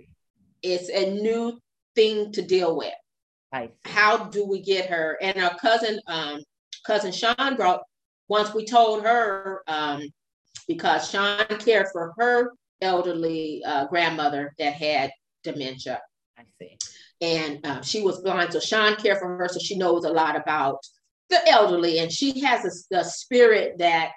[0.62, 1.59] it's a new
[1.94, 2.93] thing to deal with.
[3.85, 5.16] How do we get her?
[5.22, 6.40] And our cousin, um,
[6.85, 7.82] cousin Sean brought
[8.28, 10.02] once we told her, um,
[10.66, 15.12] because Sean cared for her elderly uh, grandmother that had
[15.44, 16.01] dementia.
[16.36, 16.76] I see.
[17.20, 20.36] And uh, she was blind, so Sean cared for her, so she knows a lot
[20.36, 20.85] about
[21.30, 24.10] the elderly, and she has a, a spirit that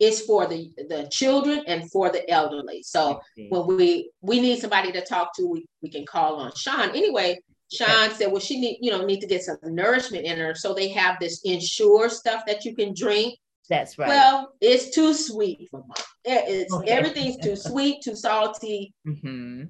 [0.00, 2.82] is for the the children and for the elderly.
[2.82, 6.90] So when we we need somebody to talk to, we, we can call on Sean.
[6.90, 7.38] Anyway,
[7.72, 10.54] Sean said, well, she need, you know, need to get some nourishment in her.
[10.54, 13.38] So they have this Ensure stuff that you can drink.
[13.68, 14.08] That's right.
[14.08, 15.96] Well, it's too sweet for mom.
[16.24, 16.90] It's okay.
[16.90, 18.94] everything's too sweet, too salty.
[19.06, 19.64] Mm-hmm.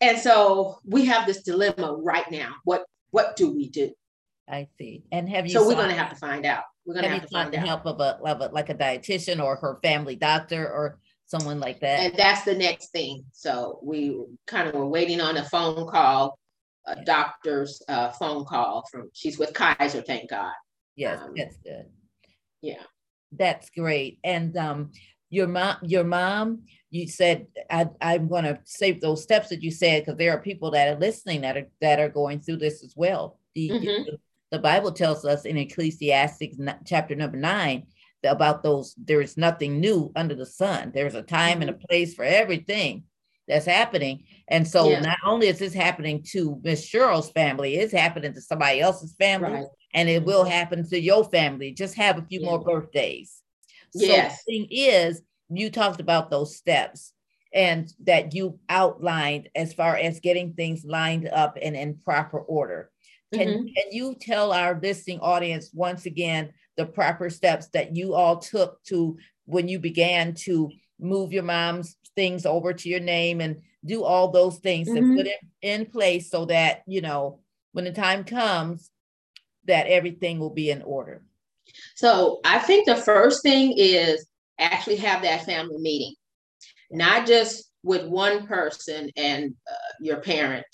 [0.00, 2.54] And so we have this dilemma right now.
[2.64, 3.92] What what do we do?
[4.48, 5.04] I see.
[5.10, 5.52] And have you?
[5.52, 6.64] So we're going to have to find out.
[6.84, 7.66] We're going to have, have to find the out.
[7.66, 11.80] help of a, of a like a dietitian or her family doctor or someone like
[11.80, 12.00] that.
[12.00, 13.24] And that's the next thing.
[13.32, 16.38] So we kind of were waiting on a phone call
[16.86, 20.52] a doctor's uh, phone call from she's with Kaiser, thank God.
[20.96, 21.86] Yes, um, that's good.
[22.60, 22.82] Yeah.
[23.32, 24.18] That's great.
[24.22, 24.92] And um,
[25.30, 29.70] your mom, your mom, you said I, I'm going to save those steps that you
[29.70, 32.84] said because there are people that are listening that are that are going through this
[32.84, 33.38] as well.
[33.54, 34.14] The, mm-hmm.
[34.50, 36.56] The Bible tells us in Ecclesiastes
[36.86, 37.86] chapter number nine
[38.24, 38.94] about those.
[38.96, 40.92] There is nothing new under the sun.
[40.94, 41.62] There's a time mm-hmm.
[41.62, 41.86] and a mm-hmm.
[41.88, 43.04] place for everything
[43.46, 44.24] that's happening.
[44.48, 45.00] And so yeah.
[45.00, 49.52] not only is this happening to Miss Cheryl's family, it's happening to somebody else's family,
[49.52, 49.66] right.
[49.92, 51.72] and it will happen to your family.
[51.72, 52.46] Just have a few yeah.
[52.46, 53.42] more birthdays.
[53.94, 54.42] Yes.
[54.46, 57.12] The thing is, you talked about those steps
[57.52, 62.90] and that you outlined as far as getting things lined up and in proper order.
[63.32, 63.66] Can, mm-hmm.
[63.66, 68.82] can you tell our listening audience once again the proper steps that you all took
[68.84, 70.70] to when you began to
[71.00, 74.98] move your mom's things over to your name and do all those things mm-hmm.
[74.98, 77.40] and put it in place so that you know
[77.72, 78.90] when the time comes
[79.66, 81.22] that everything will be in order
[81.94, 84.26] so i think the first thing is
[84.58, 86.14] actually have that family meeting
[86.90, 90.64] not just with one person and uh, your parent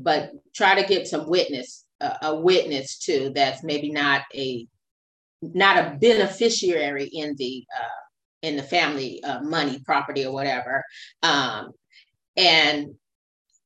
[0.00, 4.66] but try to get some witness uh, a witness to that's maybe not a
[5.42, 8.00] not a beneficiary in the uh,
[8.42, 10.82] in the family uh, money, property, or whatever.
[11.22, 11.72] Um,
[12.36, 12.94] and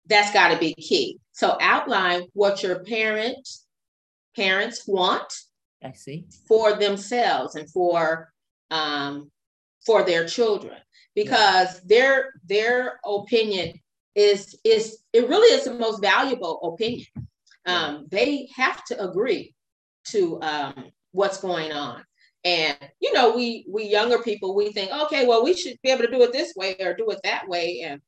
[0.06, 1.18] that's got to be key.
[1.32, 3.66] So outline what your parents
[4.36, 5.32] parents want.
[5.82, 8.32] I see for themselves and for
[8.70, 9.30] um,
[9.86, 10.78] for their children
[11.14, 11.80] because yeah.
[11.84, 13.74] their their opinion
[14.14, 17.06] is is it really is the most valuable opinion.
[17.66, 19.54] Um, they have to agree
[20.08, 22.04] to um, what's going on.
[22.44, 26.04] And you know, we we younger people, we think, okay, well, we should be able
[26.04, 28.00] to do it this way or do it that way, and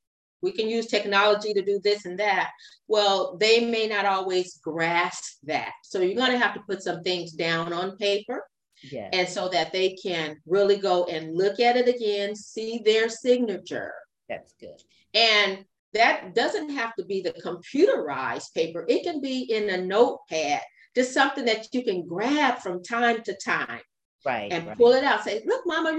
[0.43, 2.51] we can use technology to do this and that.
[2.87, 5.73] Well, they may not always grasp that.
[5.83, 8.47] So you're going to have to put some things down on paper.
[8.83, 9.09] Yes.
[9.15, 13.95] And so that they can really go and look at it again, see their signature.
[14.29, 14.81] That's good.
[15.15, 15.65] And
[15.97, 18.85] that doesn't have to be the computerized paper.
[18.89, 20.63] It can be in a notepad,
[20.95, 23.81] just something that you can grab from time to time
[24.27, 24.77] right and right.
[24.77, 25.97] pull it out say look mama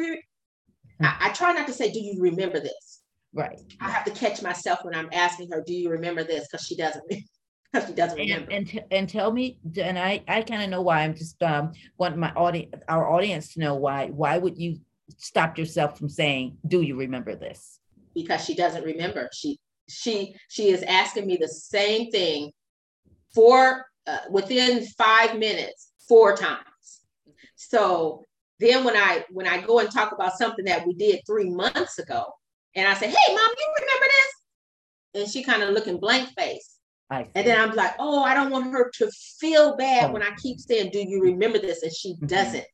[0.99, 3.01] I, I, try not to say do you remember this
[3.33, 3.59] right.
[3.79, 6.47] I have to catch myself when i'm asking her do you remember this?
[6.47, 8.51] Because she doesn't because she doesn't remember.
[8.51, 11.01] and, and, and tell me and i i kind of know why.
[11.01, 14.79] I'm just um want my audience our audience to know why why would you
[15.17, 17.79] stop yourself from saying do you remember this?
[18.13, 19.29] Because she doesn't remember.
[19.31, 22.51] She she she is asking me the same thing
[23.33, 26.61] for uh, within five minutes four times
[27.55, 28.25] so
[28.59, 31.99] then when I when I go and talk about something that we did three months
[31.99, 32.25] ago,
[32.75, 36.75] and I say, "Hey, mom, you remember this?" and she kind of looking blank face.
[37.09, 40.13] And then I'm like, "Oh, I don't want her to feel bad oh.
[40.13, 42.25] when I keep saying, "Do you remember this?" and she mm-hmm.
[42.27, 42.65] doesn't,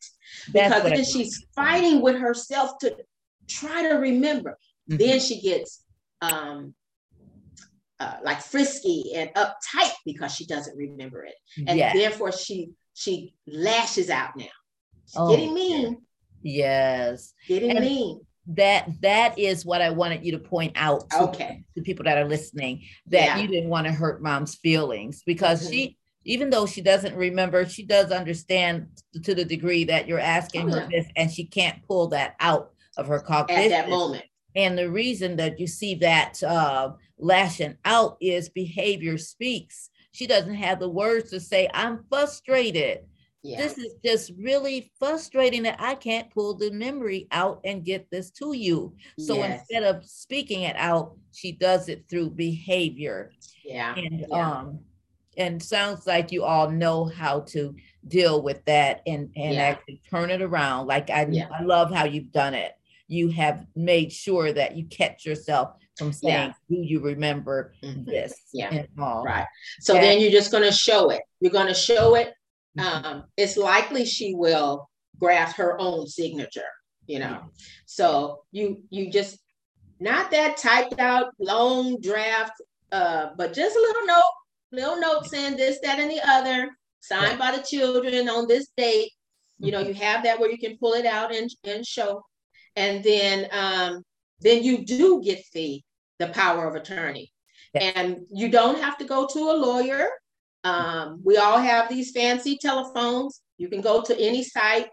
[0.52, 2.96] because then she's fighting with herself to
[3.48, 4.58] try to remember.
[4.90, 4.98] Mm-hmm.
[4.98, 5.84] Then she gets
[6.22, 6.74] um,
[8.00, 11.36] uh, like frisky and uptight because she doesn't remember it,
[11.68, 11.96] and yes.
[11.96, 14.46] therefore she she lashes out now
[15.16, 15.98] oh, getting mean.
[16.42, 17.34] Yes.
[17.48, 18.22] Getting and mean.
[18.48, 21.64] That that is what I wanted you to point out to, okay.
[21.76, 23.38] to people that are listening that yeah.
[23.38, 25.72] you didn't want to hurt mom's feelings because mm-hmm.
[25.72, 28.88] she even though she doesn't remember, she does understand
[29.24, 32.72] to the degree that you're asking oh, her this and she can't pull that out
[32.98, 34.24] of her cognition at that moment.
[34.56, 36.92] And the reason that you see that uh,
[37.24, 39.90] lashing out is behavior speaks.
[40.12, 43.00] She doesn't have the words to say, I'm frustrated.
[43.42, 43.58] Yeah.
[43.58, 48.30] This is just really frustrating that I can't pull the memory out and get this
[48.32, 48.96] to you.
[49.20, 49.62] So yes.
[49.62, 53.32] instead of speaking it out, she does it through behavior.
[53.66, 53.96] Yeah.
[53.96, 54.52] And yeah.
[54.52, 54.80] um
[55.36, 57.76] and sounds like you all know how to
[58.08, 59.62] deal with that and and yeah.
[59.62, 60.88] actually turn it around.
[60.88, 61.24] Like I.
[61.52, 62.74] I love how you've done it.
[63.08, 68.04] You have made sure that you catch yourself from saying, "Do you remember mm-hmm.
[68.06, 69.46] this?" Yeah, right.
[69.82, 71.22] So and, then you're just going to show it.
[71.40, 72.34] You're going to show it
[72.78, 73.06] Mm-hmm.
[73.06, 74.90] um, it's likely she will
[75.20, 76.62] graft her own signature,
[77.06, 77.42] you know.
[77.86, 79.38] So you you just
[80.00, 82.54] not that typed out long draft,
[82.92, 84.32] uh, but just a little note,
[84.72, 86.72] little note saying this, that, and the other,
[87.02, 89.12] signed by the children on this date.
[89.60, 89.90] You know, mm-hmm.
[89.90, 92.24] you have that where you can pull it out and, and show.
[92.76, 94.04] And then um,
[94.44, 95.82] then you do get the
[96.20, 97.32] the power of attorney.
[97.74, 100.08] And you don't have to go to a lawyer.
[100.64, 103.42] Um, we all have these fancy telephones.
[103.58, 104.88] You can go to any site.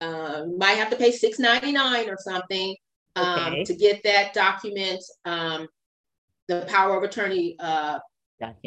[0.00, 2.76] Uh, you might have to pay six ninety nine or something
[3.16, 3.64] um, okay.
[3.64, 5.66] to get that document, um,
[6.48, 7.98] the power of attorney uh,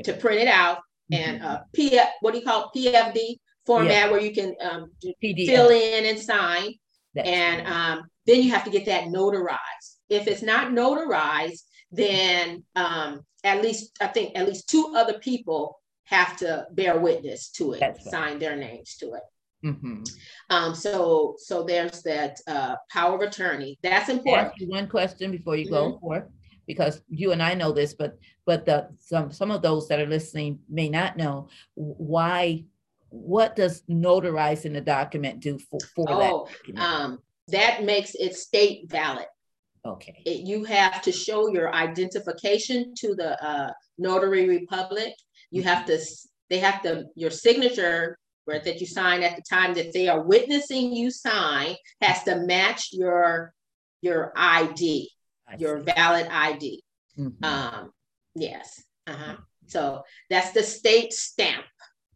[0.03, 0.79] to print it out,
[1.13, 1.21] mm-hmm.
[1.21, 2.79] and uh, PF, what do you call it?
[2.79, 4.11] PFD format yeah.
[4.11, 4.91] where you can um,
[5.21, 6.73] fill in and sign.
[7.13, 9.98] That's and um, then you have to get that notarized.
[10.09, 11.61] If it's not notarized,
[11.91, 17.49] then um, at least I think at least two other people have to bear witness
[17.51, 19.23] to it, That's sign their names to it.
[19.63, 20.03] Mm-hmm.
[20.49, 23.77] Um, so so there's that uh, power of attorney.
[23.83, 24.53] That's important.
[24.67, 25.73] one question before you mm-hmm.
[25.73, 26.29] go for
[26.65, 30.07] because you and I know this, but but the some some of those that are
[30.07, 32.65] listening may not know why.
[33.11, 36.79] What does notarizing the document do for, for oh, that?
[36.79, 37.17] Um,
[37.47, 39.25] that makes it state valid.
[39.85, 40.21] Okay.
[40.25, 45.13] It, you have to show your identification to the uh, notary republic.
[45.51, 45.99] You have to.
[46.49, 47.05] They have to.
[47.15, 51.75] Your signature right, that you sign at the time that they are witnessing you sign
[52.01, 53.53] has to match your
[54.01, 55.09] your ID,
[55.57, 56.83] your valid ID.
[57.17, 57.43] Mm-hmm.
[57.43, 57.91] Um,
[58.35, 58.83] yes.
[59.07, 59.35] Uh-huh.
[59.67, 61.65] So that's the state stamp.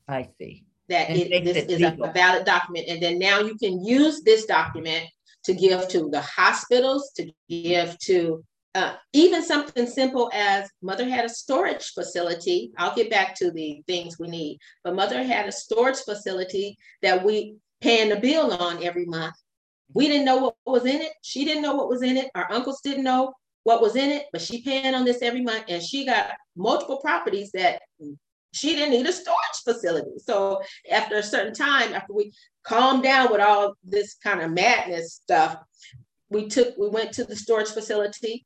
[0.07, 0.65] I see.
[0.89, 2.87] That it, this it is a valid document.
[2.89, 5.05] And then now you can use this document
[5.45, 8.43] to give to the hospitals, to give to
[8.75, 12.71] uh, even something simple as mother had a storage facility.
[12.77, 17.23] I'll get back to the things we need, but mother had a storage facility that
[17.23, 19.35] we paying the bill on every month.
[19.93, 21.11] We didn't know what was in it.
[21.21, 22.31] She didn't know what was in it.
[22.33, 23.33] Our uncles didn't know
[23.63, 26.97] what was in it, but she paying on this every month, and she got multiple
[26.97, 27.81] properties that
[28.53, 30.17] she didn't need a storage facility.
[30.17, 30.61] So
[30.91, 32.31] after a certain time, after we
[32.63, 35.57] calmed down with all this kind of madness stuff,
[36.29, 38.45] we took we went to the storage facility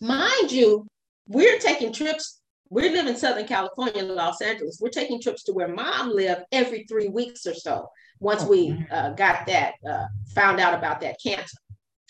[0.00, 0.86] Mind you,
[1.28, 2.40] we're taking trips.
[2.70, 4.78] We live in Southern California, Los Angeles.
[4.80, 7.88] We're taking trips to where mom lived every three weeks or so.
[8.18, 11.58] Once we oh, uh, got that, uh, found out about that cancer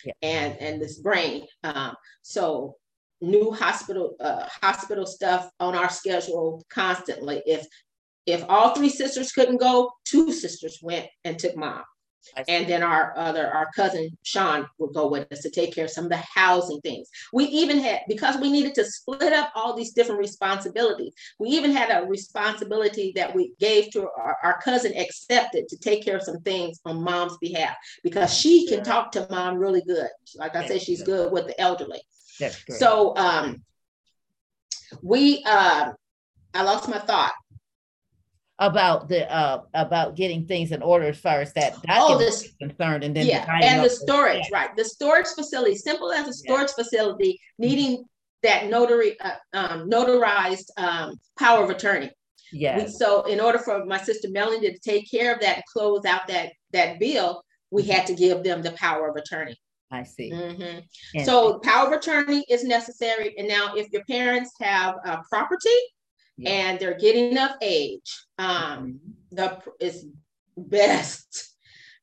[0.05, 0.13] yeah.
[0.23, 1.47] and and this brain.
[1.65, 2.77] Um, so
[3.23, 7.43] new hospital uh, hospital stuff on our schedule constantly.
[7.47, 7.67] If
[8.27, 11.83] if all three sisters couldn't go, two sisters went and took mom.
[12.47, 15.91] And then our other our cousin sean would go with us to take care of
[15.91, 17.09] some of the housing things.
[17.33, 21.73] We even had because we needed to split up all these different responsibilities we even
[21.73, 26.23] had a responsibility that we gave to our, our cousin accepted to take care of
[26.23, 27.75] some things on mom's behalf
[28.05, 30.09] because she can talk to mom really good.
[30.37, 32.03] Like i said she's good with the elderly
[32.69, 33.63] so um
[35.03, 35.93] we uh
[36.55, 37.33] i lost my thought.
[38.59, 42.53] About the uh about getting things in order as far as that oh, this, is
[42.61, 44.75] concerned and then yeah and the storage right.
[44.77, 46.85] The storage facility simple as a storage yeah.
[46.85, 48.05] facility needing
[48.43, 52.11] that notary uh, um, notarized um, power of attorney.
[52.53, 56.05] Yeah so in order for my sister melanie to take care of that and close
[56.05, 57.91] out that that bill we mm-hmm.
[57.93, 59.57] had to give them the power of attorney
[59.93, 60.33] I see.
[60.33, 61.25] Mm-hmm.
[61.25, 63.35] So power of attorney is necessary.
[63.37, 65.69] And now if your parents have uh, property,
[66.39, 66.51] yeah.
[66.51, 69.37] and they're getting of age, um, mm-hmm.
[69.37, 70.05] the it's
[70.57, 71.55] best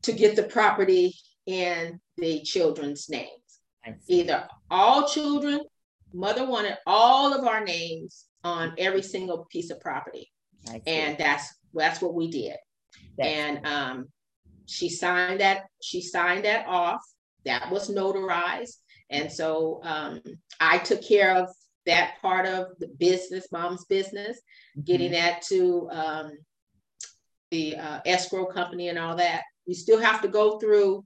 [0.04, 3.30] to get the property in the children's names.
[4.08, 5.62] Either all children,
[6.14, 10.30] mother wanted all of our names on every single piece of property,
[10.86, 12.56] and that's that's what we did.
[13.18, 14.08] That's and um,
[14.68, 15.64] she signed that.
[15.82, 17.02] She signed that off.
[17.46, 18.76] That was notarized,
[19.10, 20.22] and so um,
[20.60, 21.50] I took care of
[21.86, 24.82] that part of the business, mom's business, mm-hmm.
[24.82, 26.32] getting that to um,
[27.52, 29.44] the uh, escrow company and all that.
[29.66, 31.06] You still have to go through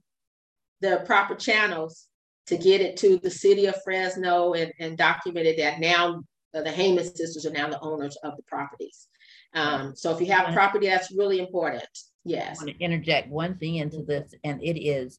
[0.80, 2.06] the proper channels
[2.46, 6.22] to get it to the city of Fresno and, and documented that now
[6.54, 9.08] uh, the Heyman sisters are now the owners of the properties.
[9.54, 11.88] Um, so if you have property, that's really important.
[12.24, 12.60] Yes.
[12.60, 15.18] I want to interject one thing into this, and it is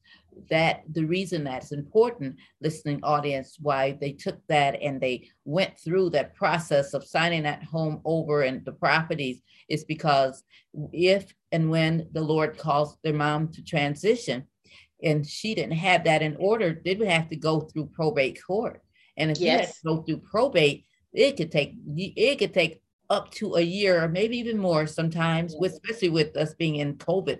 [0.49, 6.09] that the reason that's important, listening audience, why they took that and they went through
[6.11, 10.43] that process of signing that home over and the properties is because
[10.91, 14.47] if and when the Lord calls their mom to transition,
[15.03, 18.81] and she didn't have that in order, they would have to go through probate court.
[19.17, 19.43] And if yes.
[19.43, 23.61] you had to go through probate, it could take it could take up to a
[23.61, 27.39] year or maybe even more sometimes, with, especially with us being in COVID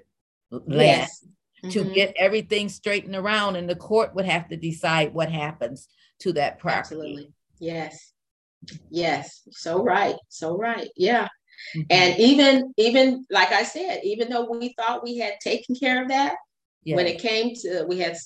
[0.52, 1.26] land, yes.
[1.72, 1.94] to mm-hmm.
[1.94, 3.56] get everything straightened around.
[3.56, 5.88] And the court would have to decide what happens
[6.20, 6.80] to that property.
[6.80, 7.34] Absolutely.
[7.60, 8.14] Yes.
[8.90, 9.42] Yes.
[9.52, 10.16] So right.
[10.30, 10.90] So right.
[10.96, 11.28] Yeah.
[11.76, 11.82] Mm-hmm.
[11.90, 16.10] And even, even like I said, even though we thought we had taken care of
[16.10, 16.36] that,
[16.84, 16.96] yes.
[16.96, 18.18] when it came to, we had,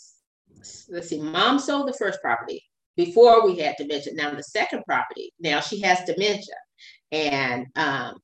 [0.89, 2.63] let's see, mom sold the first property
[2.97, 4.13] before we had dementia.
[4.13, 6.55] Now the second property, now she has dementia
[7.11, 8.19] and um,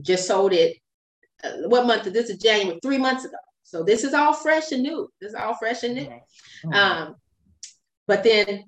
[0.00, 0.76] just sold it.
[1.42, 2.04] Uh, what month?
[2.04, 3.36] This is January, three months ago.
[3.62, 5.08] So this is all fresh and new.
[5.20, 6.06] This is all fresh and new.
[6.06, 6.72] Mm-hmm.
[6.72, 7.14] Um,
[8.06, 8.64] but then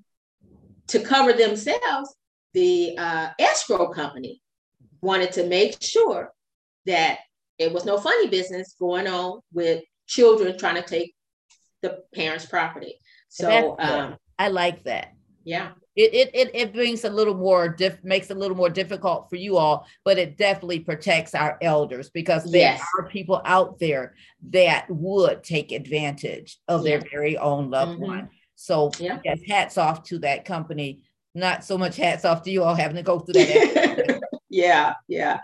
[0.88, 2.14] to cover themselves,
[2.54, 4.40] the uh, escrow company
[5.00, 6.32] wanted to make sure
[6.86, 7.18] that
[7.58, 11.14] it was no funny business going on with children trying to take
[11.82, 12.94] the parents' property.
[13.28, 15.12] So um, I like that.
[15.44, 15.72] Yeah.
[15.94, 19.28] It, it it it brings a little more diff makes it a little more difficult
[19.28, 22.82] for you all, but it definitely protects our elders because there yes.
[22.98, 24.14] are people out there
[24.50, 26.98] that would take advantage of yeah.
[26.98, 28.06] their very own loved mm-hmm.
[28.06, 28.30] one.
[28.54, 29.18] So yeah.
[29.24, 31.02] yes, hats off to that company.
[31.34, 34.20] Not so much hats off to you all having to go through that.
[34.48, 35.40] yeah, yeah.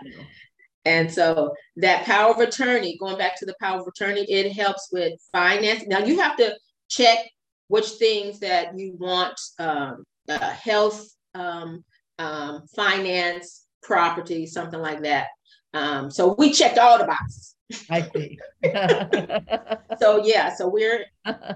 [0.85, 4.89] And so that power of attorney, going back to the power of attorney, it helps
[4.91, 5.83] with finance.
[5.85, 6.57] Now you have to
[6.89, 7.19] check
[7.67, 11.83] which things that you want um, uh, health, um,
[12.17, 15.27] um, finance, property, something like that.
[15.73, 17.55] Um, so we checked all the boxes.
[17.89, 18.39] I see.
[19.99, 21.05] so yeah, so we're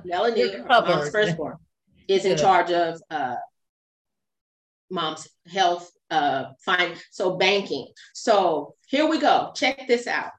[0.05, 1.57] Melanie, mom's firstborn,
[2.07, 3.35] is in charge of uh,
[4.89, 6.95] mom's health, uh, fine.
[7.11, 7.87] So banking.
[8.13, 9.51] So here we go.
[9.55, 10.31] Check this out.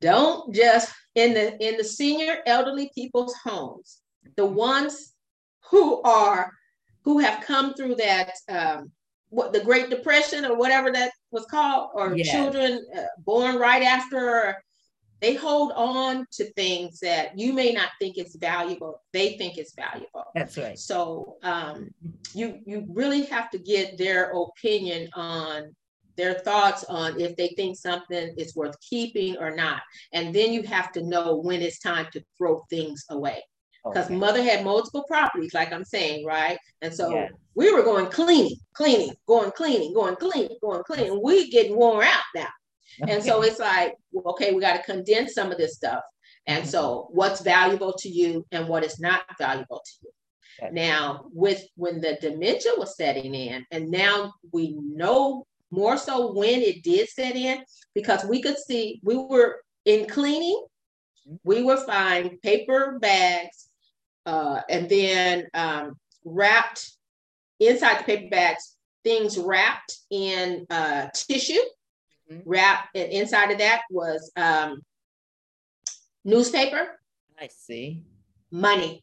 [0.00, 4.00] Don't just in the in the senior elderly people's homes,
[4.36, 5.12] the ones
[5.70, 6.52] who are
[7.04, 8.90] who have come through that um,
[9.30, 12.30] what the Great Depression or whatever that was called, or yes.
[12.30, 14.62] children uh, born right after,
[15.20, 19.02] they hold on to things that you may not think is valuable.
[19.12, 20.24] They think it's valuable.
[20.34, 20.78] That's right.
[20.78, 21.90] So um,
[22.34, 25.74] you you really have to get their opinion on
[26.16, 29.80] their thoughts on if they think something is worth keeping or not.
[30.12, 33.42] And then you have to know when it's time to throw things away.
[33.84, 34.16] Because okay.
[34.16, 36.58] mother had multiple properties, like I'm saying, right?
[36.82, 37.28] And so yeah.
[37.54, 41.20] we were going cleaning, cleaning, going cleaning, going cleaning, going cleaning.
[41.22, 42.48] We getting worn out now.
[43.02, 43.12] Okay.
[43.12, 43.94] And so it's like,
[44.26, 46.02] okay, we got to condense some of this stuff.
[46.46, 46.70] And mm-hmm.
[46.70, 50.10] so what's valuable to you and what is not valuable to you.
[50.72, 56.60] Now, with when the dementia was setting in, and now we know more so when
[56.60, 57.62] it did set in
[57.94, 60.62] because we could see we were in cleaning,
[61.44, 63.69] we would find paper bags
[64.30, 66.92] uh, and then um, wrapped
[67.58, 71.58] inside the paper bags, things wrapped in uh, tissue.
[72.30, 72.48] Mm-hmm.
[72.48, 74.82] Wrapped and inside of that was um,
[76.24, 77.00] newspaper.
[77.40, 78.04] I see.
[78.52, 79.02] Money.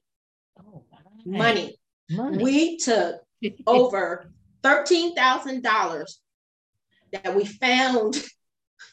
[0.57, 0.83] Oh,
[1.25, 1.77] money.
[2.09, 2.37] money.
[2.41, 3.17] We took
[3.67, 4.31] over
[4.63, 6.21] thirteen thousand dollars
[7.11, 8.23] that we found.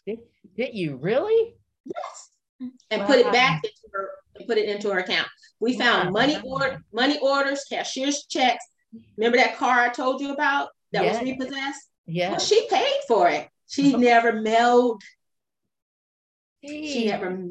[0.05, 0.19] Did,
[0.57, 1.55] did you really?
[1.85, 2.73] Yes.
[2.91, 3.07] And wow.
[3.07, 5.29] put it back into her and put it into her account.
[5.61, 8.65] We found money order, money orders, cashier's checks.
[9.17, 11.89] Remember that car I told you about that was repossessed?
[12.07, 12.31] Yeah.
[12.31, 13.49] Well, she paid for it.
[13.67, 15.03] She never mailed.
[16.65, 17.47] She never.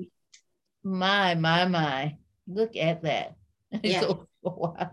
[0.83, 2.17] My my my!
[2.47, 3.35] Look at that.
[3.81, 4.01] Yeah.
[4.01, 4.91] so, wow.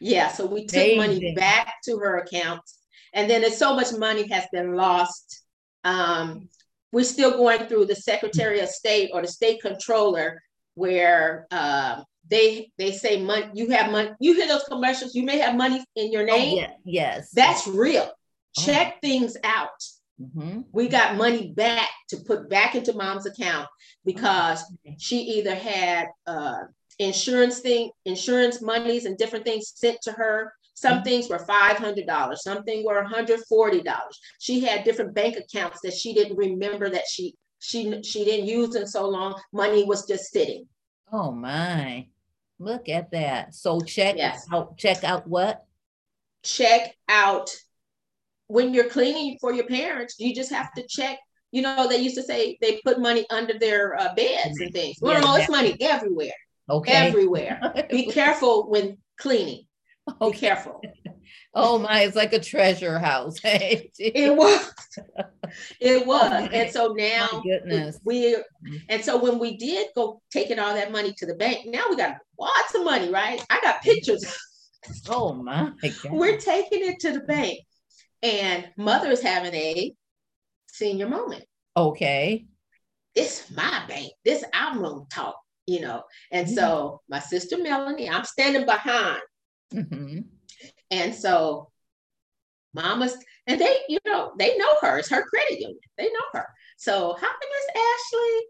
[0.00, 0.28] yeah.
[0.28, 0.98] So we took Amazing.
[0.98, 2.60] money back to her account
[3.16, 5.42] and then there's so much money has been lost.
[5.84, 6.50] Um,
[6.92, 10.42] we're still going through the Secretary of State or the State Controller,
[10.76, 13.50] where uh, they they say money.
[13.54, 14.10] You have money.
[14.20, 15.14] You hear those commercials.
[15.14, 16.58] You may have money in your oh, name.
[16.58, 18.10] Oh, yeah, yes, that's real.
[18.56, 18.98] Check oh.
[19.02, 19.82] things out.
[20.20, 20.60] Mm-hmm.
[20.72, 23.68] We got money back to put back into mom's account
[24.04, 24.96] because okay.
[24.98, 26.60] she either had uh,
[26.98, 31.04] insurance thing, insurance monies and different things sent to her some mm-hmm.
[31.04, 33.96] things were $500, some things were $140.
[34.38, 38.74] She had different bank accounts that she didn't remember that she she she didn't use
[38.74, 39.40] in so long.
[39.52, 40.66] Money was just sitting.
[41.12, 42.06] Oh my.
[42.58, 43.54] Look at that.
[43.54, 44.46] So check yes.
[44.52, 45.64] out check out what?
[46.42, 47.50] Check out
[48.48, 51.18] when you're cleaning for your parents, you just have to check
[51.52, 54.96] you know, they used to say they put money under their uh, beds and things.
[55.00, 56.34] Well, yeah, no, it's money everywhere.
[56.68, 56.92] Okay.
[56.92, 57.86] Everywhere.
[57.90, 59.64] Be careful when cleaning.
[60.20, 60.82] Oh, Be careful.
[61.54, 63.36] Oh my, it's like a treasure house.
[63.44, 64.72] it was.
[65.80, 66.30] It was.
[66.32, 67.98] Oh and so now goodness.
[68.04, 68.36] we
[68.88, 71.96] and so when we did go taking all that money to the bank, now we
[71.96, 73.44] got lots of money, right?
[73.50, 74.24] I got pictures.
[75.08, 76.12] Oh my God.
[76.12, 77.58] We're taking it to the bank.
[78.22, 79.92] And mother is having a
[80.68, 81.44] senior moment.
[81.76, 82.46] Okay.
[83.16, 84.12] It's my bank.
[84.24, 86.04] This I'm gonna talk, you know.
[86.30, 89.22] And so my sister Melanie, I'm standing behind
[89.74, 90.18] Mm-hmm.
[90.90, 91.70] And so
[92.74, 94.98] mamas, and they, you know, they know her.
[94.98, 95.78] It's her credit union.
[95.96, 96.46] They know her.
[96.76, 98.40] So hi, Miss Ashley.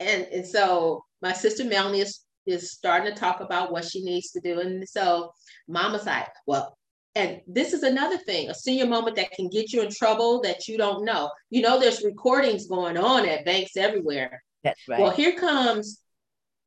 [0.00, 4.30] And, and so my sister Melanie is, is starting to talk about what she needs
[4.32, 4.60] to do.
[4.60, 5.32] And so
[5.68, 6.76] mama's like, well,
[7.14, 10.66] and this is another thing, a senior moment that can get you in trouble that
[10.66, 11.30] you don't know.
[11.48, 14.42] You know, there's recordings going on at banks everywhere.
[14.64, 15.00] That's right.
[15.00, 16.00] Well, here comes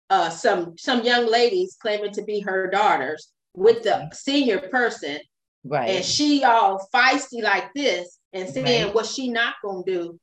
[0.09, 5.17] uh, some some young ladies claiming to be her daughters with the senior person.
[5.65, 5.89] Right.
[5.89, 8.95] And she all feisty like this and saying right.
[8.95, 10.19] what she not gonna do.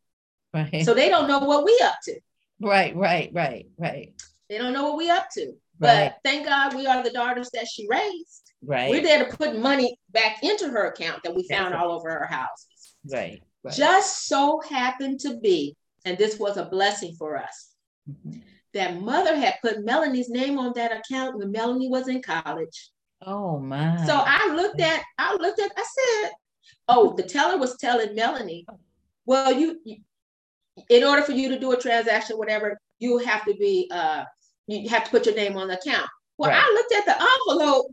[0.54, 0.84] Right.
[0.84, 2.18] So they don't know what we up to.
[2.60, 4.12] Right, right, right, right.
[4.48, 5.46] They don't know what we up to.
[5.80, 6.12] Right.
[6.12, 8.52] But thank God we are the daughters that she raised.
[8.64, 8.90] Right.
[8.90, 12.26] We're there to put money back into her account that we found all over her
[12.26, 12.94] houses.
[13.12, 13.42] Right.
[13.64, 13.74] right.
[13.74, 17.72] Just so happened to be, and this was a blessing for us,
[18.08, 18.38] mm-hmm.
[18.74, 22.90] that mother had put Melanie's name on that account when Melanie was in college.
[23.22, 24.04] Oh my.
[24.06, 25.84] So I looked at, I looked at, I
[26.22, 26.30] said,
[26.88, 28.66] oh, the teller was telling Melanie,
[29.26, 29.96] well, you, you
[30.90, 34.24] in order for you to do a transaction, whatever, you have to be uh
[34.66, 36.08] you have to put your name on the account.
[36.38, 36.62] Well, right.
[36.62, 37.86] I looked at the envelope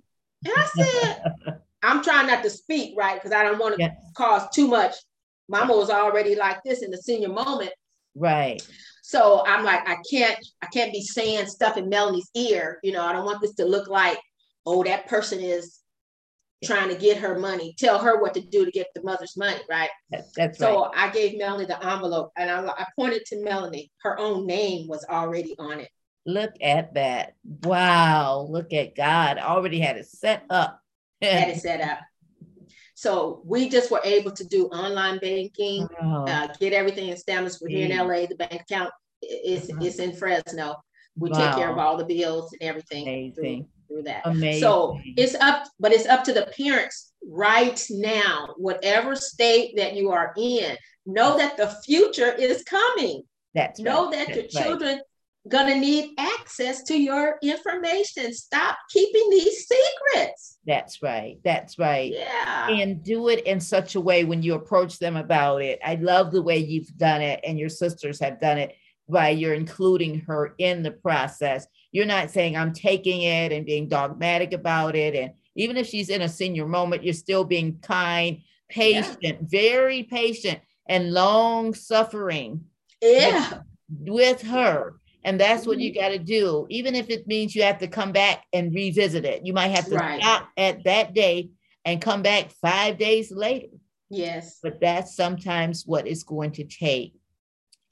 [0.46, 1.24] and I said,
[1.84, 3.16] I'm trying not to speak, right?
[3.16, 3.96] Because I don't want to yes.
[4.16, 4.96] cause too much.
[5.50, 7.72] Mama was already like this in the senior moment.
[8.16, 8.66] Right.
[9.04, 12.80] So I'm like, I can't, I can't be saying stuff in Melanie's ear.
[12.84, 14.18] You know, I don't want this to look like,
[14.66, 15.82] oh, that person is
[16.64, 19.60] trying to get her money, tell her what to do to get the mother's money,
[19.70, 19.90] right?
[20.36, 20.92] that's so right.
[20.96, 23.92] I gave Melanie the envelope and I, I pointed to Melanie.
[24.02, 25.90] Her own name was already on it.
[26.26, 27.34] Look at that.
[27.64, 28.46] Wow.
[28.48, 29.40] Look at God.
[29.40, 30.80] Already had it set up.
[31.22, 32.00] had it set up.
[32.94, 36.26] So we just were able to do online banking, oh.
[36.26, 37.58] uh, get everything established.
[37.60, 38.28] We're here in LA.
[38.28, 38.92] The bank account
[39.24, 39.84] is, uh-huh.
[39.84, 40.76] is in Fresno.
[41.18, 41.38] We wow.
[41.40, 43.08] take care of all the bills and everything.
[43.08, 43.66] Amazing through
[44.04, 44.22] that.
[44.26, 44.62] Amazing.
[44.62, 50.12] So it's up, but it's up to the parents right now, whatever state that you
[50.12, 53.24] are in, know that the future is coming.
[53.54, 54.12] That's know right.
[54.12, 55.02] that That's your children right.
[55.50, 58.34] gonna need access to your information.
[58.34, 60.60] Stop keeping these secrets.
[60.66, 61.38] That's right.
[61.44, 62.14] That's right.
[62.14, 62.70] Yeah.
[62.70, 65.80] And do it in such a way when you approach them about it.
[65.84, 68.76] I love the way you've done it and your sisters have done it
[69.10, 73.88] by you're including her in the process you're not saying I'm taking it and being
[73.88, 75.16] dogmatic about it.
[75.16, 79.34] And even if she's in a senior moment, you're still being kind, patient, yeah.
[79.42, 82.66] very patient, and long suffering.
[83.02, 83.60] Yeah.
[83.90, 84.96] With, with her.
[85.24, 86.02] And that's what you mm-hmm.
[86.02, 89.46] got to do, even if it means you have to come back and revisit it.
[89.46, 90.22] You might have to right.
[90.22, 91.50] stop at that day
[91.86, 93.68] and come back five days later.
[94.10, 94.60] Yes.
[94.64, 97.14] But that's sometimes what it's going to take.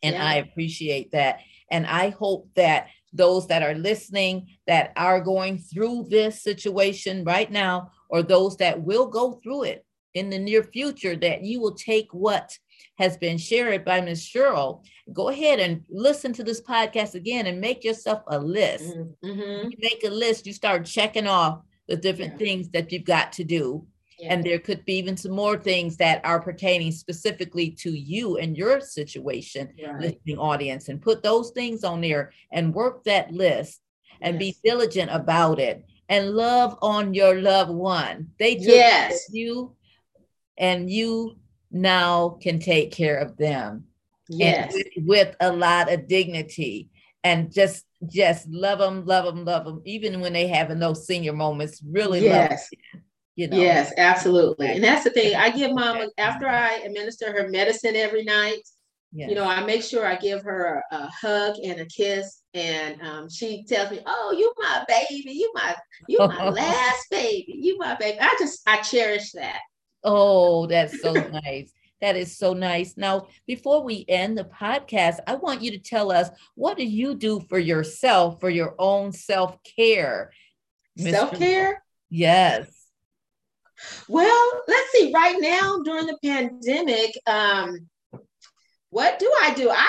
[0.01, 0.25] And yeah.
[0.25, 1.41] I appreciate that.
[1.69, 7.51] And I hope that those that are listening that are going through this situation right
[7.51, 11.75] now, or those that will go through it in the near future, that you will
[11.75, 12.57] take what
[12.97, 14.21] has been shared by Ms.
[14.21, 14.83] Cheryl.
[15.13, 18.95] Go ahead and listen to this podcast again and make yourself a list.
[19.23, 19.69] Mm-hmm.
[19.79, 22.37] make a list, you start checking off the different yeah.
[22.37, 23.85] things that you've got to do
[24.23, 28.57] and there could be even some more things that are pertaining specifically to you and
[28.57, 29.99] your situation, right.
[29.99, 33.81] listening audience, and put those things on there and work that list
[34.21, 34.59] and yes.
[34.61, 38.29] be diligent about it and love on your loved one.
[38.39, 39.27] They took yes.
[39.31, 39.75] you
[40.57, 41.37] and you
[41.71, 43.85] now can take care of them.
[44.27, 44.73] Yes.
[44.73, 46.89] With, with a lot of dignity
[47.23, 51.33] and just just love them, love them, love them, even when they having those senior
[51.33, 51.81] moments.
[51.85, 52.69] Really yes.
[53.39, 53.55] You know.
[53.55, 54.67] Yes, absolutely.
[54.67, 55.33] And that's the thing.
[55.33, 58.67] I give mama after I administer her medicine every night.
[59.13, 59.29] Yes.
[59.29, 63.01] You know, I make sure I give her a, a hug and a kiss, and
[63.01, 65.73] um, she tells me, "Oh, you my baby, you my
[66.09, 69.61] you my last baby, you my baby." I just I cherish that.
[70.03, 71.71] Oh, that's so nice.
[72.01, 72.97] That is so nice.
[72.97, 77.15] Now, before we end the podcast, I want you to tell us what do you
[77.15, 80.33] do for yourself for your own self care?
[80.97, 81.81] Self care.
[82.09, 82.78] Yes.
[84.07, 85.11] Well, let's see.
[85.13, 87.87] Right now, during the pandemic, um,
[88.89, 89.69] what do I do?
[89.69, 89.87] I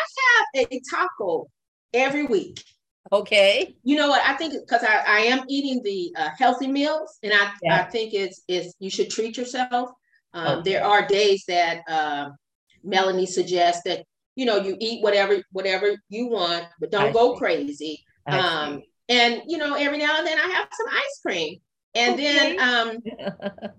[0.55, 1.47] have a taco
[1.93, 2.63] every week.
[3.13, 3.75] Okay.
[3.83, 4.23] You know what?
[4.25, 7.81] I think because I, I am eating the uh, healthy meals, and I, yeah.
[7.81, 9.91] I think it's it's you should treat yourself.
[10.33, 10.71] Um, okay.
[10.71, 12.31] There are days that uh,
[12.85, 14.05] Melanie suggests that
[14.37, 17.39] you know you eat whatever whatever you want, but don't I go see.
[17.39, 18.05] crazy.
[18.27, 21.59] Um, and you know, every now and then I have some ice cream.
[21.95, 22.57] And okay.
[22.57, 22.99] then um,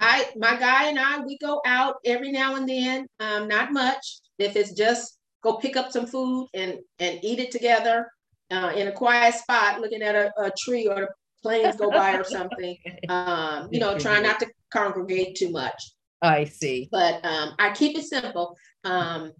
[0.00, 4.20] I my guy and I we go out every now and then, um, not much.
[4.38, 8.10] If it's just go pick up some food and and eat it together
[8.50, 11.08] uh, in a quiet spot, looking at a, a tree or the
[11.42, 12.76] planes go by or something.
[13.08, 15.92] Um, you know, trying not to congregate too much.
[16.22, 16.88] I see.
[16.90, 18.56] But um, I keep it simple.
[18.84, 19.32] Um,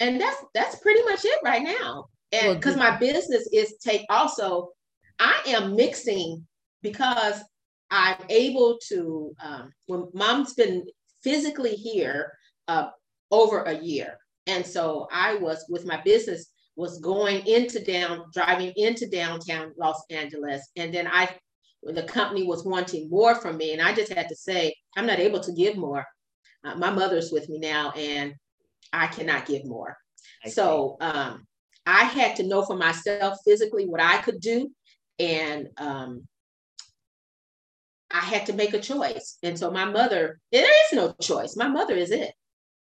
[0.00, 2.06] and that's that's pretty much it right now.
[2.32, 4.70] And because well, my business is take also,
[5.18, 6.46] I am mixing
[6.82, 7.42] because
[7.90, 10.86] I'm able to, um, when mom's been
[11.22, 12.32] physically here
[12.68, 12.90] uh,
[13.30, 14.18] over a year.
[14.46, 20.00] And so I was with my business was going into down, driving into downtown Los
[20.10, 20.70] Angeles.
[20.76, 21.28] And then I,
[21.82, 23.72] the company was wanting more from me.
[23.72, 26.04] And I just had to say, I'm not able to give more.
[26.64, 28.34] Uh, my mother's with me now and
[28.92, 29.96] I cannot give more.
[30.44, 31.46] I so um,
[31.84, 34.70] I had to know for myself physically what I could do.
[35.18, 36.28] And um,
[38.10, 39.38] I had to make a choice.
[39.42, 41.56] And so my mother, there is no choice.
[41.56, 42.32] My mother is it.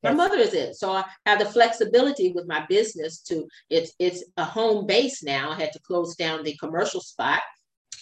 [0.03, 0.17] My yes.
[0.17, 0.75] mother is it.
[0.75, 5.51] So I have the flexibility with my business to it's it's a home base now.
[5.51, 7.41] I had to close down the commercial spot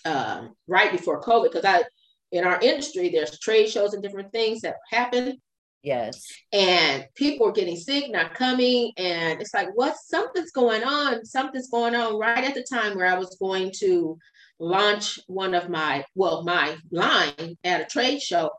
[0.03, 1.83] um, right before COVID because I
[2.31, 5.41] in our industry there's trade shows and different things that happen.
[5.83, 6.25] Yes.
[6.51, 11.23] And people are getting sick, not coming, and it's like what something's going on.
[11.23, 14.17] Something's going on right at the time where I was going to
[14.59, 18.51] launch one of my well my line at a trade show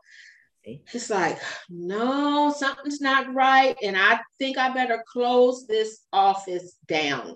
[0.93, 3.77] it's like, no, something's not right.
[3.81, 7.35] And I think I better close this office down.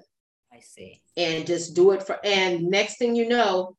[0.54, 1.02] I see.
[1.16, 3.78] And just do it for, and next thing you know,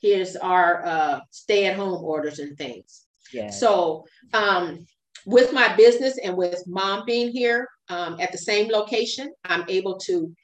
[0.00, 3.06] here's our uh, stay at home orders and things.
[3.32, 3.50] Yeah.
[3.50, 4.86] So, um,
[5.24, 9.98] with my business and with mom being here um, at the same location, I'm able
[10.00, 10.34] to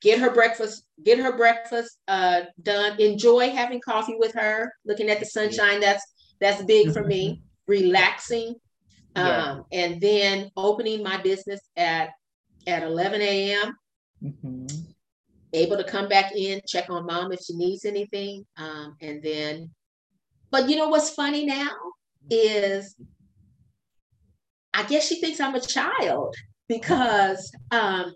[0.00, 5.20] get her breakfast, get her breakfast uh, done, enjoy having coffee with her, looking at
[5.20, 5.80] the sunshine.
[5.80, 6.04] That's
[6.40, 8.54] that's big for me relaxing,
[9.16, 9.52] yeah.
[9.52, 12.10] um, and then opening my business at
[12.66, 13.76] at 11 a.m.
[14.22, 14.66] Mm-hmm.
[15.52, 19.70] Able to come back in, check on mom if she needs anything, um, and then.
[20.50, 21.72] But you know what's funny now
[22.30, 22.94] is,
[24.72, 26.34] I guess she thinks I'm a child
[26.68, 28.14] because um,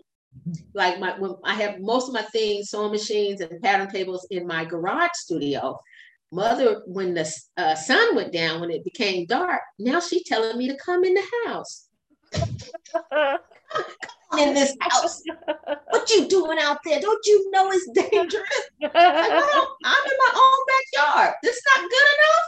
[0.73, 4.47] like my when I have most of my things, sewing machines and pattern tables in
[4.47, 5.79] my garage studio.
[6.33, 10.69] Mother when the uh, sun went down when it became dark now she's telling me
[10.69, 11.87] to come in the house.
[14.39, 15.21] In this house.
[15.89, 17.01] What you doing out there?
[17.01, 18.69] Don't you know it's dangerous?
[18.81, 20.59] Like, well, i'm in my own
[20.95, 21.33] backyard.
[21.43, 22.47] This is not good enough?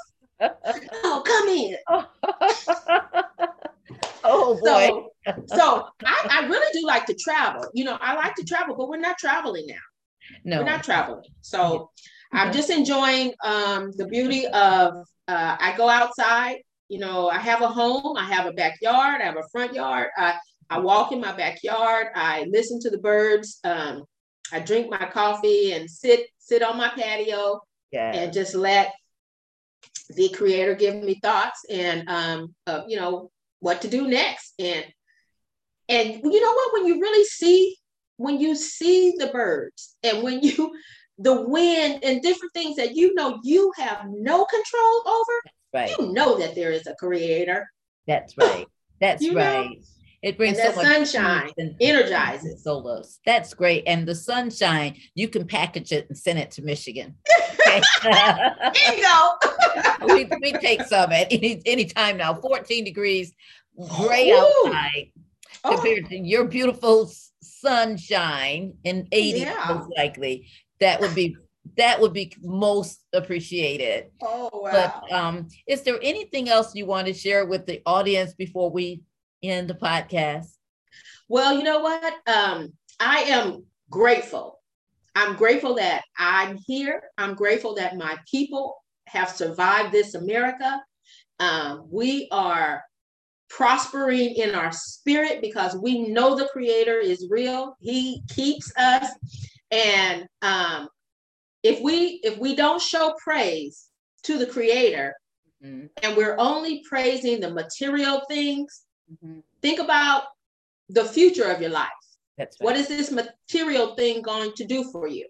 [1.03, 1.75] Oh come in
[4.23, 8.35] oh boy so, so I, I really do like to travel you know i like
[8.35, 9.75] to travel but we're not traveling now
[10.45, 11.89] no we're not traveling so
[12.33, 14.93] I'm just enjoying um, the beauty of
[15.27, 16.57] uh, I go outside.
[16.89, 20.09] You know, I have a home, I have a backyard, I have a front yard.
[20.17, 20.37] I,
[20.69, 22.07] I walk in my backyard.
[22.15, 23.59] I listen to the birds.
[23.63, 24.03] Um,
[24.51, 27.61] I drink my coffee and sit sit on my patio
[27.91, 28.11] yeah.
[28.13, 28.93] and just let
[30.09, 33.31] the creator give me thoughts and um, uh, you know
[33.63, 34.53] what to do next.
[34.59, 34.85] And
[35.89, 36.73] and you know what?
[36.73, 37.75] When you really see
[38.17, 40.73] when you see the birds and when you
[41.17, 45.41] the wind and different things that you know you have no control over,
[45.73, 45.97] right.
[45.97, 47.67] you know that there is a creator.
[48.05, 48.67] That's right.
[48.99, 49.69] That's right.
[49.69, 49.75] Know?
[50.23, 52.63] It brings and so sunshine and energizes.
[52.63, 53.19] solos.
[53.25, 53.83] That's great.
[53.85, 57.15] And the sunshine, you can package it and send it to Michigan.
[57.65, 57.81] there
[58.95, 59.33] you go.
[60.07, 62.33] we, we take some at any, any time now.
[62.35, 63.33] 14 degrees,
[63.77, 64.37] gray Ooh.
[64.65, 65.11] outside
[65.65, 66.09] compared oh.
[66.09, 69.65] to your beautiful sunshine in 80 yeah.
[69.69, 70.47] most likely
[70.79, 71.35] that would be
[71.77, 74.07] that would be most appreciated.
[74.21, 74.71] Oh wow.
[74.71, 79.01] But um, is there anything else you want to share with the audience before we
[79.43, 80.47] end the podcast?
[81.29, 82.13] Well, you know what?
[82.27, 84.59] Um, I am grateful.
[85.15, 87.03] I'm grateful that I'm here.
[87.17, 90.81] I'm grateful that my people have survived this America.
[91.39, 92.83] Um, we are
[93.49, 97.75] prospering in our spirit because we know the creator is real.
[97.79, 99.07] He keeps us
[99.73, 100.87] and um,
[101.63, 103.89] if we if we don't show praise
[104.23, 105.15] to the creator
[105.63, 105.87] mm-hmm.
[106.03, 109.39] and we're only praising the material things, mm-hmm.
[109.61, 110.23] think about
[110.89, 111.89] the future of your life.
[112.37, 112.65] That's right.
[112.65, 115.27] What is this material thing going to do for you?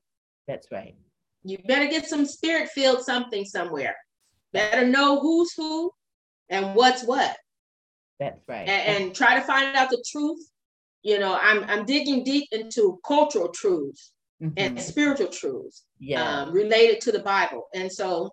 [0.48, 0.96] That's right.
[1.44, 3.96] You better get some spirit filled something somewhere.
[4.54, 5.92] Better know who's who
[6.50, 7.36] and what's what.
[8.20, 8.68] That's right.
[8.68, 10.40] And, and try to find out the truth.
[11.02, 14.54] You know, I'm I'm digging deep into cultural truths mm-hmm.
[14.58, 16.44] and spiritual truths yeah.
[16.44, 17.68] um, related to the Bible.
[17.74, 18.32] And so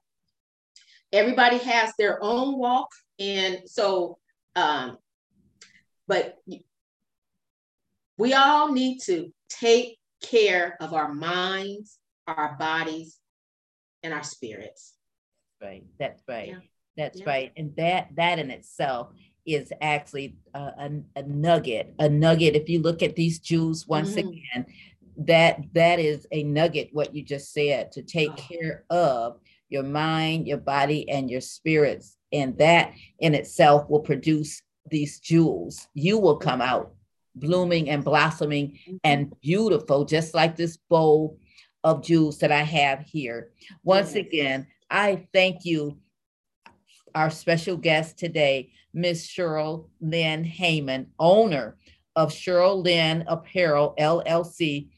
[1.12, 2.88] everybody has their own walk.
[3.18, 4.18] And so,
[4.56, 4.98] um,
[6.10, 6.38] but
[8.18, 13.16] we all need to take care of our minds, our bodies,
[14.02, 14.94] and our spirits.
[15.62, 15.84] Right.
[16.00, 16.48] That's right.
[16.48, 16.58] Yeah.
[16.96, 17.26] That's yeah.
[17.28, 17.52] right.
[17.56, 19.12] And that that in itself
[19.46, 21.94] is actually a, a, a, nugget.
[22.00, 22.56] A nugget.
[22.56, 24.30] If you look at these Jews once mm-hmm.
[24.30, 24.66] again,
[25.16, 28.34] that that is a nugget what you just said to take oh.
[28.48, 29.38] care of
[29.68, 35.88] your mind your body and your spirits and that in itself will produce these jewels
[35.94, 36.94] you will come out
[37.34, 38.96] blooming and blossoming mm-hmm.
[39.04, 41.38] and beautiful just like this bowl
[41.84, 43.50] of jewels that i have here
[43.82, 45.96] once again i thank you
[47.14, 51.76] our special guest today miss cheryl ann heyman owner
[52.16, 54.88] of cheryl ann apparel llc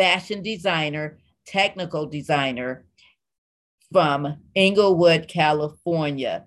[0.00, 2.86] fashion designer, technical designer
[3.92, 6.46] from Inglewood, California.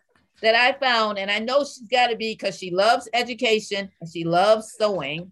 [0.41, 1.17] that I found.
[1.17, 5.31] And I know she's got to be because she loves education and she loves sewing.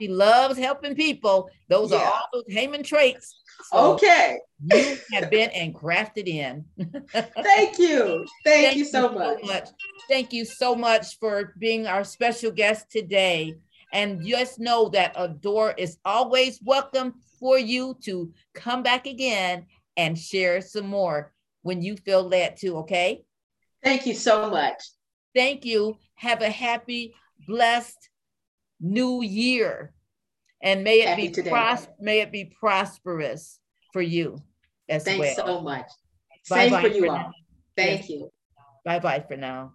[0.00, 1.48] She loves helping people.
[1.68, 1.98] Those yeah.
[1.98, 3.34] are all those Heyman traits.
[3.70, 4.40] So okay.
[4.72, 6.64] You have been engrafted in.
[7.12, 8.26] Thank you.
[8.44, 9.40] Thank, Thank you, so, much.
[9.40, 9.68] so much.
[10.08, 13.54] Thank you so much for being our special guest today.
[13.92, 19.66] And just know that a door is always welcome for you to come back again
[19.96, 23.24] and share some more when you feel led to, okay?
[23.84, 24.82] Thank you so much.
[25.34, 25.98] Thank you.
[26.14, 27.14] Have a happy,
[27.46, 28.08] blessed
[28.80, 29.92] new year.
[30.62, 33.60] And may it happy be pros- may it be prosperous
[33.92, 34.38] for you
[34.88, 35.46] as Thanks well.
[35.46, 35.86] so much.
[36.48, 37.16] Bye Same for you for all.
[37.18, 37.32] Now.
[37.76, 38.10] Thank yes.
[38.10, 38.30] you.
[38.84, 39.74] Bye bye for now.